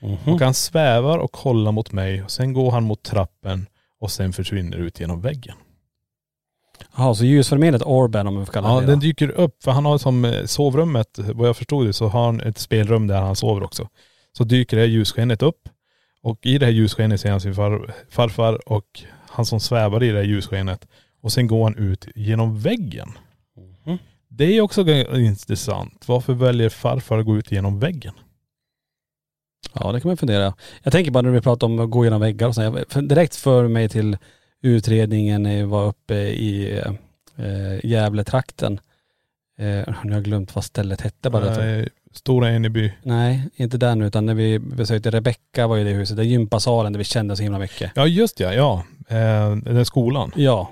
Mhm. 0.00 0.34
Och 0.34 0.40
han 0.40 0.54
svävar 0.54 1.18
och 1.18 1.32
kollar 1.32 1.72
mot 1.72 1.92
mig 1.92 2.22
och 2.22 2.30
sen 2.30 2.52
går 2.52 2.70
han 2.70 2.84
mot 2.84 3.02
trappen 3.02 3.66
och 4.00 4.10
sen 4.10 4.32
försvinner 4.32 4.76
ut 4.76 5.00
genom 5.00 5.20
väggen. 5.20 5.56
Jaha, 6.96 7.14
så 7.14 7.24
ljusfenomenet 7.24 7.82
Orben 7.82 8.26
om 8.26 8.40
vi 8.40 8.46
får 8.46 8.52
kalla 8.52 8.68
Ja, 8.68 8.80
det 8.80 8.86
den 8.86 8.98
det. 9.00 9.06
dyker 9.06 9.28
upp 9.30 9.62
för 9.64 9.70
han 9.70 9.84
har 9.84 9.98
som 9.98 10.24
eh, 10.24 10.44
sovrummet, 10.44 11.18
vad 11.18 11.48
jag 11.48 11.56
förstod 11.56 11.86
det, 11.86 11.92
så 11.92 12.08
har 12.08 12.24
han 12.26 12.40
ett 12.40 12.58
spelrum 12.58 13.06
där 13.06 13.20
han 13.20 13.36
sover 13.36 13.62
också. 13.62 13.88
Så 14.36 14.44
dyker 14.44 14.76
det 14.76 14.82
här 14.82 14.88
ljusskenet 14.90 15.42
upp 15.42 15.68
och 16.22 16.38
i 16.46 16.58
det 16.58 16.66
här 16.66 16.72
ljusskenet 16.72 17.20
ser 17.20 17.30
han 17.30 17.40
sin 17.40 17.54
far, 17.54 17.94
farfar 18.10 18.68
och 18.68 18.84
han 19.28 19.46
som 19.46 19.60
svävar 19.60 20.02
i 20.02 20.10
det 20.10 20.16
här 20.18 20.24
ljusskenet. 20.24 20.86
Och 21.22 21.32
sen 21.32 21.46
går 21.46 21.64
han 21.64 21.76
ut 21.76 22.08
genom 22.14 22.58
väggen. 22.60 23.08
Mhm. 23.86 23.98
Det 24.28 24.44
är 24.44 24.60
också 24.60 24.88
intressant. 25.16 26.04
Varför 26.06 26.32
väljer 26.34 26.68
farfar 26.68 27.18
att 27.18 27.26
gå 27.26 27.36
ut 27.36 27.52
genom 27.52 27.78
väggen? 27.80 28.14
Ja 29.74 29.92
det 29.92 30.00
kan 30.00 30.08
man 30.08 30.16
fundera. 30.16 30.54
Jag 30.82 30.92
tänker 30.92 31.10
bara 31.10 31.22
när 31.22 31.30
vi 31.30 31.40
pratar 31.40 31.66
om 31.66 31.78
att 31.78 31.90
gå 31.90 32.04
genom 32.04 32.20
väggar 32.20 32.48
och 32.48 32.54
så. 32.54 32.78
Direkt 33.00 33.36
för 33.36 33.68
mig 33.68 33.88
till 33.88 34.16
utredningen 34.64 35.68
var 35.70 35.84
uppe 35.86 36.14
i 36.14 36.80
eh, 37.36 37.86
Gävletrakten. 37.90 38.80
Eh, 39.58 39.66
nu 40.04 40.10
har 40.10 40.10
jag 40.10 40.24
glömt 40.24 40.54
vad 40.54 40.64
stället 40.64 41.00
hette 41.00 41.30
bara. 41.30 41.66
Eh, 41.78 41.86
Stora 42.12 42.50
Eneby. 42.50 42.92
Nej, 43.02 43.48
inte 43.56 43.78
där 43.78 43.94
nu 43.96 44.06
utan 44.06 44.26
när 44.26 44.34
vi 44.34 44.58
besökte 44.58 45.10
Rebecka 45.10 45.66
var 45.66 45.76
ju 45.76 45.84
det 45.84 45.90
huset, 45.90 46.16
där 46.16 46.24
gympasalen 46.24 46.92
där 46.92 46.98
vi 46.98 47.04
kände 47.04 47.36
så 47.36 47.42
himla 47.42 47.58
mycket. 47.58 47.92
Ja 47.94 48.06
just 48.06 48.40
ja, 48.40 48.54
ja. 48.54 48.84
Eh, 49.08 49.56
den 49.56 49.84
skolan. 49.84 50.32
Ja. 50.36 50.70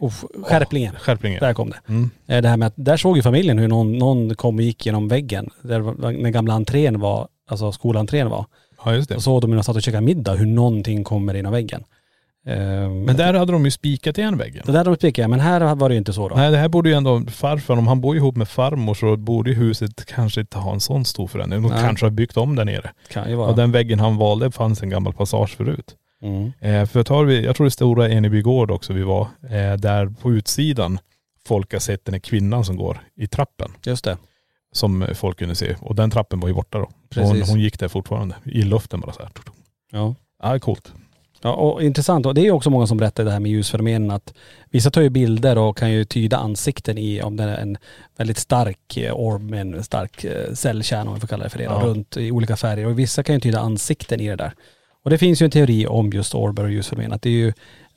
Uff, 0.00 0.24
skärplingen. 0.42 0.94
Skärplingen. 0.94 1.40
Där 1.40 1.54
kom 1.54 1.70
det. 1.70 1.80
Mm. 1.88 2.10
Eh, 2.26 2.42
Det 2.42 2.48
här 2.48 2.56
med 2.56 2.66
att, 2.66 2.74
där 2.76 2.96
såg 2.96 3.16
ju 3.16 3.22
familjen 3.22 3.58
hur 3.58 3.68
någon, 3.68 3.98
någon 3.98 4.34
kom 4.34 4.56
och 4.56 4.62
gick 4.62 4.86
genom 4.86 5.08
väggen. 5.08 5.50
Där 5.62 6.12
den 6.22 6.32
gamla 6.32 6.54
entrén 6.54 7.00
var, 7.00 7.28
alltså 7.50 7.72
skolentrén 7.72 8.30
var. 8.30 8.46
Ja 8.84 8.94
just 8.94 9.08
det. 9.08 9.14
Och 9.16 9.22
så 9.22 9.40
de 9.40 9.50
när 9.50 9.56
de 9.56 9.64
satt 9.64 9.76
och 9.76 9.82
käkade 9.82 10.06
middag 10.06 10.34
hur 10.34 10.46
någonting 10.46 11.04
kommer 11.04 11.34
genom 11.34 11.52
väggen. 11.52 11.84
Eh, 12.46 12.90
Men 12.90 13.16
där 13.16 13.34
hade 13.34 13.52
de 13.52 13.64
ju 13.64 13.70
spikat 13.70 14.18
igen 14.18 14.38
väggen. 14.38 14.62
Det 14.66 14.72
där 14.72 14.84
de 14.84 14.96
spikade, 14.96 15.28
men 15.28 15.40
här 15.40 15.74
var 15.74 15.88
det 15.88 15.94
ju 15.94 15.98
inte 15.98 16.12
så 16.12 16.28
då. 16.28 16.34
Nej 16.34 16.50
det 16.50 16.56
här 16.56 16.68
borde 16.68 16.88
ju 16.88 16.94
ändå, 16.94 17.20
farfar, 17.20 17.76
om 17.76 17.86
han 17.86 18.00
bor 18.00 18.16
ihop 18.16 18.36
med 18.36 18.48
farmor 18.48 18.94
så 18.94 19.16
borde 19.16 19.50
ju 19.50 19.56
huset 19.56 20.04
kanske 20.04 20.40
inte 20.40 20.58
ha 20.58 20.72
en 20.72 20.80
sån 20.80 21.04
stor 21.04 21.26
förändring. 21.26 21.62
De 21.62 21.68
Nej. 21.68 21.80
kanske 21.82 22.06
har 22.06 22.10
byggt 22.10 22.36
om 22.36 22.56
där 22.56 22.64
nere. 22.64 22.90
Kan 23.08 23.30
ju 23.30 23.36
vara. 23.36 23.48
Och 23.50 23.56
den 23.56 23.72
väggen 23.72 24.00
han 24.00 24.16
valde 24.16 24.50
fanns 24.50 24.82
en 24.82 24.90
gammal 24.90 25.12
passage 25.12 25.56
förut. 25.56 25.96
Mm. 26.22 26.52
Eh, 26.60 26.86
för 26.86 27.02
tar 27.02 27.24
vi, 27.24 27.44
jag 27.44 27.56
tror 27.56 27.64
det 27.64 27.70
stora 27.70 28.08
Eneby 28.08 28.42
gård 28.42 28.70
också 28.70 28.92
vi 28.92 29.02
var, 29.02 29.22
eh, 29.42 29.76
där 29.78 30.06
på 30.22 30.32
utsidan 30.32 30.98
folk 31.46 31.72
har 31.72 31.80
sett 31.80 32.04
den 32.04 32.14
här 32.14 32.20
kvinnan 32.20 32.64
som 32.64 32.76
går 32.76 33.00
i 33.16 33.26
trappen. 33.26 33.70
Just 33.86 34.04
det. 34.04 34.16
Som 34.72 35.06
folk 35.14 35.38
kunde 35.38 35.54
se. 35.54 35.76
Och 35.80 35.94
den 35.94 36.10
trappen 36.10 36.40
var 36.40 36.48
ju 36.48 36.54
borta 36.54 36.78
då. 36.78 36.84
Hon, 36.84 37.32
Precis. 37.32 37.50
hon 37.50 37.60
gick 37.60 37.78
där 37.78 37.88
fortfarande. 37.88 38.34
I 38.44 38.62
luften 38.62 39.00
bara 39.00 39.12
så 39.12 39.22
här. 39.22 39.30
Ja. 39.92 40.14
Ja, 40.42 40.58
coolt. 40.58 40.92
Ja, 41.42 41.52
och 41.52 41.82
intressant. 41.82 42.26
Och 42.26 42.34
det 42.34 42.40
är 42.40 42.44
ju 42.44 42.50
också 42.50 42.70
många 42.70 42.86
som 42.86 42.98
berättar 42.98 43.24
det 43.24 43.30
här 43.30 43.40
med 43.40 43.50
ljusfenomenen 43.50 44.10
att 44.10 44.34
vissa 44.70 44.90
tar 44.90 45.02
ju 45.02 45.10
bilder 45.10 45.58
och 45.58 45.76
kan 45.76 45.90
ju 45.92 46.04
tyda 46.04 46.36
ansikten 46.36 46.98
i 46.98 47.22
om 47.22 47.36
det 47.36 47.44
är 47.44 47.56
en 47.58 47.76
väldigt 48.16 48.38
stark 48.38 48.96
eh, 48.96 49.14
orb 49.14 49.42
med 49.50 49.60
en 49.60 49.84
stark 49.84 50.24
eh, 50.24 50.52
cellkärna 50.54 51.10
om 51.10 51.14
vi 51.14 51.20
får 51.20 51.28
kalla 51.28 51.44
det 51.44 51.50
för 51.50 51.58
det, 51.58 51.64
Ja. 51.64 51.80
runt 51.84 52.16
i 52.16 52.30
olika 52.30 52.56
färger. 52.56 52.86
Och 52.86 52.98
vissa 52.98 53.22
kan 53.22 53.34
ju 53.34 53.40
tyda 53.40 53.60
ansikten 53.60 54.20
i 54.20 54.28
det 54.28 54.36
där. 54.36 54.52
Och 55.04 55.10
det 55.10 55.18
finns 55.18 55.42
ju 55.42 55.44
en 55.44 55.50
teori 55.50 55.86
om 55.86 56.10
just 56.10 56.34
orber 56.34 56.62
och 56.64 56.70
ljusfenomen. 56.70 57.12
Att 57.12 57.22
det 57.22 57.28
är 57.28 57.32
ju, 57.32 57.52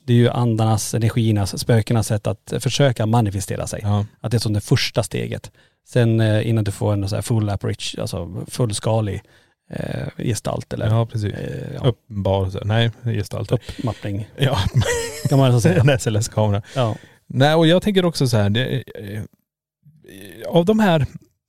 det 0.06 0.12
är 0.12 0.16
ju 0.16 0.28
andarnas, 0.28 0.94
energiernas, 0.94 1.58
spökenas 1.58 2.06
sätt 2.06 2.26
att 2.26 2.52
försöka 2.60 3.06
manifestera 3.06 3.66
sig. 3.66 3.80
Ja. 3.82 4.06
Att 4.20 4.30
det 4.30 4.36
är 4.36 4.38
som 4.38 4.52
det 4.52 4.60
första 4.60 5.02
steget. 5.02 5.50
Sen 5.88 6.20
eh, 6.20 6.48
innan 6.48 6.64
du 6.64 6.70
får 6.70 6.92
en 6.92 7.08
så 7.08 7.14
här 7.14 7.22
full 7.22 7.48
apparition, 7.48 8.00
alltså 8.00 8.44
fullskalig 8.48 9.22
eh, 9.70 10.08
gestalt 10.18 10.72
eller 10.72 10.86
Ja 10.86 11.06
precis. 11.06 11.32
eh, 11.34 11.74
ja, 11.74 11.88
Uppenbar, 11.88 12.64
nej 12.64 12.90
gestalt. 13.04 13.52
uppmappning 13.52 14.28
Ja, 14.36 14.58
kan 15.28 15.38
man 15.38 15.46
alltså 15.52 15.68
säga. 15.68 15.80
en 15.92 15.98
SLS-kamera. 15.98 16.62
Ja. 16.74 16.96
Nej 17.26 17.54
och 17.54 17.66
jag 17.66 17.82
tänker 17.82 18.04
också 18.04 18.28
så 18.28 18.36
här, 18.36 18.50
det, 18.50 18.84
eh, 18.94 19.22
av 20.48 20.64
de 20.64 20.78
här 20.80 21.06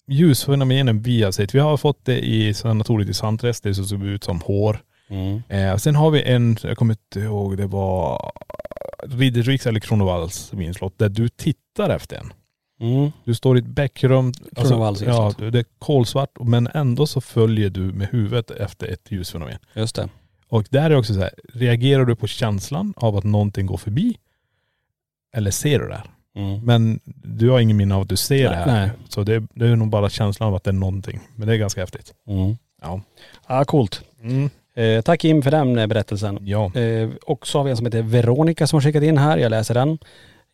ljusfenomenen 0.07 1.01
vi 1.01 1.23
har 1.23 1.31
sett, 1.31 1.55
vi 1.55 1.59
har 1.59 1.77
fått 1.77 2.05
det 2.05 2.25
i 2.25 2.53
sanatoriet 2.53 3.09
i 3.09 3.13
Sandträsk, 3.13 3.63
det 3.63 3.73
som 3.75 3.85
såg 3.85 4.05
ut 4.05 4.23
som 4.23 4.41
hår. 4.41 4.79
Mm. 5.09 5.41
Eh, 5.49 5.75
sen 5.77 5.95
har 5.95 6.11
vi 6.11 6.23
en, 6.23 6.57
jag 6.63 6.77
kommer 6.77 6.93
inte 6.93 7.19
ihåg, 7.19 7.57
det 7.57 7.67
var 7.67 8.31
Ridderviks 9.03 9.67
eller 9.67 9.79
Kronovalls 9.79 10.53
vinslott, 10.53 10.93
där 10.99 11.09
du 11.09 11.29
tittar 11.29 11.89
efter 11.89 12.17
en. 12.17 12.33
Mm. 12.79 13.11
Du 13.23 13.35
står 13.35 13.57
i 13.57 13.59
ett 13.59 13.65
bäckrum, 13.67 14.33
Kronovalls 14.55 15.01
ja, 15.01 15.23
vinslott. 15.23 15.53
det 15.53 15.59
är 15.59 15.65
kolsvart 15.79 16.29
men 16.39 16.69
ändå 16.73 17.07
så 17.07 17.21
följer 17.21 17.69
du 17.69 17.81
med 17.81 18.07
huvudet 18.07 18.51
efter 18.51 18.87
ett 18.87 19.11
ljusfenomen. 19.11 19.57
Just 19.73 19.95
det. 19.95 20.09
Och 20.49 20.65
där 20.69 20.91
är 20.91 20.95
också 20.95 21.13
så 21.13 21.19
här, 21.19 21.31
reagerar 21.53 22.05
du 22.05 22.15
på 22.15 22.27
känslan 22.27 22.93
av 22.97 23.17
att 23.17 23.23
någonting 23.23 23.65
går 23.65 23.77
förbi? 23.77 24.17
Eller 25.33 25.51
ser 25.51 25.79
du 25.79 25.87
det 25.87 25.95
här? 25.95 26.09
Mm. 26.35 26.65
Men 26.65 26.99
du 27.23 27.49
har 27.49 27.59
ingen 27.59 27.77
minne 27.77 27.95
av 27.95 28.01
att 28.01 28.09
du 28.09 28.15
ser 28.15 28.49
Nej, 28.49 28.65
det 28.65 28.71
här. 28.71 28.81
nej. 28.81 28.89
Så 29.09 29.23
det, 29.23 29.43
det 29.53 29.67
är 29.67 29.75
nog 29.75 29.89
bara 29.89 30.09
känslan 30.09 30.49
av 30.49 30.55
att 30.55 30.63
det 30.63 30.71
är 30.71 30.73
någonting. 30.73 31.19
Men 31.35 31.47
det 31.47 31.53
är 31.53 31.57
ganska 31.57 31.81
häftigt. 31.81 32.13
Mm. 32.27 32.57
Ja. 32.81 33.01
Ja, 33.47 33.65
coolt. 33.65 34.01
Mm. 34.21 34.49
Eh, 34.75 35.01
tack 35.01 35.19
Kim 35.19 35.41
för 35.41 35.51
den 35.51 35.77
eh, 35.77 35.87
berättelsen. 35.87 36.39
Ja. 36.41 36.75
Eh, 36.75 37.09
och 37.25 37.47
så 37.47 37.59
har 37.59 37.63
vi 37.63 37.71
en 37.71 37.77
som 37.77 37.85
heter 37.85 38.01
Veronica 38.01 38.67
som 38.67 38.77
har 38.77 38.81
skickat 38.81 39.03
in 39.03 39.17
här, 39.17 39.37
jag 39.37 39.49
läser 39.49 39.73
den. 39.73 39.97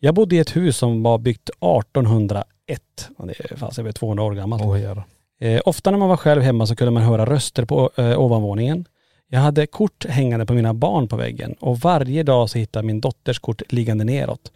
Jag 0.06 0.16
bodde 0.16 0.36
i 0.36 0.40
ett 0.40 0.56
hus 0.56 0.78
som 0.78 1.04
var 1.04 1.18
byggt 1.18 1.50
1801. 1.50 3.10
Och 3.18 3.28
det 3.28 3.34
är 3.40 3.56
fast 3.56 3.80
över 3.80 3.92
200 3.92 4.24
år 4.24 4.32
gammalt. 4.32 4.82
Jävlar. 4.82 5.04
Eh, 5.42 5.62
ofta 5.66 5.92
när 5.92 5.98
man 5.98 6.10
var 6.10 6.18
själv 6.18 6.42
hemma 6.42 6.68
så 6.68 6.76
kunde 6.76 6.92
man 6.92 7.04
höra 7.04 7.26
röster 7.26 7.66
på 7.66 7.92
eh, 7.98 8.20
ovanvåningen. 8.20 8.86
Jag 9.28 9.40
hade 9.40 9.68
kort 9.68 10.06
hängande 10.06 10.46
på 10.46 10.54
mina 10.54 10.74
barn 10.74 11.08
på 11.08 11.16
väggen 11.16 11.56
och 11.60 11.80
varje 11.80 12.24
dag 12.24 12.50
så 12.50 12.58
hittade 12.58 12.88
min 12.88 13.02
dotters 13.02 13.40
kort 13.40 13.62
liggande 13.70 14.04
neråt. 14.04 14.52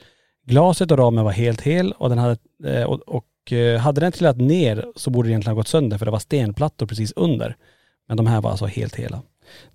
Glaset 0.46 0.92
och 0.92 0.98
ramen 0.98 1.26
var 1.26 1.32
helt 1.32 1.62
hel 1.62 1.92
och, 1.92 2.10
den 2.10 2.18
hade, 2.18 2.38
eh, 2.66 2.84
och, 2.84 3.00
och 3.00 3.54
eh, 3.54 3.80
hade 3.80 4.02
den 4.02 4.12
trillat 4.12 4.38
ner 4.38 4.86
så 4.96 5.10
borde 5.10 5.28
det 5.28 5.32
egentligen 5.32 5.56
ha 5.56 5.60
gått 5.60 5.68
sönder 5.68 5.98
för 5.98 6.06
det 6.06 6.12
var 6.12 6.20
stenplattor 6.20 6.86
precis 6.86 7.12
under. 7.16 7.56
Men 8.08 8.18
de 8.18 8.28
här 8.28 8.42
var 8.42 8.52
alltså 8.52 8.66
helt 8.66 8.96
hela. 8.96 9.22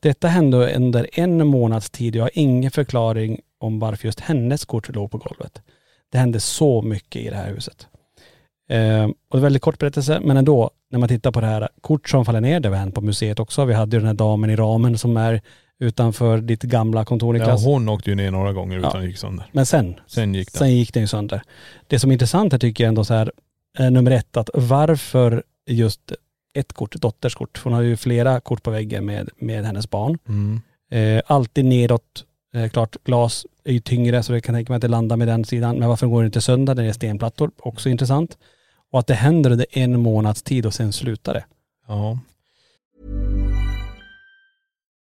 Detta 0.01 0.29
hände 0.29 0.77
under 0.77 1.07
en 1.13 1.47
månads 1.47 1.91
tid 1.91 2.17
jag 2.17 2.25
har 2.25 2.31
ingen 2.35 2.71
förklaring 2.71 3.41
om 3.63 3.79
varför 3.79 4.07
just 4.09 4.21
hennes 4.21 4.65
kort 4.65 4.89
låg 4.95 5.11
på 5.11 5.19
golvet. 5.19 5.63
Det 6.13 6.19
hände 6.19 6.41
så 6.41 6.83
mycket 6.83 7.23
i 7.23 7.29
det 7.31 7.37
här 7.37 7.49
huset. 7.55 7.87
Eh, 8.71 9.05
och 9.05 9.15
det 9.31 9.37
är 9.39 9.41
väldigt 9.41 9.63
kort 9.63 9.79
berättelse, 9.79 10.21
men 10.25 10.37
ändå, 10.37 10.71
när 10.91 10.99
man 10.99 11.09
tittar 11.09 11.33
på 11.33 11.41
det 11.41 11.47
här, 11.47 11.69
kort 11.81 12.09
som 12.09 12.25
faller 12.25 12.41
ner, 12.41 12.61
det 12.61 12.69
var 12.69 12.77
hänt 12.77 12.95
på 12.95 13.01
museet 13.01 13.41
också. 13.41 13.65
Vi 13.65 13.75
hade 13.75 13.97
ju 13.97 14.01
den 14.01 14.07
här 14.07 14.15
damen 14.15 14.51
i 14.51 14.57
ramen 14.57 14.99
som 14.99 15.17
är 15.17 15.41
utanför 15.81 16.39
ditt 16.39 16.63
gamla 16.63 17.05
kontor 17.05 17.37
Ja, 17.37 17.43
Niklas. 17.43 17.65
hon 17.65 17.89
åkte 17.89 18.11
ju 18.11 18.17
ner 18.17 18.31
några 18.31 18.53
gånger 18.53 18.79
utan 18.79 18.91
Ja. 19.03 19.05
gick 19.09 19.19
sönder. 19.19 19.47
Men 19.53 19.67
sen, 19.67 19.95
Sen 20.07 20.35
gick 20.35 20.53
det. 20.53 20.59
sen 20.59 20.71
gick 20.77 20.95
den 20.95 21.03
ju 21.03 21.07
sönder. 21.07 21.43
Det 21.87 21.99
som 21.99 22.11
är 22.11 22.13
intressant 22.13 22.53
här 22.53 22.59
tycker 22.59 22.85
jag 22.85 22.89
ändå 22.89 23.05
så 23.05 23.15
här, 23.15 23.33
eh, 23.79 23.91
nummer 23.91 24.11
ett, 24.11 24.37
att 24.37 24.51
varför 24.55 25.43
just 25.67 26.13
ett 26.55 26.73
kort, 26.73 26.95
dotters 26.95 27.35
kort. 27.35 27.61
Hon 27.65 27.73
har 27.73 27.81
ju 27.83 27.97
flera 27.97 28.41
kort 28.41 28.63
på 28.63 28.71
väggen 28.71 29.07
med, 29.07 29.29
med 29.37 29.65
hennes 29.65 29.91
barn. 29.91 30.19
Mm. 30.29 30.61
Eh, 30.91 31.23
alltid 31.27 31.65
nedåt. 31.65 32.25
Eh, 32.55 32.69
klart, 32.69 32.97
glas 33.05 33.47
är 33.65 33.73
ju 33.73 33.81
tyngre 33.81 34.23
så 34.23 34.33
det 34.33 34.41
kan 34.41 34.55
tänka 34.55 34.73
mig 34.73 34.77
att 34.77 34.83
det 34.83 34.89
landar 34.89 35.17
med 35.17 35.29
den 35.29 35.45
sidan. 35.45 35.79
Men 35.79 35.89
varför 35.89 36.07
går 36.07 36.23
det 36.23 36.27
inte 36.27 36.41
sönder? 36.41 36.75
Det 36.75 36.85
är 36.85 36.93
stenplattor. 36.93 37.51
Också 37.59 37.89
intressant. 37.89 38.39
Och 38.91 38.99
att 38.99 39.07
det 39.07 39.15
händer 39.15 39.51
under 39.51 39.67
en 39.71 40.01
månads 40.01 40.43
tid 40.43 40.67
och 40.67 40.75
sen 40.75 40.93
slutar 40.93 41.35
det. 41.35 41.45
Ja. 41.89 42.19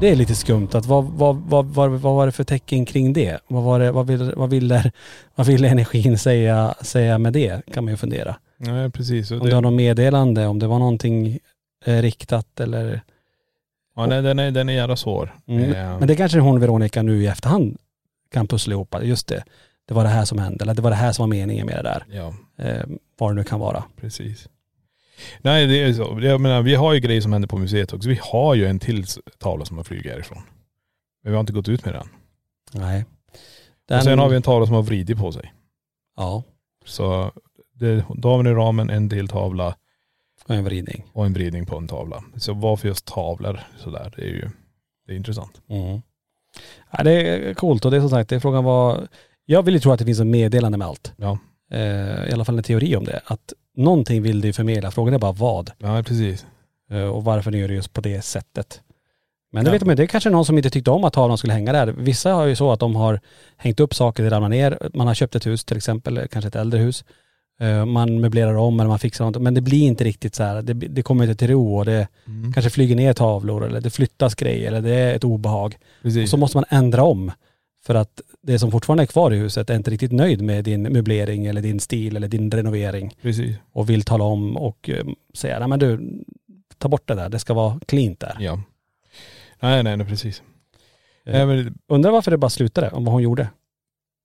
Det 0.00 0.08
är 0.10 0.16
lite 0.16 0.34
skumt. 0.34 0.68
Att 0.72 0.86
vad, 0.86 1.04
vad, 1.04 1.36
vad, 1.36 1.66
vad, 1.66 1.90
vad 1.90 2.14
var 2.14 2.26
det 2.26 2.32
för 2.32 2.44
tecken 2.44 2.84
kring 2.84 3.12
det? 3.12 3.38
Vad, 3.48 3.62
var 3.62 3.80
det, 3.80 3.92
vad, 3.92 4.06
ville, 4.06 4.32
vad, 4.36 4.50
ville, 4.50 4.92
vad 5.34 5.46
ville 5.46 5.68
energin 5.68 6.18
säga, 6.18 6.74
säga 6.80 7.18
med 7.18 7.32
det? 7.32 7.62
Kan 7.72 7.84
man 7.84 7.92
ju 7.92 7.96
fundera. 7.96 8.36
Nej 8.56 8.90
precis. 8.90 9.30
Om 9.30 9.38
det 9.38 9.54
var 9.54 9.60
något 9.62 9.72
meddelande, 9.72 10.46
om 10.46 10.58
det 10.58 10.66
var 10.66 10.78
någonting 10.78 11.38
eh, 11.84 12.02
riktat 12.02 12.60
eller.. 12.60 13.00
ja, 13.96 14.06
nej, 14.06 14.22
den, 14.22 14.38
är, 14.38 14.50
den 14.50 14.68
är 14.68 14.72
jävla 14.72 14.96
svår. 14.96 15.34
Mm. 15.46 15.72
Eh, 15.72 15.98
Men 15.98 16.08
det 16.08 16.16
kanske 16.16 16.38
hon 16.38 16.60
Veronica 16.60 17.02
nu 17.02 17.22
i 17.22 17.26
efterhand 17.26 17.76
kan 18.32 18.46
pussla 18.46 18.72
ihop. 18.72 18.94
Just 19.02 19.26
det, 19.26 19.44
det 19.88 19.94
var 19.94 20.02
det 20.02 20.10
här 20.10 20.24
som 20.24 20.38
hände. 20.38 20.62
Eller 20.64 20.74
det 20.74 20.82
var 20.82 20.90
det 20.90 20.96
här 20.96 21.12
som 21.12 21.22
var 21.22 21.36
meningen 21.36 21.66
med 21.66 21.76
det 21.76 21.82
där. 21.82 22.04
Ja, 22.10 22.34
Eh, 22.64 22.82
vad 23.18 23.30
det 23.30 23.34
nu 23.34 23.44
kan 23.44 23.60
vara. 23.60 23.84
precis. 24.00 24.48
Nej 25.40 25.66
det 25.66 25.82
är 25.82 25.92
så. 25.92 26.18
Jag 26.22 26.40
menar, 26.40 26.62
vi 26.62 26.74
har 26.74 26.92
ju 26.92 27.00
grejer 27.00 27.20
som 27.20 27.32
händer 27.32 27.48
på 27.48 27.58
museet 27.58 27.92
också. 27.92 28.08
Vi 28.08 28.18
har 28.22 28.54
ju 28.54 28.66
en 28.66 28.78
till 28.78 29.04
tavla 29.38 29.64
som 29.64 29.76
har 29.76 29.84
flugit 29.84 30.12
härifrån. 30.12 30.42
Men 31.22 31.32
vi 31.32 31.36
har 31.36 31.40
inte 31.40 31.52
gått 31.52 31.68
ut 31.68 31.84
med 31.84 31.94
den. 31.94 32.08
Nej. 32.72 33.04
Och 33.90 34.02
sen 34.02 34.18
har 34.18 34.28
vi 34.28 34.36
en 34.36 34.42
tavla 34.42 34.66
som 34.66 34.74
har 34.74 34.82
vridit 34.82 35.18
på 35.18 35.32
sig. 35.32 35.52
Ja, 36.16 36.42
Så 36.84 37.32
det, 37.74 37.94
vi 38.44 38.50
i 38.50 38.54
ramen 38.54 38.90
en 38.90 39.10
till 39.10 39.28
tavla 39.28 39.76
och 40.48 40.54
en 40.54 40.64
vridning. 40.64 41.04
och 41.12 41.26
en 41.26 41.32
vridning 41.32 41.66
på 41.66 41.76
en 41.76 41.88
tavla. 41.88 42.24
Så 42.36 42.52
varför 42.52 42.88
just 42.88 43.04
tavlor 43.06 43.60
sådär, 43.76 44.12
det 44.16 44.22
är 44.22 44.26
ju 44.28 44.50
det 45.06 45.12
är 45.12 45.16
intressant. 45.16 45.60
Mm. 45.68 46.02
Ja, 46.90 47.02
det 47.04 47.12
är 47.12 47.54
coolt 47.54 47.84
och 47.84 47.90
det 47.90 47.96
är 47.96 48.00
som 48.00 48.10
sagt, 48.10 48.30
det 48.30 48.36
är 48.36 48.40
frågan 48.40 48.64
vad.. 48.64 49.08
Jag 49.44 49.62
vill 49.62 49.74
ju 49.74 49.80
tro 49.80 49.92
att 49.92 49.98
det 49.98 50.04
finns 50.04 50.20
en 50.20 50.30
meddelande 50.30 50.78
med 50.78 50.88
allt. 50.88 51.12
Ja, 51.16 51.38
Eh, 51.70 52.28
I 52.28 52.32
alla 52.32 52.44
fall 52.44 52.58
en 52.58 52.64
teori 52.64 52.96
om 52.96 53.04
det. 53.04 53.20
Att 53.24 53.52
någonting 53.78 54.22
vill 54.22 54.40
du 54.40 54.52
förmedla. 54.52 54.90
Frågan 54.90 55.14
är 55.14 55.18
bara 55.18 55.32
vad. 55.32 55.70
ja 55.78 56.02
precis. 56.02 56.46
Eh, 56.90 57.02
och 57.02 57.24
varför 57.24 57.50
ni 57.50 57.58
gör 57.58 57.68
det 57.68 57.74
just 57.74 57.92
på 57.92 58.00
det 58.00 58.22
sättet. 58.22 58.80
Men 59.52 59.64
det 59.64 59.68
Ja. 59.68 59.72
vet 59.72 59.84
man, 59.84 59.96
det 59.96 60.02
är 60.02 60.06
kanske 60.06 60.30
någon 60.30 60.44
som 60.44 60.56
inte 60.56 60.70
tyckte 60.70 60.90
om 60.90 61.04
att 61.04 61.12
tavlan 61.12 61.38
skulle 61.38 61.52
hänga 61.52 61.72
där. 61.72 61.86
Vissa 61.86 62.32
har 62.32 62.46
ju 62.46 62.56
så 62.56 62.72
att 62.72 62.80
de 62.80 62.96
har 62.96 63.20
hängt 63.56 63.80
upp 63.80 63.94
saker, 63.94 64.22
det 64.22 64.30
ramlar 64.30 64.48
ner. 64.48 64.78
Man 64.94 65.06
har 65.06 65.14
köpt 65.14 65.34
ett 65.34 65.46
hus 65.46 65.64
till 65.64 65.76
exempel, 65.76 66.28
kanske 66.30 66.48
ett 66.48 66.56
äldre 66.56 66.80
hus. 66.80 67.04
Eh, 67.60 67.84
Man 67.86 68.20
möblerar 68.20 68.54
om 68.54 68.80
eller 68.80 68.88
man 68.88 68.98
fixar 68.98 69.24
något. 69.24 69.42
Men 69.42 69.54
det 69.54 69.60
blir 69.60 69.82
inte 69.86 70.04
riktigt 70.04 70.34
så 70.34 70.42
här. 70.42 70.62
Det, 70.62 70.72
det 70.74 71.02
kommer 71.02 71.24
inte 71.24 71.36
till 71.36 71.48
ro 71.50 71.76
och 71.78 71.84
det 71.84 72.08
Mm. 72.26 72.52
kanske 72.52 72.70
flyger 72.70 72.96
ner 72.96 73.12
tavlor 73.12 73.66
eller 73.66 73.80
det 73.80 73.90
flyttas 73.90 74.34
grejer 74.34 74.68
eller 74.68 74.80
det 74.82 74.94
är 74.94 75.14
ett 75.14 75.24
obehag. 75.24 75.76
Och 75.98 76.02
precis. 76.02 76.30
så 76.30 76.36
måste 76.36 76.56
man 76.56 76.64
ändra 76.68 77.02
om. 77.04 77.32
För 77.88 77.94
att 77.94 78.20
det 78.42 78.58
som 78.58 78.70
fortfarande 78.70 79.02
är 79.02 79.06
kvar 79.06 79.32
i 79.32 79.36
huset 79.36 79.70
är 79.70 79.74
inte 79.76 79.90
riktigt 79.90 80.12
nöjd 80.12 80.42
med 80.42 80.64
din 80.64 80.82
möblering 80.82 81.46
eller 81.46 81.62
din 81.62 81.80
stil 81.80 82.16
eller 82.16 82.28
din 82.28 82.50
renovering. 82.50 83.14
precis. 83.22 83.56
Och 83.72 83.90
vill 83.90 84.02
tala 84.02 84.24
om 84.24 84.56
och 84.56 84.88
eh, 84.90 85.04
säga, 85.34 85.58
nej 85.58 85.68
men 85.68 85.78
du, 85.78 86.10
ta 86.78 86.88
bort 86.88 87.08
det 87.08 87.14
där. 87.14 87.28
Det 87.28 87.38
ska 87.38 87.54
vara 87.54 87.80
cleant 87.86 88.20
där. 88.20 88.36
Ja. 88.40 88.62
Nej 89.60 89.82
nej, 89.82 89.96
nej 89.96 90.06
precis. 90.06 90.42
Eh, 91.26 91.46
men, 91.46 91.78
Undrar 91.88 92.10
varför 92.10 92.30
det 92.30 92.36
bara 92.38 92.50
slutade, 92.50 92.90
om 92.90 93.04
vad 93.04 93.12
hon 93.12 93.22
gjorde. 93.22 93.48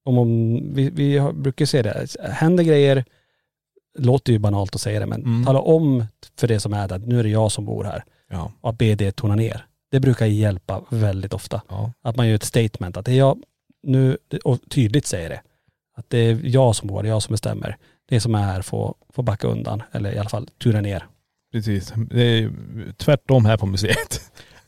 Om 0.06 0.16
hon, 0.16 0.62
vi, 0.74 0.90
vi 0.90 1.32
brukar 1.34 1.66
se 1.66 1.82
det, 1.82 2.08
händer 2.32 2.64
grejer, 2.64 3.06
låter 4.00 4.34
ju 4.34 4.40
banalt 4.40 4.76
att 4.76 4.82
säga 4.82 5.00
det 5.00 5.06
men 5.06 5.22
Mm. 5.22 5.46
tala 5.46 5.60
om 5.60 6.06
för 6.40 6.48
det 6.48 6.60
som 6.60 6.74
är 6.74 6.88
där, 6.88 7.00
nu 7.00 7.20
är 7.20 7.24
det 7.24 7.30
jag 7.30 7.52
som 7.52 7.66
bor 7.66 7.84
här. 7.84 8.04
ja. 8.30 8.52
Och 8.62 8.70
att 8.70 8.78
be 8.78 8.96
det 8.96 9.12
tona 9.12 9.36
ner. 9.36 9.66
Det 9.92 10.00
brukar 10.00 10.26
hjälpa 10.26 10.82
väldigt 10.90 11.34
ofta. 11.34 11.62
ja. 11.70 11.92
Att 12.02 12.16
man 12.16 12.28
gör 12.28 12.36
ett 12.36 12.44
statement, 12.44 12.98
att 12.98 13.06
det 13.06 13.12
är 13.12 13.18
jag 13.18 13.38
nu, 13.84 14.18
och 14.44 14.60
tydligt 14.70 15.06
säger 15.08 15.30
det. 15.30 15.42
Att 15.98 16.06
det 16.10 16.18
är 16.18 16.40
jag 16.44 16.76
som 16.76 16.88
bor, 16.88 17.04
det 17.04 17.10
är 17.10 17.14
jag 17.14 17.24
som 17.24 17.32
bestämmer. 17.34 17.78
Det 18.10 18.20
som 18.20 18.36
är 18.36 18.44
här 18.44 18.62
får, 18.62 18.96
får 19.14 19.24
backa 19.24 19.48
undan, 19.48 19.84
eller 19.92 20.12
i 20.16 20.18
alla 20.20 20.30
fall 20.30 20.48
tuna 20.64 20.82
ner. 20.82 21.06
Precis. 21.52 21.94
Det 22.10 22.22
är 22.24 22.52
tvärtom 22.98 23.46
här 23.46 23.58
på 23.58 23.66
museet. 23.66 24.22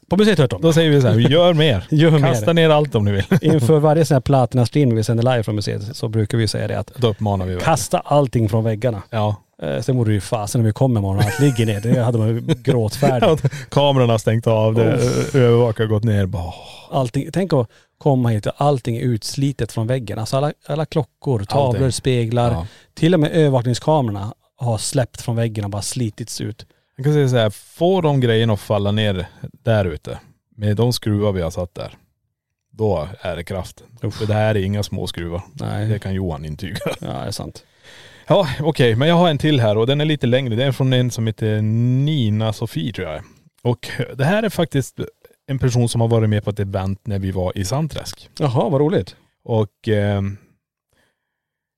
På 0.10 0.18
museet 0.18 0.38
tvärtom. 0.38 0.62
Då 0.62 0.74
säger 0.74 0.90
vi 0.90 1.02
så 1.02 1.08
här, 1.08 1.16
gör 1.20 1.54
mer. 1.54 1.88
Gör 1.92 2.20
Kasta 2.20 2.54
mer. 2.54 2.68
ner 2.68 2.70
allt 2.76 2.96
om 2.96 3.06
ni 3.06 3.12
vill. 3.12 3.24
Inför 3.42 3.80
varje 3.80 4.06
sån 4.06 4.16
här 4.16 4.22
platina-stream 4.26 4.96
vi 4.96 5.04
sänder 5.04 5.24
live 5.24 5.44
från 5.44 5.56
museet 5.56 5.96
så 5.96 6.08
brukar 6.08 6.38
vi 6.38 6.48
säga 6.48 6.68
det 6.68 6.80
att 6.80 6.92
Då 6.96 7.08
uppmanar 7.08 7.46
vi 7.46 7.52
verkligen. 7.54 7.72
kasta 7.76 8.00
allting 8.00 8.50
från 8.50 8.64
väggarna. 8.64 9.04
Ja. 9.10 9.36
Eh, 9.62 9.82
Sen 9.82 9.98
vore 9.98 10.10
det 10.10 10.14
ju 10.14 10.22
fasen 10.22 10.62
när 10.62 10.66
vi 10.68 10.74
kom 10.74 10.98
imorgon 10.98 11.18
och 11.18 11.24
allt 11.24 11.40
ligger 11.40 11.66
ner. 11.66 11.82
Det 11.82 12.04
hade 12.04 12.18
man 12.18 12.28
ju 12.28 12.42
gråtfärdigt. 12.64 13.70
Kamerorna 13.70 14.14
har 14.14 14.18
stängt 14.18 14.48
av, 14.48 14.74
det, 14.74 14.84
övervakare 15.34 15.86
har 15.86 15.90
gått 15.94 16.04
ner. 16.04 16.26
Bara, 16.26 16.44
åh. 16.44 16.54
Allting, 16.92 17.30
tänk 17.34 17.54
att 17.54 17.70
komma 18.06 18.30
hit 18.30 18.46
och 18.46 18.54
allting 18.58 18.98
är 18.98 19.02
utslitet 19.02 19.72
från 19.72 19.88
väggen. 19.88 20.20
Alltså 20.20 20.38
alla, 20.38 20.54
alla 20.66 20.86
klockor, 20.86 21.44
tavlor, 21.44 21.76
Allting. 21.76 21.92
speglar. 21.92 22.52
Ja. 22.52 22.68
Till 22.94 23.14
och 23.14 23.20
med 23.20 23.32
övervakningskamerorna 23.32 24.34
har 24.56 24.78
släppt 24.78 25.22
från 25.22 25.36
väggen 25.36 25.64
och 25.64 25.70
bara 25.70 25.82
slitits 25.82 26.42
ut. 26.42 26.66
Jag 26.96 27.06
kan 27.06 27.14
säga 27.14 27.30
så 27.30 27.38
här, 27.38 27.50
få 27.50 28.02
de 28.02 28.20
grejerna 28.20 28.54
att 28.54 28.60
falla 28.60 28.92
ner 28.92 29.28
där 29.64 29.86
ute, 29.86 30.20
med 30.56 30.76
de 30.78 30.94
skruvar 30.94 31.32
vi 31.32 31.42
har 31.42 31.52
satt 31.52 31.76
där, 31.76 31.98
då 32.72 33.08
är 33.22 33.36
det 33.36 33.44
kraft. 33.44 33.84
För 34.02 34.26
det 34.26 34.34
här 34.34 34.56
är 34.56 34.64
inga 34.64 34.84
små 34.84 35.08
skruvar. 35.08 35.42
Nej. 35.54 35.88
Det 35.88 36.00
kan 36.00 36.14
Johan 36.14 36.46
intyga. 36.46 36.78
Ja, 36.86 37.08
det 37.08 37.28
är 37.28 37.32
sant. 37.32 37.64
Ja 38.28 38.48
okej, 38.60 38.96
men 38.96 39.08
jag 39.08 39.16
har 39.16 39.30
en 39.30 39.38
till 39.38 39.60
här 39.60 39.78
och 39.78 39.88
den 39.88 40.02
är 40.02 40.06
lite 40.06 40.28
längre. 40.28 40.56
Det 40.56 40.64
är 40.64 40.72
från 40.72 40.94
en 40.94 41.12
som 41.12 41.28
heter 41.28 41.62
Nina 41.62 42.54
Sofie 42.54 42.94
tror 42.94 43.08
jag. 43.08 43.24
Och 43.64 43.88
det 44.16 44.26
här 44.26 44.44
är 44.44 44.50
faktiskt 44.50 45.00
en 45.48 45.60
person 45.60 45.90
som 45.90 46.02
har 46.02 46.08
varit 46.08 46.30
med 46.30 46.44
på 46.44 46.50
ett 46.50 46.60
event 46.60 47.08
när 47.08 47.20
vi 47.20 47.32
var 47.32 47.58
i 47.58 47.66
Sandträsk. 47.66 48.30
Jaha, 48.40 48.70
vad 48.70 48.82
roligt. 48.82 49.16
Och 49.44 49.88
eh, 49.90 50.22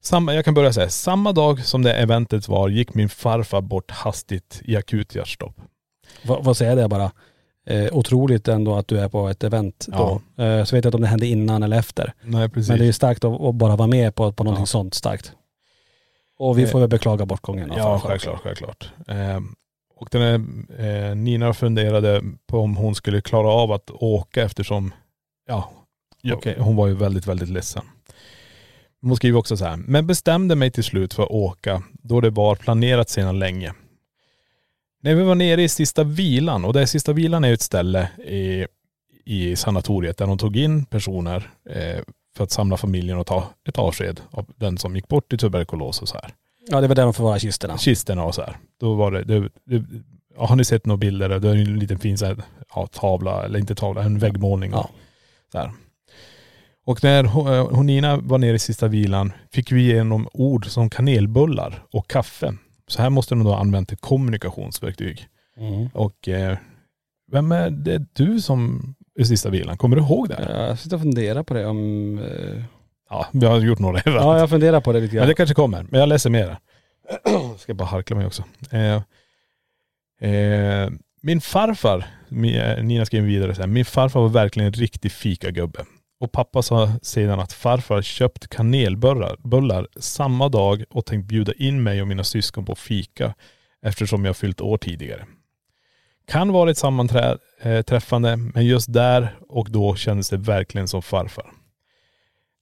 samma, 0.04 0.34
jag 0.34 0.46
kan 0.46 0.54
börja 0.54 0.74
säga, 0.74 0.90
samma 0.90 1.32
dag 1.32 1.66
som 1.66 1.84
det 1.84 1.94
eventet 1.94 2.48
var 2.48 2.70
gick 2.70 2.94
min 2.94 3.10
farfar 3.10 3.62
bort 3.62 3.92
hastigt 3.92 4.62
i 4.66 4.76
akut 4.76 5.16
hjärtstopp. 5.16 5.56
Va, 6.26 6.40
vad 6.42 6.58
säger 6.58 6.76
det 6.76 6.88
bara? 6.88 7.12
Eh, 7.70 7.88
otroligt 7.92 8.48
ändå 8.48 8.76
att 8.76 8.88
du 8.88 9.00
är 9.00 9.10
på 9.10 9.28
ett 9.28 9.44
event 9.44 9.86
då. 9.88 10.22
Eh, 10.44 10.64
så 10.64 10.76
vet 10.76 10.86
jag 10.86 10.90
inte 10.90 10.98
om 10.98 11.02
det 11.02 11.08
hände 11.08 11.28
innan 11.28 11.64
eller 11.64 11.78
efter. 11.80 12.14
Nej 12.22 12.50
precis. 12.50 12.70
Men 12.70 12.78
det 12.78 12.84
är 12.84 12.88
ju 12.88 12.94
starkt 12.94 13.24
att, 13.24 13.42
att 13.42 13.56
bara 13.56 13.76
vara 13.76 13.88
med 13.88 14.16
på, 14.16 14.32
på 14.32 14.44
någonting 14.44 14.62
Ja. 14.62 14.66
sånt 14.66 14.94
starkt. 14.94 15.34
Och 16.40 16.60
vi 16.60 16.68
får 16.68 16.80
väl 16.80 16.90
beklaga 16.90 17.26
bortgången. 17.26 17.74
Ja, 17.78 18.00
självklart, 18.04 18.40
självklart. 18.44 18.90
Eh, 19.08 19.40
och 20.00 20.08
den 20.12 20.22
här, 20.22 20.34
eh, 20.86 21.16
Nina 21.16 21.54
funderade 21.54 22.24
på 22.48 22.60
om 22.60 22.78
hon 22.78 22.96
skulle 22.96 23.22
klara 23.22 23.48
av 23.48 23.72
att 23.72 23.92
åka 23.92 24.44
eftersom, 24.44 24.94
ja, 25.48 25.72
ja 26.22 26.36
Okej. 26.36 26.56
hon 26.60 26.76
var 26.76 26.88
ju 26.88 26.94
väldigt, 26.94 27.28
väldigt 27.28 27.50
ledsen. 27.50 27.84
Hon 29.02 29.16
skriver 29.16 29.40
också 29.40 29.58
så 29.58 29.66
här, 29.66 29.78
men 29.78 30.08
bestämde 30.08 30.56
mig 30.56 30.72
till 30.72 30.84
slut 30.84 31.14
för 31.14 31.24
att 31.24 31.30
åka 31.30 31.84
då 31.92 32.22
det 32.22 32.30
var 32.30 32.56
planerat 32.56 33.10
sedan 33.10 33.40
länge. 33.40 33.74
När 35.02 35.16
vi 35.16 35.24
var 35.24 35.36
nere 35.36 35.64
i 35.64 35.70
sista 35.70 36.04
vilan, 36.04 36.66
och 36.66 36.74
det 36.74 36.82
är 36.82 36.86
sista 36.86 37.14
vilan 37.14 37.44
är 37.44 37.54
ett 37.54 37.62
ställe 37.62 38.10
i, 38.28 38.66
i 39.26 39.56
sanatoriet 39.56 40.18
där 40.18 40.28
de 40.28 40.38
tog 40.38 40.58
in 40.58 40.86
personer 40.86 41.52
eh, 41.70 42.04
för 42.38 42.44
att 42.44 42.52
samla 42.52 42.78
familjen 42.78 43.18
och 43.18 43.28
ta 43.28 43.48
ett 43.68 43.78
avsked 43.78 44.22
av 44.32 44.46
den 44.56 44.78
som 44.78 44.96
gick 44.96 45.08
bort 45.08 45.34
i 45.34 45.38
tuberkulos 45.38 46.02
och 46.02 46.08
så 46.08 46.18
här 46.18 46.34
Ja, 46.70 46.82
det 46.82 46.88
var 46.88 46.96
där 46.96 47.04
de 47.04 47.14
förvarade 47.14 47.40
kistorna. 47.40 47.78
kistorna 47.78 48.24
och 48.24 48.36
så 48.36 48.42
här. 48.42 48.58
Då 48.80 48.94
var 48.94 49.12
det, 49.12 49.24
det, 49.24 49.50
det 49.66 49.84
ja, 50.38 50.46
har 50.46 50.56
ni 50.56 50.66
sett 50.66 50.86
några 50.86 50.98
bilder? 50.98 51.30
Det 51.30 51.50
är 51.50 51.56
en 51.56 51.80
liten 51.80 52.00
fin 52.00 52.18
så 52.18 52.26
här, 52.26 52.38
ja, 52.76 52.88
tavla, 52.88 53.46
eller 53.46 53.60
inte 53.60 53.76
tavla, 53.76 54.04
en 54.04 54.20
väggmålning. 54.20 54.72
Ja. 54.72 54.80
Och, 54.80 54.90
så 55.52 55.58
här. 55.58 55.72
och 56.86 57.04
när 57.04 57.24
eh, 57.24 57.68
hon 57.72 57.86
Nina 57.86 58.18
var 58.18 58.38
nere 58.38 58.56
i 58.56 58.60
sista 58.60 58.88
vilan 58.88 59.34
fick 59.52 59.72
vi 59.72 59.82
igenom 59.82 60.28
ord 60.34 60.66
som 60.66 60.90
kanelbullar 60.90 61.84
och 61.92 62.08
kaffe. 62.08 62.54
Så 62.88 63.02
här 63.02 63.10
måste 63.10 63.36
de 63.36 63.44
då 63.44 63.50
ha 63.50 63.60
använt 63.60 63.92
ett 63.92 64.02
kommunikationsverktyg. 64.02 65.28
Mm. 65.58 65.90
Och 65.94 66.28
eh, 66.28 66.58
vem 67.32 67.52
är 67.52 67.70
det 67.70 68.06
du 68.14 68.42
som 68.42 68.94
är 69.20 69.24
sista 69.24 69.50
vilan? 69.50 69.78
Kommer 69.78 69.96
du 69.96 70.02
ihåg 70.02 70.30
det? 70.30 70.48
Jag 70.50 70.80
sitter 70.80 70.96
och 70.96 71.02
funderar 71.02 71.44
på 71.44 71.54
det 71.54 71.66
om... 71.66 72.18
eh, 72.18 72.64
Ja, 73.10 73.28
vi 73.32 73.46
har 73.46 73.60
gjort 73.60 73.80
några 73.80 74.00
event. 74.00 74.24
Ja, 74.24 74.40
jag 74.40 74.50
funderar 74.50 74.82
på 74.82 74.92
det 74.94 75.00
lite 75.00 75.14
Men 75.14 75.18
grann. 75.20 75.28
det 75.28 75.34
kanske 75.34 75.56
kommer. 75.56 75.84
Men 75.90 76.00
jag 76.00 76.10
läser 76.10 76.30
mer. 76.30 76.58
Ska 77.58 77.74
bara 77.74 77.86
harkla 77.86 78.16
mig 78.16 78.26
också. 78.26 78.44
Eh, 78.72 78.96
eh, 80.32 80.90
min 81.22 81.42
farfar, 81.42 82.06
Mi- 82.30 82.82
Nina 82.82 83.06
skrev 83.06 83.24
vidare 83.24 83.56
så 83.56 83.62
här, 83.62 83.68
min 83.68 83.86
farfar 83.86 84.20
var 84.22 84.30
verkligen 84.30 84.68
en 84.68 84.74
riktig 84.74 85.12
fikagubbe. 85.12 85.86
Och 86.20 86.32
pappa 86.32 86.62
sa 86.62 86.92
sedan 87.02 87.40
att 87.40 87.54
farfar 87.54 88.02
köpt 88.02 88.48
kanelbullar 88.48 89.36
bullar 89.44 89.88
samma 89.96 90.50
dag 90.50 90.84
och 90.90 91.06
tänkt 91.06 91.28
bjuda 91.28 91.54
in 91.54 91.84
mig 91.84 92.02
och 92.02 92.08
mina 92.08 92.24
syskon 92.24 92.66
på 92.66 92.76
fika 92.76 93.34
eftersom 93.82 94.26
jag 94.26 94.38
fyllt 94.38 94.62
år 94.62 94.78
tidigare. 94.78 95.26
Kan 96.28 96.52
vara 96.52 96.72
ett 96.72 96.78
sammanträffande, 96.78 98.36
men 98.38 98.66
just 98.66 98.94
där 98.94 99.38
och 99.50 99.72
då 99.72 99.96
kändes 99.96 100.30
det 100.30 100.38
verkligen 100.38 100.88
som 100.88 101.02
farfar. 101.02 101.52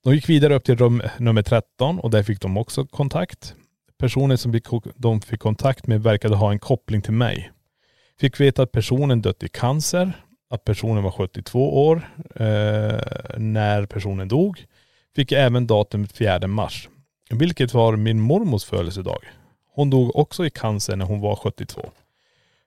De 0.05 0.15
gick 0.15 0.29
vidare 0.29 0.55
upp 0.55 0.63
till 0.63 0.77
rum 0.77 1.01
nummer 1.17 1.41
13 1.41 1.99
och 1.99 2.11
där 2.11 2.23
fick 2.23 2.41
de 2.41 2.57
också 2.57 2.85
kontakt. 2.85 3.55
Personen 3.97 4.37
som 4.37 4.59
de 4.95 5.21
fick 5.21 5.39
kontakt 5.39 5.87
med 5.87 6.03
verkade 6.03 6.35
ha 6.35 6.51
en 6.51 6.59
koppling 6.59 7.01
till 7.01 7.13
mig. 7.13 7.51
Fick 8.19 8.39
veta 8.39 8.63
att 8.63 8.71
personen 8.71 9.21
dött 9.21 9.43
i 9.43 9.47
cancer, 9.47 10.13
att 10.49 10.63
personen 10.63 11.03
var 11.03 11.11
72 11.11 11.87
år 11.87 12.09
eh, 12.35 12.99
när 13.37 13.85
personen 13.85 14.27
dog. 14.27 14.65
Fick 15.15 15.31
även 15.31 15.67
datumet 15.67 16.11
4 16.11 16.47
mars, 16.47 16.89
vilket 17.29 17.73
var 17.73 17.95
min 17.95 18.19
mormors 18.19 18.65
födelsedag. 18.65 19.23
Hon 19.71 19.89
dog 19.89 20.15
också 20.15 20.45
i 20.45 20.49
cancer 20.49 20.95
när 20.95 21.05
hon 21.05 21.19
var 21.19 21.35
72. 21.35 21.81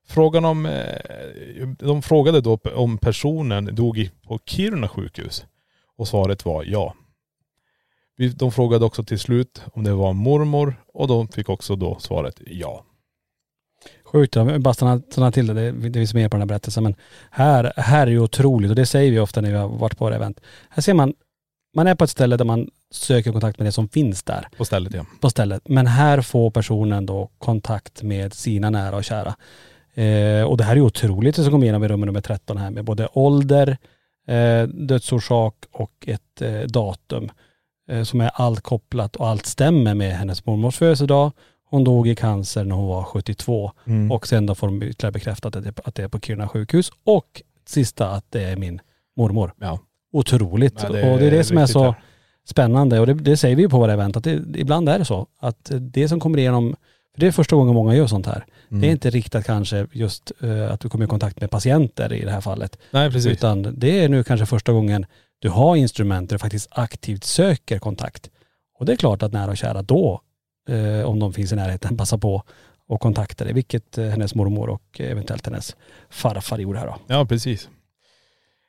Frågan 0.06 0.44
om, 0.44 0.66
eh, 0.66 1.68
de 1.78 2.02
frågade 2.02 2.40
då 2.40 2.58
om 2.74 2.98
personen 2.98 3.74
dog 3.74 4.10
på 4.28 4.38
Kiruna 4.46 4.88
sjukhus. 4.88 5.46
Och 5.96 6.08
svaret 6.08 6.44
var 6.44 6.64
ja. 6.64 6.94
De 8.18 8.52
frågade 8.52 8.84
också 8.84 9.04
till 9.04 9.18
slut 9.18 9.62
om 9.72 9.84
det 9.84 9.94
var 9.94 10.12
mormor 10.12 10.74
och 10.94 11.08
de 11.08 11.28
fick 11.28 11.48
också 11.48 11.76
då 11.76 11.98
svaret 11.98 12.40
ja. 12.46 12.84
Sjukt, 14.04 14.36
jag 14.36 14.60
bara 14.60 14.74
stanna, 14.74 15.02
stanna 15.10 15.32
till 15.32 15.46
det. 15.46 15.72
det. 15.72 15.92
Finns 15.92 16.14
mer 16.14 16.28
på 16.28 16.34
den 16.34 16.40
här 16.40 16.46
berättelsen. 16.46 16.82
Men 16.82 16.94
här, 17.30 17.72
här 17.76 18.06
är 18.06 18.10
ju 18.10 18.20
otroligt 18.20 18.70
och 18.70 18.76
det 18.76 18.86
säger 18.86 19.10
vi 19.10 19.18
ofta 19.18 19.40
när 19.40 19.50
vi 19.50 19.56
har 19.56 19.68
varit 19.68 19.98
på 19.98 20.04
våra 20.04 20.14
event. 20.14 20.40
Här 20.70 20.82
ser 20.82 20.94
man, 20.94 21.14
man 21.76 21.86
är 21.86 21.94
på 21.94 22.04
ett 22.04 22.10
ställe 22.10 22.36
där 22.36 22.44
man 22.44 22.70
söker 22.90 23.32
kontakt 23.32 23.58
med 23.58 23.66
det 23.66 23.72
som 23.72 23.88
finns 23.88 24.22
där 24.22 24.48
På 24.56 24.64
stället 24.64 24.94
ja. 24.94 25.06
på 25.20 25.30
stället. 25.30 25.68
Men 25.68 25.86
här 25.86 26.20
får 26.20 26.50
personen 26.50 27.06
då 27.06 27.30
kontakt 27.38 28.02
med 28.02 28.34
sina 28.34 28.70
nära 28.70 28.96
och 28.96 29.04
kära. 29.04 29.34
Eh, 29.94 30.42
och 30.42 30.56
det 30.56 30.64
här 30.64 30.76
är 30.76 30.80
otroligt 30.80 31.36
det 31.36 31.42
som 31.42 31.52
kommer 31.52 31.64
igenom 31.64 31.84
i 31.84 31.88
rum 31.88 32.00
nummer 32.00 32.20
13 32.20 32.56
här 32.56 32.70
med 32.70 32.84
både 32.84 33.08
ålder, 33.12 33.76
eh, 34.26 34.62
dödsorsak 34.62 35.54
och 35.72 35.92
ett 36.06 36.42
eh, 36.42 36.60
datum. 36.60 37.30
Eh, 37.88 38.02
som 38.02 38.20
är 38.20 38.30
allt 38.34 38.60
kopplat 38.60 39.16
och 39.16 39.28
allt 39.28 39.46
stämmer 39.46 39.94
med 39.94 40.12
hennes 40.12 40.46
mormors 40.46 40.76
födelsedag. 40.76 41.32
Hon 41.70 41.84
dog 41.84 42.08
i 42.08 42.14
cancer 42.14 42.64
när 42.64 42.76
hon 42.76 42.86
var 42.86 43.02
72. 43.02 43.72
Mm. 43.86 44.12
Och 44.12 44.26
sen 44.26 44.46
då 44.46 44.54
får 44.54 44.66
de 44.66 44.82
ytterligare 44.82 45.12
bekräftat 45.12 45.56
att 45.56 45.64
det, 45.64 45.80
att 45.84 45.94
det 45.94 46.02
är 46.02 46.08
på 46.08 46.20
Kiruna 46.20 46.48
sjukhus. 46.48 46.90
Och 47.04 47.42
sista 47.66 48.10
att 48.10 48.24
det 48.30 48.42
är 48.42 48.56
min 48.56 48.80
mormor. 49.16 49.52
ja. 49.60 49.78
Otroligt. 50.12 50.82
Ja, 50.82 50.88
och 50.88 51.18
det 51.18 51.26
är 51.26 51.30
det 51.30 51.44
som 51.44 51.58
är 51.58 51.66
så 51.66 51.84
här. 51.84 51.94
spännande 52.48 53.00
och 53.00 53.06
det, 53.06 53.14
det 53.14 53.36
säger 53.36 53.56
vi 53.56 53.62
ju 53.62 53.68
på 53.68 53.78
våra 53.78 53.92
event 53.92 54.16
att 54.16 54.24
det, 54.24 54.42
ibland 54.54 54.88
är 54.88 54.98
det 54.98 55.04
så 55.04 55.26
att 55.40 55.70
det 55.80 56.08
som 56.08 56.20
kommer 56.20 56.38
igenom, 56.38 56.76
för 57.14 57.20
det 57.20 57.26
är 57.26 57.32
första 57.32 57.56
gången 57.56 57.74
många 57.74 57.94
gör 57.94 58.06
sånt 58.06 58.26
här. 58.26 58.44
Mm. 58.70 58.80
Det 58.80 58.86
är 58.86 58.90
inte 58.90 59.10
riktat 59.10 59.46
kanske 59.46 59.86
just 59.92 60.32
eh, 60.40 60.72
att 60.72 60.80
du 60.80 60.88
kommer 60.88 61.04
i 61.04 61.08
kontakt 61.08 61.40
med 61.40 61.50
patienter 61.50 62.12
i 62.12 62.24
det 62.24 62.30
här 62.30 62.40
fallet. 62.40 62.78
Nej 62.90 63.10
precis. 63.10 63.32
Utan 63.32 63.74
det 63.76 64.04
är 64.04 64.08
nu 64.08 64.24
kanske 64.24 64.46
första 64.46 64.72
gången 64.72 65.06
du 65.38 65.48
har 65.48 65.76
instrument 65.76 66.30
där 66.30 66.34
du 66.34 66.38
faktiskt 66.38 66.68
aktivt 66.70 67.24
söker 67.24 67.78
kontakt. 67.78 68.30
Och 68.78 68.86
det 68.86 68.92
är 68.92 68.96
klart 68.96 69.22
att 69.22 69.32
nära 69.32 69.50
och 69.50 69.56
kära 69.56 69.82
då, 69.82 70.20
eh, 70.68 71.02
om 71.02 71.18
de 71.18 71.32
finns 71.32 71.52
i 71.52 71.56
närheten, 71.56 71.96
passa 71.98 72.18
på 72.18 72.42
och 72.86 73.00
kontakta 73.00 73.44
dig. 73.44 73.52
Vilket 73.52 73.98
eh, 73.98 74.06
hennes 74.06 74.34
mormor 74.34 74.68
och 74.68 75.00
eventuellt 75.00 75.46
hennes 75.46 75.76
farfar 76.10 76.58
gjorde 76.58 76.78
här 76.78 76.86
då. 76.86 76.96
Ja 77.06 77.26
precis. 77.26 77.68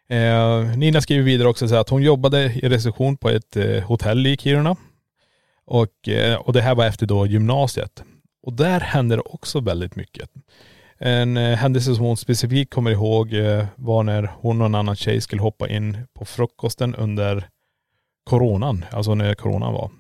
Eh, 0.10 0.78
Nina 0.78 1.02
skriver 1.02 1.24
vidare 1.24 1.48
också 1.48 1.68
så 1.68 1.76
att 1.76 1.90
hon 1.90 2.04
jobbade 2.04 2.44
i 2.44 2.70
reception 2.70 3.18
på 3.18 3.30
ett 3.30 3.58
eh, 3.58 3.84
hotell 3.84 4.28
i 4.28 4.38
Kiruna. 4.38 4.76
Och, 5.66 6.10
eh, 6.10 6.36
och 6.36 6.54
det 6.54 6.62
här 6.62 6.76
var 6.76 6.86
efter 6.86 7.06
då 7.06 7.26
gymnasiet. 7.26 8.04
Och 8.44 8.54
där 8.54 8.80
hände 8.80 9.16
det 9.16 9.22
också 9.22 9.60
väldigt 9.60 9.96
mycket. 9.96 10.30
En 11.02 11.38
eh, 11.38 11.58
händelse 11.58 11.96
som 11.96 12.06
hon 12.06 12.18
specifikt 12.18 12.74
kommer 12.74 12.92
ihåg 12.92 13.34
eh, 13.34 13.66
var 13.76 14.04
när 14.04 14.32
hon 14.40 14.62
och 14.62 14.66
en 14.66 14.76
annan 14.76 14.96
tjej 14.96 15.22
skulle 15.22 15.42
hoppa 15.42 15.70
in 15.70 15.98
på 16.14 16.26
frukosten 16.26 16.96
under 16.96 17.48
coronan, 18.24 18.86
alltså 18.92 19.16
när 19.16 19.34
coronan 19.34 19.74
var. 19.74 19.92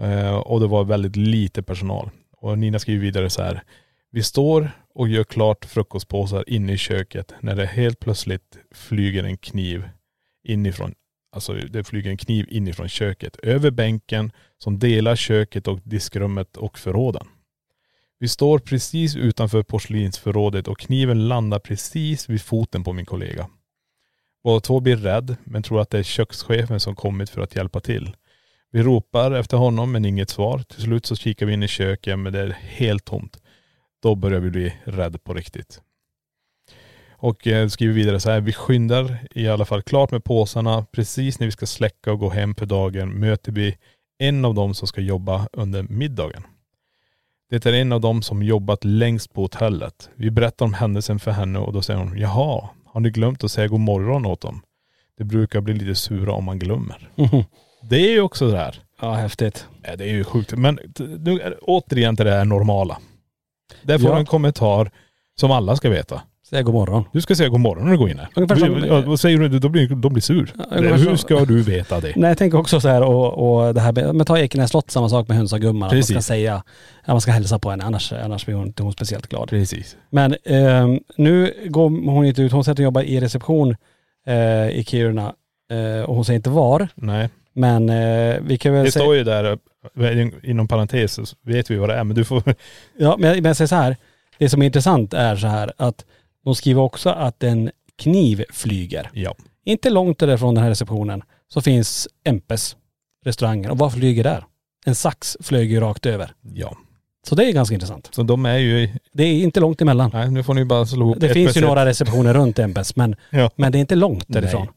Eh, 0.00 0.34
och 0.34 0.60
det 0.60 0.66
var 0.66 0.84
väldigt 0.84 1.16
lite 1.16 1.62
personal. 1.62 2.10
Och 2.36 2.58
Nina 2.58 2.78
skriver 2.78 3.00
vidare 3.00 3.30
så 3.30 3.42
här. 3.42 3.62
Vi 4.10 4.22
står 4.22 4.70
och 4.94 5.08
gör 5.08 5.24
klart 5.24 5.64
frukostpåsar 5.64 6.44
inne 6.46 6.72
i 6.72 6.78
köket 6.78 7.34
när 7.40 7.56
det 7.56 7.66
helt 7.66 8.00
plötsligt 8.00 8.58
flyger 8.74 9.24
en 9.24 9.36
kniv 9.36 9.88
inifrån. 10.44 10.94
Alltså 11.32 11.52
det 11.52 11.84
flyger 11.84 12.10
en 12.10 12.16
kniv 12.16 12.46
inifrån 12.48 12.88
köket 12.88 13.36
över 13.36 13.70
bänken 13.70 14.32
som 14.58 14.78
delar 14.78 15.16
köket 15.16 15.68
och 15.68 15.80
diskrummet 15.84 16.56
och 16.56 16.78
förråden. 16.78 17.26
Vi 18.24 18.28
står 18.28 18.58
precis 18.58 19.16
utanför 19.16 19.62
porslinsförrådet 19.62 20.68
och 20.68 20.78
kniven 20.78 21.28
landar 21.28 21.58
precis 21.58 22.28
vid 22.28 22.42
foten 22.42 22.84
på 22.84 22.92
min 22.92 23.06
kollega. 23.06 23.48
Båda 24.44 24.60
två 24.60 24.80
blir 24.80 24.96
rädd 24.96 25.36
men 25.44 25.62
tror 25.62 25.80
att 25.80 25.90
det 25.90 25.98
är 25.98 26.02
kökschefen 26.02 26.80
som 26.80 26.96
kommit 26.96 27.30
för 27.30 27.40
att 27.40 27.56
hjälpa 27.56 27.80
till. 27.80 28.16
Vi 28.72 28.82
ropar 28.82 29.32
efter 29.32 29.56
honom 29.56 29.92
men 29.92 30.04
inget 30.04 30.30
svar. 30.30 30.58
Till 30.58 30.82
slut 30.82 31.06
så 31.06 31.16
kikar 31.16 31.46
vi 31.46 31.52
in 31.52 31.62
i 31.62 31.68
köket 31.68 32.18
men 32.18 32.32
det 32.32 32.40
är 32.40 32.50
helt 32.50 33.04
tomt. 33.04 33.42
Då 34.02 34.14
börjar 34.14 34.40
vi 34.40 34.50
bli 34.50 34.74
rädd 34.84 35.24
på 35.24 35.34
riktigt. 35.34 35.80
Och 37.10 37.46
eh, 37.46 37.68
skriver 37.68 37.94
vidare 37.94 38.20
så 38.20 38.30
här, 38.30 38.40
vi 38.40 38.52
skyndar 38.52 39.26
i 39.30 39.48
alla 39.48 39.64
fall 39.64 39.82
klart 39.82 40.10
med 40.10 40.24
påsarna. 40.24 40.86
Precis 40.92 41.40
när 41.40 41.46
vi 41.46 41.52
ska 41.52 41.66
släcka 41.66 42.12
och 42.12 42.18
gå 42.18 42.30
hem 42.30 42.54
för 42.54 42.66
dagen 42.66 43.20
möter 43.20 43.52
vi 43.52 43.76
en 44.18 44.44
av 44.44 44.54
dem 44.54 44.74
som 44.74 44.88
ska 44.88 45.00
jobba 45.00 45.48
under 45.52 45.82
middagen. 45.82 46.44
Det 47.50 47.66
är 47.66 47.72
en 47.72 47.92
av 47.92 48.00
dem 48.00 48.22
som 48.22 48.42
jobbat 48.42 48.84
längst 48.84 49.32
på 49.32 49.42
hotellet. 49.42 50.10
Vi 50.14 50.30
berättar 50.30 50.66
om 50.66 50.74
händelsen 50.74 51.18
för 51.18 51.30
henne 51.30 51.58
och 51.58 51.72
då 51.72 51.82
säger 51.82 52.00
hon, 52.00 52.18
jaha, 52.18 52.68
har 52.86 53.00
ni 53.00 53.10
glömt 53.10 53.44
att 53.44 53.50
säga 53.50 53.68
god 53.68 53.80
morgon 53.80 54.26
åt 54.26 54.40
dem? 54.40 54.62
Det 55.18 55.24
brukar 55.24 55.60
bli 55.60 55.74
lite 55.74 55.94
sura 55.94 56.32
om 56.32 56.44
man 56.44 56.58
glömmer. 56.58 57.08
Det 57.90 57.96
är 57.96 58.10
ju 58.10 58.20
också 58.20 58.50
det 58.50 58.56
här. 58.58 58.80
Ja, 59.00 59.12
häftigt. 59.14 59.68
Ja, 59.82 59.96
det 59.96 60.04
är 60.04 60.12
ju 60.12 60.24
sjukt. 60.24 60.52
Men 60.52 60.78
nu 61.18 61.56
återigen 61.62 62.16
till 62.16 62.24
det 62.26 62.32
här 62.32 62.44
normala. 62.44 62.98
Där 63.82 63.98
får 63.98 64.10
Ja. 64.10 64.18
en 64.18 64.26
kommentar 64.26 64.90
som 65.40 65.50
alla 65.50 65.76
ska 65.76 65.90
veta. 65.90 66.22
Säg 66.50 66.62
god 66.62 66.74
morgon. 66.74 67.04
Du 67.12 67.20
ska 67.20 67.34
säga 67.34 67.48
god 67.48 67.60
morgon 67.60 67.84
när 67.84 67.92
du 67.92 67.98
går 67.98 68.10
in 68.10 68.18
här. 68.18 68.28
Ungefär 68.36 68.56
som- 68.56 68.84
ja, 68.88 69.00
vad 69.00 69.20
säger 69.20 69.38
du? 69.38 69.58
Då 69.58 69.68
blir 69.68 69.88
de 69.88 70.12
blir 70.12 70.22
sur. 70.22 70.52
ungefär 70.70 70.96
Hur 70.98 71.04
som- 71.04 71.18
ska 71.18 71.44
du 71.44 71.62
veta 71.62 72.00
det? 72.00 72.12
Nej 72.16 72.28
jag 72.30 72.38
tänker 72.38 72.58
också 72.58 72.80
så 72.80 72.88
här 72.88 73.02
och, 73.02 73.56
och 73.66 73.74
det 73.74 73.80
här 73.80 73.92
med, 73.92 74.14
men 74.14 74.26
ta 74.26 74.38
Ekenäs 74.38 74.70
slott, 74.70 74.90
samma 74.90 75.08
sak 75.08 75.28
med 75.28 75.36
hönsagumman. 75.36 75.86
Att 75.88 75.94
man 75.94 76.02
ska 76.02 76.14
Precis. 76.14 76.26
säga, 76.26 76.54
att 77.02 77.08
man 77.08 77.20
ska 77.20 77.32
hälsa 77.32 77.58
på 77.58 77.70
henne 77.70 77.84
annars, 77.84 78.12
annars 78.12 78.44
blir 78.46 78.54
hon 78.54 78.66
inte 78.66 78.82
hon 78.82 78.92
speciellt 78.92 79.26
glad. 79.26 79.48
Precis. 79.48 79.96
Men 80.10 80.36
ehm, 80.44 81.00
nu 81.16 81.54
går 81.66 82.10
hon 82.10 82.24
inte 82.26 82.42
ut, 82.42 82.52
hon 82.52 82.64
säger 82.64 82.72
att 82.72 82.78
hon 82.78 82.84
jobbar 82.84 83.02
i 83.02 83.20
reception 83.20 83.76
eh, 84.26 84.68
i 84.68 84.84
Kiruna 84.86 85.32
eh, 85.70 86.04
och 86.04 86.14
hon 86.14 86.24
säger 86.24 86.36
inte 86.36 86.50
var. 86.50 86.88
Nej. 86.94 87.28
Men 87.54 87.88
eh, 87.90 88.36
vi 88.42 88.58
kan 88.58 88.72
väl 88.74 88.84
Det 88.84 88.90
säga.. 88.92 89.02
står 89.04 89.16
ju 89.16 89.24
där, 89.24 89.58
eh, 90.00 90.28
inom 90.42 90.68
parentes 90.68 91.12
så 91.14 91.36
vet 91.46 91.70
vi 91.70 91.76
vad 91.76 91.88
det 91.88 91.94
är, 91.94 92.04
men 92.04 92.16
du 92.16 92.24
får.. 92.24 92.42
Ja 92.98 93.16
men 93.18 93.28
jag, 93.30 93.36
men 93.36 93.44
jag 93.44 93.56
säger 93.56 93.68
så 93.68 93.74
här, 93.74 93.96
det 94.38 94.48
som 94.48 94.62
är 94.62 94.66
intressant 94.66 95.14
är 95.14 95.36
så 95.36 95.46
här 95.46 95.72
att 95.76 96.04
de 96.44 96.54
skriver 96.54 96.82
också 96.82 97.10
att 97.10 97.42
en 97.42 97.70
kniv 97.98 98.44
flyger. 98.50 99.10
Ja. 99.12 99.34
Inte 99.64 99.90
långt 99.90 100.18
därifrån 100.18 100.54
den 100.54 100.62
här 100.64 100.70
receptionen 100.70 101.22
så 101.48 101.60
finns 101.60 102.08
Empes, 102.24 102.76
restaurangen. 103.24 103.70
Och 103.70 103.78
vad 103.78 103.92
flyger 103.92 104.24
där? 104.24 104.44
En 104.86 104.94
sax 104.94 105.36
flög 105.40 105.72
ju 105.72 105.80
rakt 105.80 106.06
över. 106.06 106.32
Ja. 106.54 106.76
Så 107.28 107.34
det 107.34 107.44
är 107.44 107.52
ganska 107.52 107.74
intressant. 107.74 108.08
Så 108.12 108.22
de 108.22 108.46
är 108.46 108.58
ju.. 108.58 108.88
Det 109.12 109.22
är 109.24 109.42
inte 109.42 109.60
långt 109.60 109.80
emellan. 109.80 110.10
Nej 110.14 110.30
nu 110.30 110.42
får 110.42 110.54
ni 110.54 110.64
bara 110.64 110.86
slå 110.86 111.06
ihop 111.06 111.20
Det 111.20 111.26
ett 111.26 111.32
finns 111.32 111.56
ju 111.56 111.60
några 111.60 111.86
receptioner 111.86 112.34
runt 112.34 112.58
Empes 112.58 112.96
men, 112.96 113.16
Ja. 113.30 113.50
men 113.56 113.72
det 113.72 113.78
är 113.78 113.80
inte 113.80 113.94
långt 113.94 114.24
därifrån. 114.28 114.68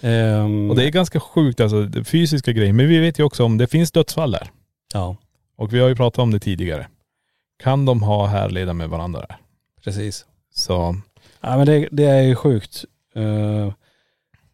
Ehm, 0.00 0.70
Och 0.70 0.76
det 0.76 0.84
är 0.84 0.90
ganska 0.90 1.20
sjukt 1.20 1.60
alltså, 1.60 2.04
fysiska 2.04 2.52
grejer. 2.52 2.72
Men 2.72 2.88
vi 2.88 2.98
vet 2.98 3.18
ju 3.18 3.22
också 3.24 3.44
om 3.44 3.58
det 3.58 3.66
finns 3.66 3.92
dödsfall 3.92 4.30
där. 4.30 4.50
Ja, 4.94 5.16
Och 5.56 5.74
vi 5.74 5.78
har 5.80 5.88
ju 5.88 5.96
pratat 5.96 6.18
om 6.18 6.30
det 6.30 6.38
tidigare. 6.40 6.86
Kan 7.62 7.84
de 7.86 8.02
ha 8.02 8.26
härleda 8.26 8.72
med 8.72 8.88
varandra 8.88 9.20
där? 9.20 9.36
precis. 9.84 10.24
Så, 10.56 10.96
Ja 11.40 11.56
men 11.56 11.66
det, 11.66 11.88
det 11.92 12.04
är 12.04 12.22
ju 12.22 12.34
sjukt. 12.34 12.84
Eh, 13.14 13.72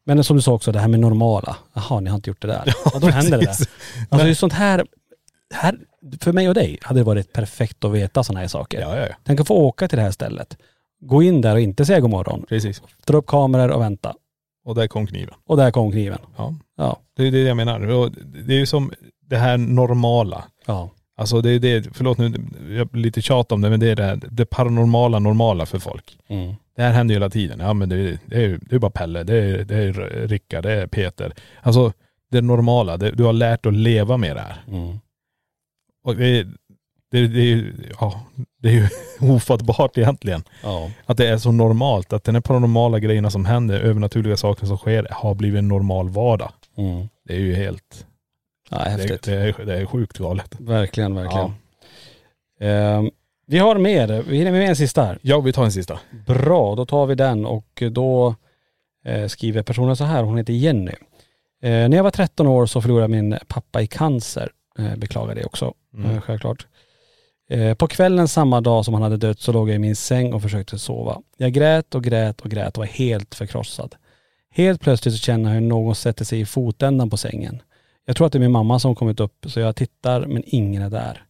men 0.05 0.25
som 0.25 0.37
du 0.37 0.43
sa 0.43 0.53
också, 0.53 0.73
det 0.73 0.79
här 0.79 0.88
med 0.88 1.01
normala. 1.01 1.57
Jaha, 1.73 2.01
ni 2.01 2.11
har 2.11 2.17
inte 2.17 2.31
gjort 2.31 2.43
det 2.43 2.49
där. 2.49 2.75
Ja, 2.93 2.99
då 2.99 3.07
händer 3.07 3.38
det 3.38 3.45
där. 3.45 3.57
Alltså 4.09 4.29
just 4.29 4.41
sånt 4.41 4.53
här, 4.53 4.87
här, 5.55 5.79
för 6.21 6.33
mig 6.33 6.49
och 6.49 6.55
dig 6.55 6.79
hade 6.83 7.01
det 7.01 7.05
varit 7.05 7.33
perfekt 7.33 7.85
att 7.85 7.93
veta 7.93 8.25
sådana 8.25 8.40
här 8.40 8.48
saker. 8.48 8.81
Ja, 8.81 8.96
ja, 8.96 9.07
ja. 9.07 9.15
Tänk 9.25 9.40
att 9.40 9.46
få 9.46 9.55
åka 9.55 9.88
till 9.88 9.96
det 9.96 10.03
här 10.03 10.11
stället. 10.11 10.57
Gå 11.00 11.23
in 11.23 11.40
där 11.40 11.53
och 11.55 11.61
inte 11.61 11.85
säga 11.85 12.00
god 12.00 12.11
morgon. 12.11 12.44
Precis. 12.48 12.83
Dra 13.07 13.19
upp 13.19 13.27
kameror 13.27 13.71
och 13.71 13.81
vänta. 13.81 14.15
Och 14.65 14.75
där 14.75 14.88
kom 14.88 15.07
kniven. 15.07 15.35
Och 15.46 15.57
där 15.57 15.71
kom 15.71 15.92
kniven. 15.92 16.19
Ja. 16.37 16.55
Ja. 16.77 17.00
Det 17.17 17.27
är 17.27 17.33
det 17.33 17.38
jag 17.38 17.57
menar. 17.57 17.81
Det 18.46 18.55
är 18.55 18.59
ju 18.59 18.67
som 18.67 18.92
det 19.27 19.37
här 19.37 19.57
normala. 19.57 20.44
Ja. 20.67 20.90
Alltså 21.23 21.40
det 21.40 21.50
är 21.50 21.58
det, 21.58 21.87
förlåt 21.92 22.18
nu, 22.18 22.33
jag 22.77 22.87
blir 22.87 23.02
lite 23.02 23.23
tjat 23.23 23.52
om 23.52 23.60
det, 23.60 23.70
men 23.70 23.81
det 23.81 23.88
är 23.90 23.96
det, 23.96 24.02
här, 24.04 24.20
det 24.31 24.44
paranormala 24.46 25.18
normala 25.18 25.66
för 25.66 25.79
folk. 25.79 26.18
Mm. 26.29 26.54
Det 26.77 26.83
här 26.83 26.92
händer 26.92 27.14
ju 27.14 27.16
hela 27.16 27.31
tiden. 27.31 27.60
Ja 27.60 27.73
men 27.75 27.88
det, 27.88 27.96
är- 27.96 28.18
det, 28.27 28.44
är, 28.44 28.58
det 28.62 28.75
är 28.75 28.79
bara 28.79 28.90
Pelle, 28.90 29.23
det 29.23 29.37
är, 29.37 29.64
det 29.64 29.77
är 29.77 29.92
Rickard, 30.29 30.62
det 30.62 30.73
är 30.73 30.87
Peter. 30.87 31.33
Alltså 31.62 31.92
det 32.31 32.40
normala, 32.40 32.96
det, 32.96 33.10
du 33.10 33.25
har 33.25 33.33
lärt 33.33 33.66
att 33.66 33.75
leva 33.75 34.16
med 34.16 34.37
det 34.37 34.40
här. 34.40 34.64
Mm. 34.68 34.98
Och 36.04 36.16
det, 36.16 36.27
är- 36.27 36.46
det, 37.10 37.27
det, 37.27 37.40
är 37.40 37.44
ju- 37.44 37.75
ja, 38.00 38.23
det 38.62 38.68
är 38.68 38.73
ju 38.73 38.88
ofattbart 39.35 39.98
egentligen. 39.98 40.42
Ja. 40.62 40.90
Att 41.06 41.16
det 41.16 41.29
är 41.29 41.38
så 41.38 41.52
normalt, 41.52 42.12
att 42.12 42.25
den 42.25 42.35
här 42.35 42.42
paranormala 42.42 42.98
grejerna 42.98 43.31
som 43.31 43.44
händer, 43.44 43.81
övernaturliga 43.81 44.37
saker 44.37 44.66
som 44.66 44.77
sker, 44.77 45.06
har 45.10 45.35
blivit 45.35 45.58
en 45.58 45.68
normal 45.68 46.08
vardag. 46.08 46.52
Mm. 46.77 47.08
Det 47.25 47.35
är 47.35 47.38
ju 47.40 47.54
helt, 47.54 48.06
Ja, 48.73 48.85
det, 48.85 48.90
häftigt. 48.90 49.23
det, 49.23 49.35
är, 49.35 49.64
det 49.66 49.75
är 49.77 49.87
sjukt 49.87 50.18
galet. 50.18 50.54
Verkligen, 50.60 51.14
verkligen. 51.14 51.52
Ehm, 52.60 53.10
vi 53.46 53.58
har 53.58 53.79
mer. 53.79 54.23
Vi 54.29 54.37
hinner 54.38 54.52
med 54.52 54.68
en 54.68 54.77
sista 54.77 55.02
här. 55.04 55.18
Ja, 55.23 55.40
vi 55.40 55.52
tar 55.52 55.64
en 55.64 55.73
sista. 55.73 56.00
Bra, 56.27 56.75
då 56.75 56.87
tar 56.87 57.06
vi 57.06 57.14
den 57.14 57.46
och 57.46 57.83
då 57.90 58.35
eh, 59.04 59.27
skriver 59.27 59.62
personen 59.62 59.96
så 59.96 60.04
här, 60.04 60.23
hon 60.23 60.38
heter 60.38 60.52
Jenny. 60.52 60.92
Eh, 61.62 61.70
när 61.70 61.96
jag 61.96 62.02
var 62.04 62.10
13 62.10 62.46
år 62.46 62.66
så 62.66 62.81
förlorade 62.83 63.08
min 63.08 63.38
pappa 63.48 63.83
i 63.83 63.87
cancer. 63.87 64.50
Eh, 64.79 64.96
beklagar 64.96 65.35
det 65.35 65.44
också, 65.44 65.75
Mm. 65.94 66.10
eh, 66.10 66.20
självklart. 66.20 66.66
Eh, 67.50 67.75
På 67.75 67.87
kvällen 67.87 68.29
samma 68.29 68.60
dag 68.60 68.85
som 68.85 68.94
han 68.94 69.02
hade 69.02 69.16
dött 69.16 69.40
så 69.40 69.52
låg 69.52 69.68
jag 69.68 69.75
i 69.77 69.79
min 69.79 69.96
säng 69.96 70.33
och 70.33 70.42
försökte 70.42 70.79
sova. 70.79 71.20
Jag 71.37 71.52
grät 71.52 71.94
och 71.94 72.04
grät 72.04 72.40
och 72.40 72.50
grät 72.50 72.73
och 72.77 72.79
var 72.79 72.87
helt 72.87 73.35
förkrossad. 73.35 73.94
Helt 74.50 74.81
plötsligt 74.81 75.14
så 75.14 75.18
känner 75.20 75.50
jag 75.50 75.54
hur 75.60 75.68
någon 75.68 75.94
sätter 75.94 76.25
sig 76.25 76.40
i 76.40 76.46
fotändan 76.46 77.10
på 77.10 77.16
sängen. 77.16 77.62
Jag 78.05 78.17
tror 78.17 78.27
att 78.27 78.33
det 78.33 78.38
är 78.38 78.40
min 78.40 78.53
mamma 78.53 78.79
som 78.79 78.94
kommit 78.94 79.21
upp 79.21 79.46
så 79.48 79.61
jag 79.61 79.77
tittar 79.77 80.27
men 80.27 80.42
ingen 80.46 80.83
är 80.83 80.90
där. 80.90 81.25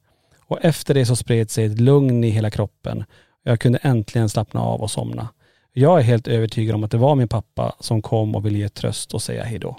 Och 0.46 0.58
efter 0.64 0.94
det 0.94 1.06
så 1.06 1.16
spred 1.16 1.50
sig 1.50 1.64
ett 1.64 1.80
lugn 1.80 2.24
i 2.24 2.30
hela 2.30 2.50
kroppen. 2.50 3.04
Jag 3.42 3.60
kunde 3.60 3.78
äntligen 3.78 4.28
slappna 4.28 4.60
av 4.60 4.80
och 4.80 4.90
somna. 4.90 5.28
Jag 5.72 5.98
är 5.98 6.02
helt 6.02 6.28
övertygad 6.28 6.74
om 6.74 6.84
att 6.84 6.90
det 6.90 6.98
var 6.98 7.14
min 7.14 7.28
pappa 7.28 7.76
som 7.80 8.02
kom 8.02 8.34
och 8.34 8.46
ville 8.46 8.58
ge 8.58 8.68
tröst 8.68 9.14
och 9.14 9.22
säga 9.22 9.44
hejdå. 9.44 9.76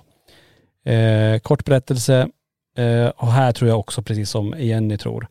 Eh, 0.86 1.40
kort 1.40 1.66
berättelse, 1.66 2.28
eh, 2.78 3.08
och 3.08 3.32
här 3.32 3.52
tror 3.52 3.70
jag 3.70 3.80
också 3.80 4.02
precis 4.02 4.30
som 4.30 4.56
Jenny 4.58 4.98
tror, 4.98 5.28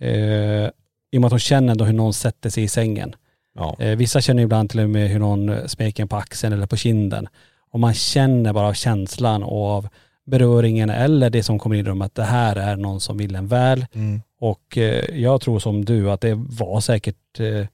eh, 0.00 0.68
i 1.10 1.16
och 1.16 1.20
med 1.20 1.24
att 1.24 1.32
hon 1.32 1.38
känner 1.38 1.70
ändå 1.70 1.84
hur 1.84 1.92
någon 1.92 2.14
sätter 2.14 2.50
sig 2.50 2.62
i 2.62 2.68
sängen. 2.68 3.14
Ja. 3.54 3.76
Eh, 3.78 3.96
vissa 3.96 4.20
känner 4.20 4.42
ibland 4.42 4.70
till 4.70 4.80
och 4.80 4.90
med 4.90 5.08
hur 5.08 5.18
någon 5.18 5.68
smeker 5.68 6.06
på 6.06 6.16
axeln 6.16 6.52
eller 6.52 6.66
på 6.66 6.76
kinden. 6.76 7.28
Och 7.70 7.80
man 7.80 7.94
känner 7.94 8.52
bara 8.52 8.68
av 8.68 8.72
känslan 8.72 9.42
och 9.42 9.66
av 9.66 9.88
beröringen 10.26 10.90
eller 10.90 11.30
det 11.30 11.42
som 11.42 11.58
kommer 11.58 11.76
in 11.76 11.86
i 11.86 11.88
rummet 11.88 12.06
att 12.06 12.14
det 12.14 12.24
här 12.24 12.56
är 12.56 12.76
någon 12.76 13.00
som 13.00 13.16
vill 13.16 13.34
en 13.34 13.48
väl. 13.48 13.86
Mm. 13.92 14.22
Och 14.40 14.78
eh, 14.78 15.20
jag 15.20 15.40
tror 15.40 15.58
som 15.58 15.84
du 15.84 16.10
att 16.10 16.20
det 16.20 16.34
var 16.34 16.80
säkert 16.80 17.40
eh, 17.40 17.66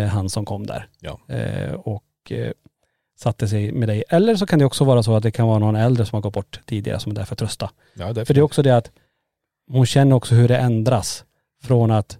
eh, 0.00 0.08
han 0.08 0.30
som 0.30 0.44
kom 0.44 0.66
där. 0.66 0.88
Ja. 1.00 1.20
Eh, 1.34 1.72
och 1.72 2.04
eh, 2.30 2.52
satte 3.18 3.48
sig 3.48 3.72
med 3.72 3.88
dig. 3.88 4.04
Eller 4.08 4.36
så 4.36 4.46
kan 4.46 4.58
det 4.58 4.64
också 4.64 4.84
vara 4.84 5.02
så 5.02 5.16
att 5.16 5.22
det 5.22 5.30
kan 5.30 5.48
vara 5.48 5.58
någon 5.58 5.76
äldre 5.76 6.06
som 6.06 6.16
har 6.16 6.22
gått 6.22 6.34
bort 6.34 6.60
tidigare 6.66 7.00
som 7.00 7.12
är 7.12 7.16
där 7.16 7.24
för 7.24 7.34
att 7.34 7.38
trösta. 7.38 7.70
Ja, 7.94 8.14
För 8.14 8.34
det 8.34 8.40
är 8.40 8.42
också 8.42 8.62
det 8.62 8.76
att 8.76 8.90
hon 9.70 9.86
känner 9.86 10.16
också 10.16 10.34
hur 10.34 10.48
det 10.48 10.56
ändras 10.58 11.24
från 11.62 11.90
att 11.90 12.18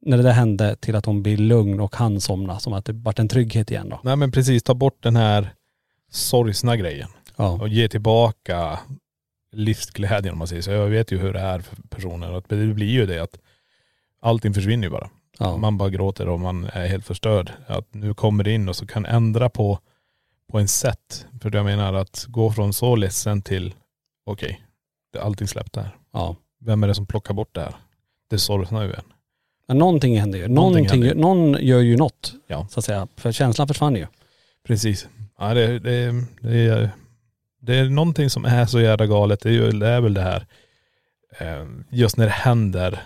när 0.00 0.16
det 0.16 0.22
där 0.22 0.32
hände 0.32 0.76
till 0.76 0.96
att 0.96 1.06
hon 1.06 1.22
blir 1.22 1.36
lugn 1.36 1.80
och 1.80 1.96
han 1.96 2.20
somna 2.20 2.58
som 2.58 2.72
att 2.72 2.84
det 2.84 2.92
vart 2.92 3.18
en 3.18 3.28
trygghet 3.28 3.70
igen 3.70 3.88
då. 3.88 4.00
Nej 4.02 4.16
men 4.16 4.32
precis, 4.32 4.62
ta 4.62 4.74
bort 4.74 5.02
den 5.02 5.16
här 5.16 5.54
sorgsna 6.10 6.76
grejen 6.76 7.08
Ja. 7.38 7.48
och 7.60 7.68
ge 7.68 7.88
tillbaka 7.88 8.78
livsglädjen 9.52 10.32
om 10.32 10.38
man 10.38 10.48
säger 10.48 10.62
så. 10.62 10.70
Jag 10.70 10.86
vet 10.86 11.12
ju 11.12 11.18
hur 11.18 11.32
det 11.32 11.40
är 11.40 11.60
för 11.60 11.76
personer. 11.88 12.32
Att 12.38 12.48
det 12.48 12.56
blir 12.74 12.86
ju 12.90 13.06
det 13.06 13.18
att 13.18 13.38
allting 14.20 14.54
försvinner 14.54 14.84
ju 14.84 14.90
bara. 14.90 15.10
Ja. 15.38 15.56
Man 15.56 15.78
bara 15.78 15.90
gråter 15.90 16.28
och 16.28 16.40
man 16.40 16.64
är 16.64 16.86
helt 16.86 17.06
förstörd. 17.06 17.52
Att 17.66 17.94
nu 17.94 18.14
kommer 18.14 18.44
det 18.44 18.50
in 18.52 18.68
och 18.68 18.76
så 18.76 18.86
kan 18.86 19.06
ändra 19.06 19.48
på, 19.48 19.78
på 20.50 20.58
en 20.58 20.68
sätt. 20.68 21.26
För 21.42 21.54
jag 21.56 21.64
menar 21.64 21.94
att 21.94 22.24
gå 22.28 22.52
från 22.52 22.72
så 22.72 22.96
ledsen 22.96 23.42
till 23.42 23.74
okej, 24.26 24.60
okay, 25.12 25.22
allting 25.26 25.48
släppt 25.48 25.72
där. 25.72 25.96
ja. 26.12 26.36
Vem 26.60 26.82
är 26.82 26.88
det 26.88 26.94
som 26.94 27.06
plockar 27.06 27.34
bort 27.34 27.54
det 27.54 27.60
här? 27.60 27.74
Det 28.30 28.38
sorgsnar 28.38 28.82
ju 28.84 28.92
en. 28.92 29.04
Men 29.68 29.78
någonting 29.78 30.20
händer 30.20 30.38
ju. 30.38 30.48
Någonting 30.48 30.84
Någonting, 30.84 31.02
händer 31.02 31.22
någon 31.22 31.66
gör 31.66 31.80
ju 31.80 31.96
något 31.96 32.32
Ja. 32.46 32.66
så 32.70 32.80
att 32.80 32.84
säga. 32.84 33.08
För 33.16 33.32
känslan 33.32 33.68
försvann 33.68 33.96
ju. 33.96 34.06
Precis. 34.66 35.08
Ja, 35.38 35.54
det, 35.54 35.78
det, 35.78 36.24
det, 36.40 36.58
är, 36.58 36.90
det 37.68 37.76
är 37.76 37.88
någonting 37.88 38.30
som 38.30 38.44
är 38.44 38.66
så 38.66 38.80
jävla 38.80 39.06
galet. 39.06 39.40
Det 39.40 39.48
är, 39.48 39.52
ju, 39.52 39.70
det 39.70 39.88
är 39.88 40.00
väl 40.00 40.14
det 40.14 40.22
här, 40.22 40.46
eh, 41.38 41.66
just 41.90 42.16
när 42.16 42.24
det 42.24 42.32
händer, 42.32 43.02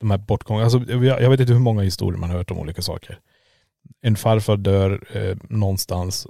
de 0.00 0.10
här 0.10 0.18
bortgångarna. 0.18 0.64
Alltså, 0.64 0.92
jag, 0.92 1.22
jag 1.22 1.30
vet 1.30 1.40
inte 1.40 1.52
hur 1.52 1.60
många 1.60 1.82
historier 1.82 2.18
man 2.18 2.30
har 2.30 2.36
hört 2.36 2.50
om 2.50 2.58
olika 2.58 2.82
saker. 2.82 3.18
En 4.02 4.16
farfar 4.16 4.56
dör 4.56 5.02
eh, 5.12 5.36
någonstans. 5.48 6.26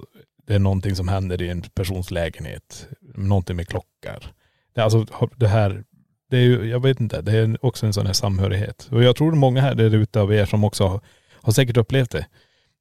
Det 0.47 0.55
är 0.55 0.59
någonting 0.59 0.95
som 0.95 1.07
händer 1.07 1.41
i 1.41 1.49
en 1.49 1.61
persons 1.61 2.11
lägenhet. 2.11 2.87
Någonting 3.15 3.55
med 3.55 3.67
klockar. 3.67 4.33
Det, 4.75 4.81
är 4.81 4.85
alltså, 4.85 5.05
det 5.35 5.47
här, 5.47 5.83
det 6.29 6.37
är 6.37 6.41
ju, 6.41 6.69
jag 6.69 6.81
vet 6.83 6.99
inte, 6.99 7.21
det 7.21 7.31
är 7.31 7.65
också 7.65 7.85
en 7.85 7.93
sån 7.93 8.05
här 8.05 8.13
samhörighet. 8.13 8.89
Och 8.91 9.03
jag 9.03 9.15
tror 9.15 9.31
många 9.31 9.61
här 9.61 9.75
där 9.75 9.95
ute 9.95 10.21
av 10.21 10.33
er 10.33 10.45
som 10.45 10.63
också 10.63 10.87
har, 10.87 11.01
har 11.33 11.53
säkert 11.53 11.77
upplevt 11.77 12.11
det. 12.11 12.25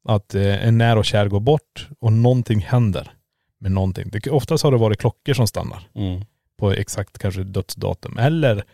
Att 0.05 0.34
eh, 0.34 0.66
en 0.66 0.78
nära 0.78 0.98
och 0.98 1.05
kär 1.05 1.28
går 1.28 1.40
bort 1.40 1.88
och 2.01 2.12
någonting 2.12 2.61
händer 2.61 3.12
med 3.61 3.72
någonting. 3.72 4.08
Det, 4.12 4.30
oftast 4.30 4.64
har 4.64 4.70
det 4.72 4.78
varit 4.78 4.98
klockor 5.00 5.34
som 5.34 5.46
stannar 5.46 5.88
Mm. 5.94 6.20
på 6.58 6.72
exakt 6.72 7.18
kanske 7.18 7.42
dödsdatum. 7.42 8.18
Eller 8.18 8.64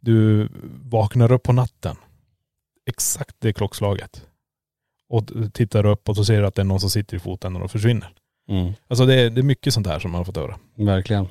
du 0.00 0.48
vaknar 0.82 1.32
upp 1.32 1.42
på 1.42 1.52
natten. 1.52 1.96
Exakt 2.86 3.36
det 3.38 3.52
klockslaget. 3.52 4.22
Och 5.08 5.24
tittar 5.52 5.86
upp 5.86 6.08
och 6.08 6.16
så 6.16 6.24
ser 6.24 6.40
du 6.40 6.46
att 6.46 6.54
det 6.54 6.62
är 6.62 6.66
någon 6.66 6.80
som 6.80 6.90
sitter 6.90 7.16
i 7.16 7.20
fotändan 7.20 7.62
och 7.62 7.70
försvinner. 7.70 8.08
Mm. 8.48 8.72
Alltså 8.88 9.06
det 9.06 9.14
är, 9.14 9.30
det 9.30 9.40
är 9.40 9.42
mycket 9.42 9.74
sånt 9.74 9.86
här 9.86 9.98
som 9.98 10.10
man 10.10 10.18
har 10.18 10.24
fått 10.24 10.36
höra. 10.36 10.58
Verkligen. 10.74 11.28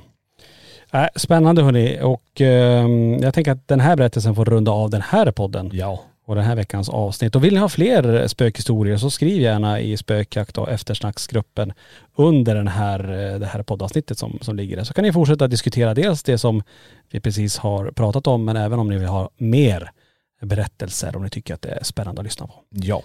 Äh, 0.93 1.05
spännande 1.16 1.63
hörni 1.63 1.99
och 2.01 2.41
ehm, 2.41 3.13
jag 3.20 3.34
tänker 3.34 3.51
att 3.51 3.68
den 3.68 3.80
här 3.80 3.95
berättelsen 3.95 4.36
får 4.36 4.45
runda 4.45 4.72
av 4.72 4.89
den 4.89 5.01
här 5.01 5.32
podden 5.32 5.70
Ja. 5.74 6.03
Och 6.26 6.36
den 6.36 6.44
här 6.44 6.56
veckans 6.56 6.90
avsnitt. 6.90 7.36
Och 7.36 7.44
vill 7.44 7.54
ni 7.54 7.60
ha 7.60 7.70
fler 7.70 8.28
spökhistorier 8.28 8.98
så 8.98 9.10
skriv 9.10 9.42
gärna 9.42 9.80
i 9.80 9.98
spökjakt 9.98 10.58
och 10.58 10.72
eftersnacksgruppen 10.72 11.74
under 12.16 12.56
den 12.56 12.68
här, 12.68 13.00
eh, 13.00 13.40
det 13.40 13.46
här 13.46 13.64
poddavsnittet 13.64 14.18
som, 14.18 14.40
som 14.42 14.56
ligger 14.56 14.78
där. 14.78 14.84
Så 14.84 14.94
kan 14.94 15.04
ni 15.04 15.14
fortsätta 15.14 15.48
diskutera 15.48 15.94
dels 15.94 16.24
det 16.24 16.38
som 16.38 16.64
vi 17.12 17.20
precis 17.20 17.58
har 17.58 17.92
pratat 17.92 18.28
om 18.28 18.46
men 18.46 18.56
även 18.56 18.80
om 18.80 18.90
ni 18.90 18.98
vill 18.98 19.08
ha 19.08 19.30
mer 19.38 19.92
berättelser 20.42 21.16
om 21.16 21.24
ni 21.24 21.30
tycker 21.30 21.54
att 21.54 21.62
det 21.62 21.70
är 21.70 21.84
spännande 21.84 22.22
att 22.22 22.26
lyssna 22.26 22.48
på. 22.48 22.54
Ja. 22.70 23.04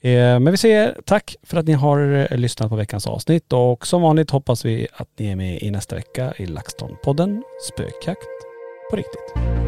Eh, 0.00 0.40
Men 0.40 0.50
vi 0.50 0.56
säger 0.56 0.96
tack 1.04 1.36
för 1.42 1.56
att 1.56 1.66
ni 1.66 1.72
har 1.72 2.26
eh, 2.30 2.38
lyssnat 2.38 2.68
på 2.68 2.76
veckans 2.76 3.06
avsnitt 3.06 3.52
och 3.52 3.86
som 3.86 4.02
vanligt 4.02 4.30
hoppas 4.30 4.64
vi 4.64 4.86
att 4.92 5.08
ni 5.16 5.26
är 5.30 5.36
med 5.36 5.62
i 5.62 5.70
nästa 5.70 5.96
vecka 5.96 6.32
i 6.36 6.46
LaxTon-podden 6.46 7.42
Spökjakt 7.62 8.28
på 8.90 8.96
riktigt. 8.96 9.67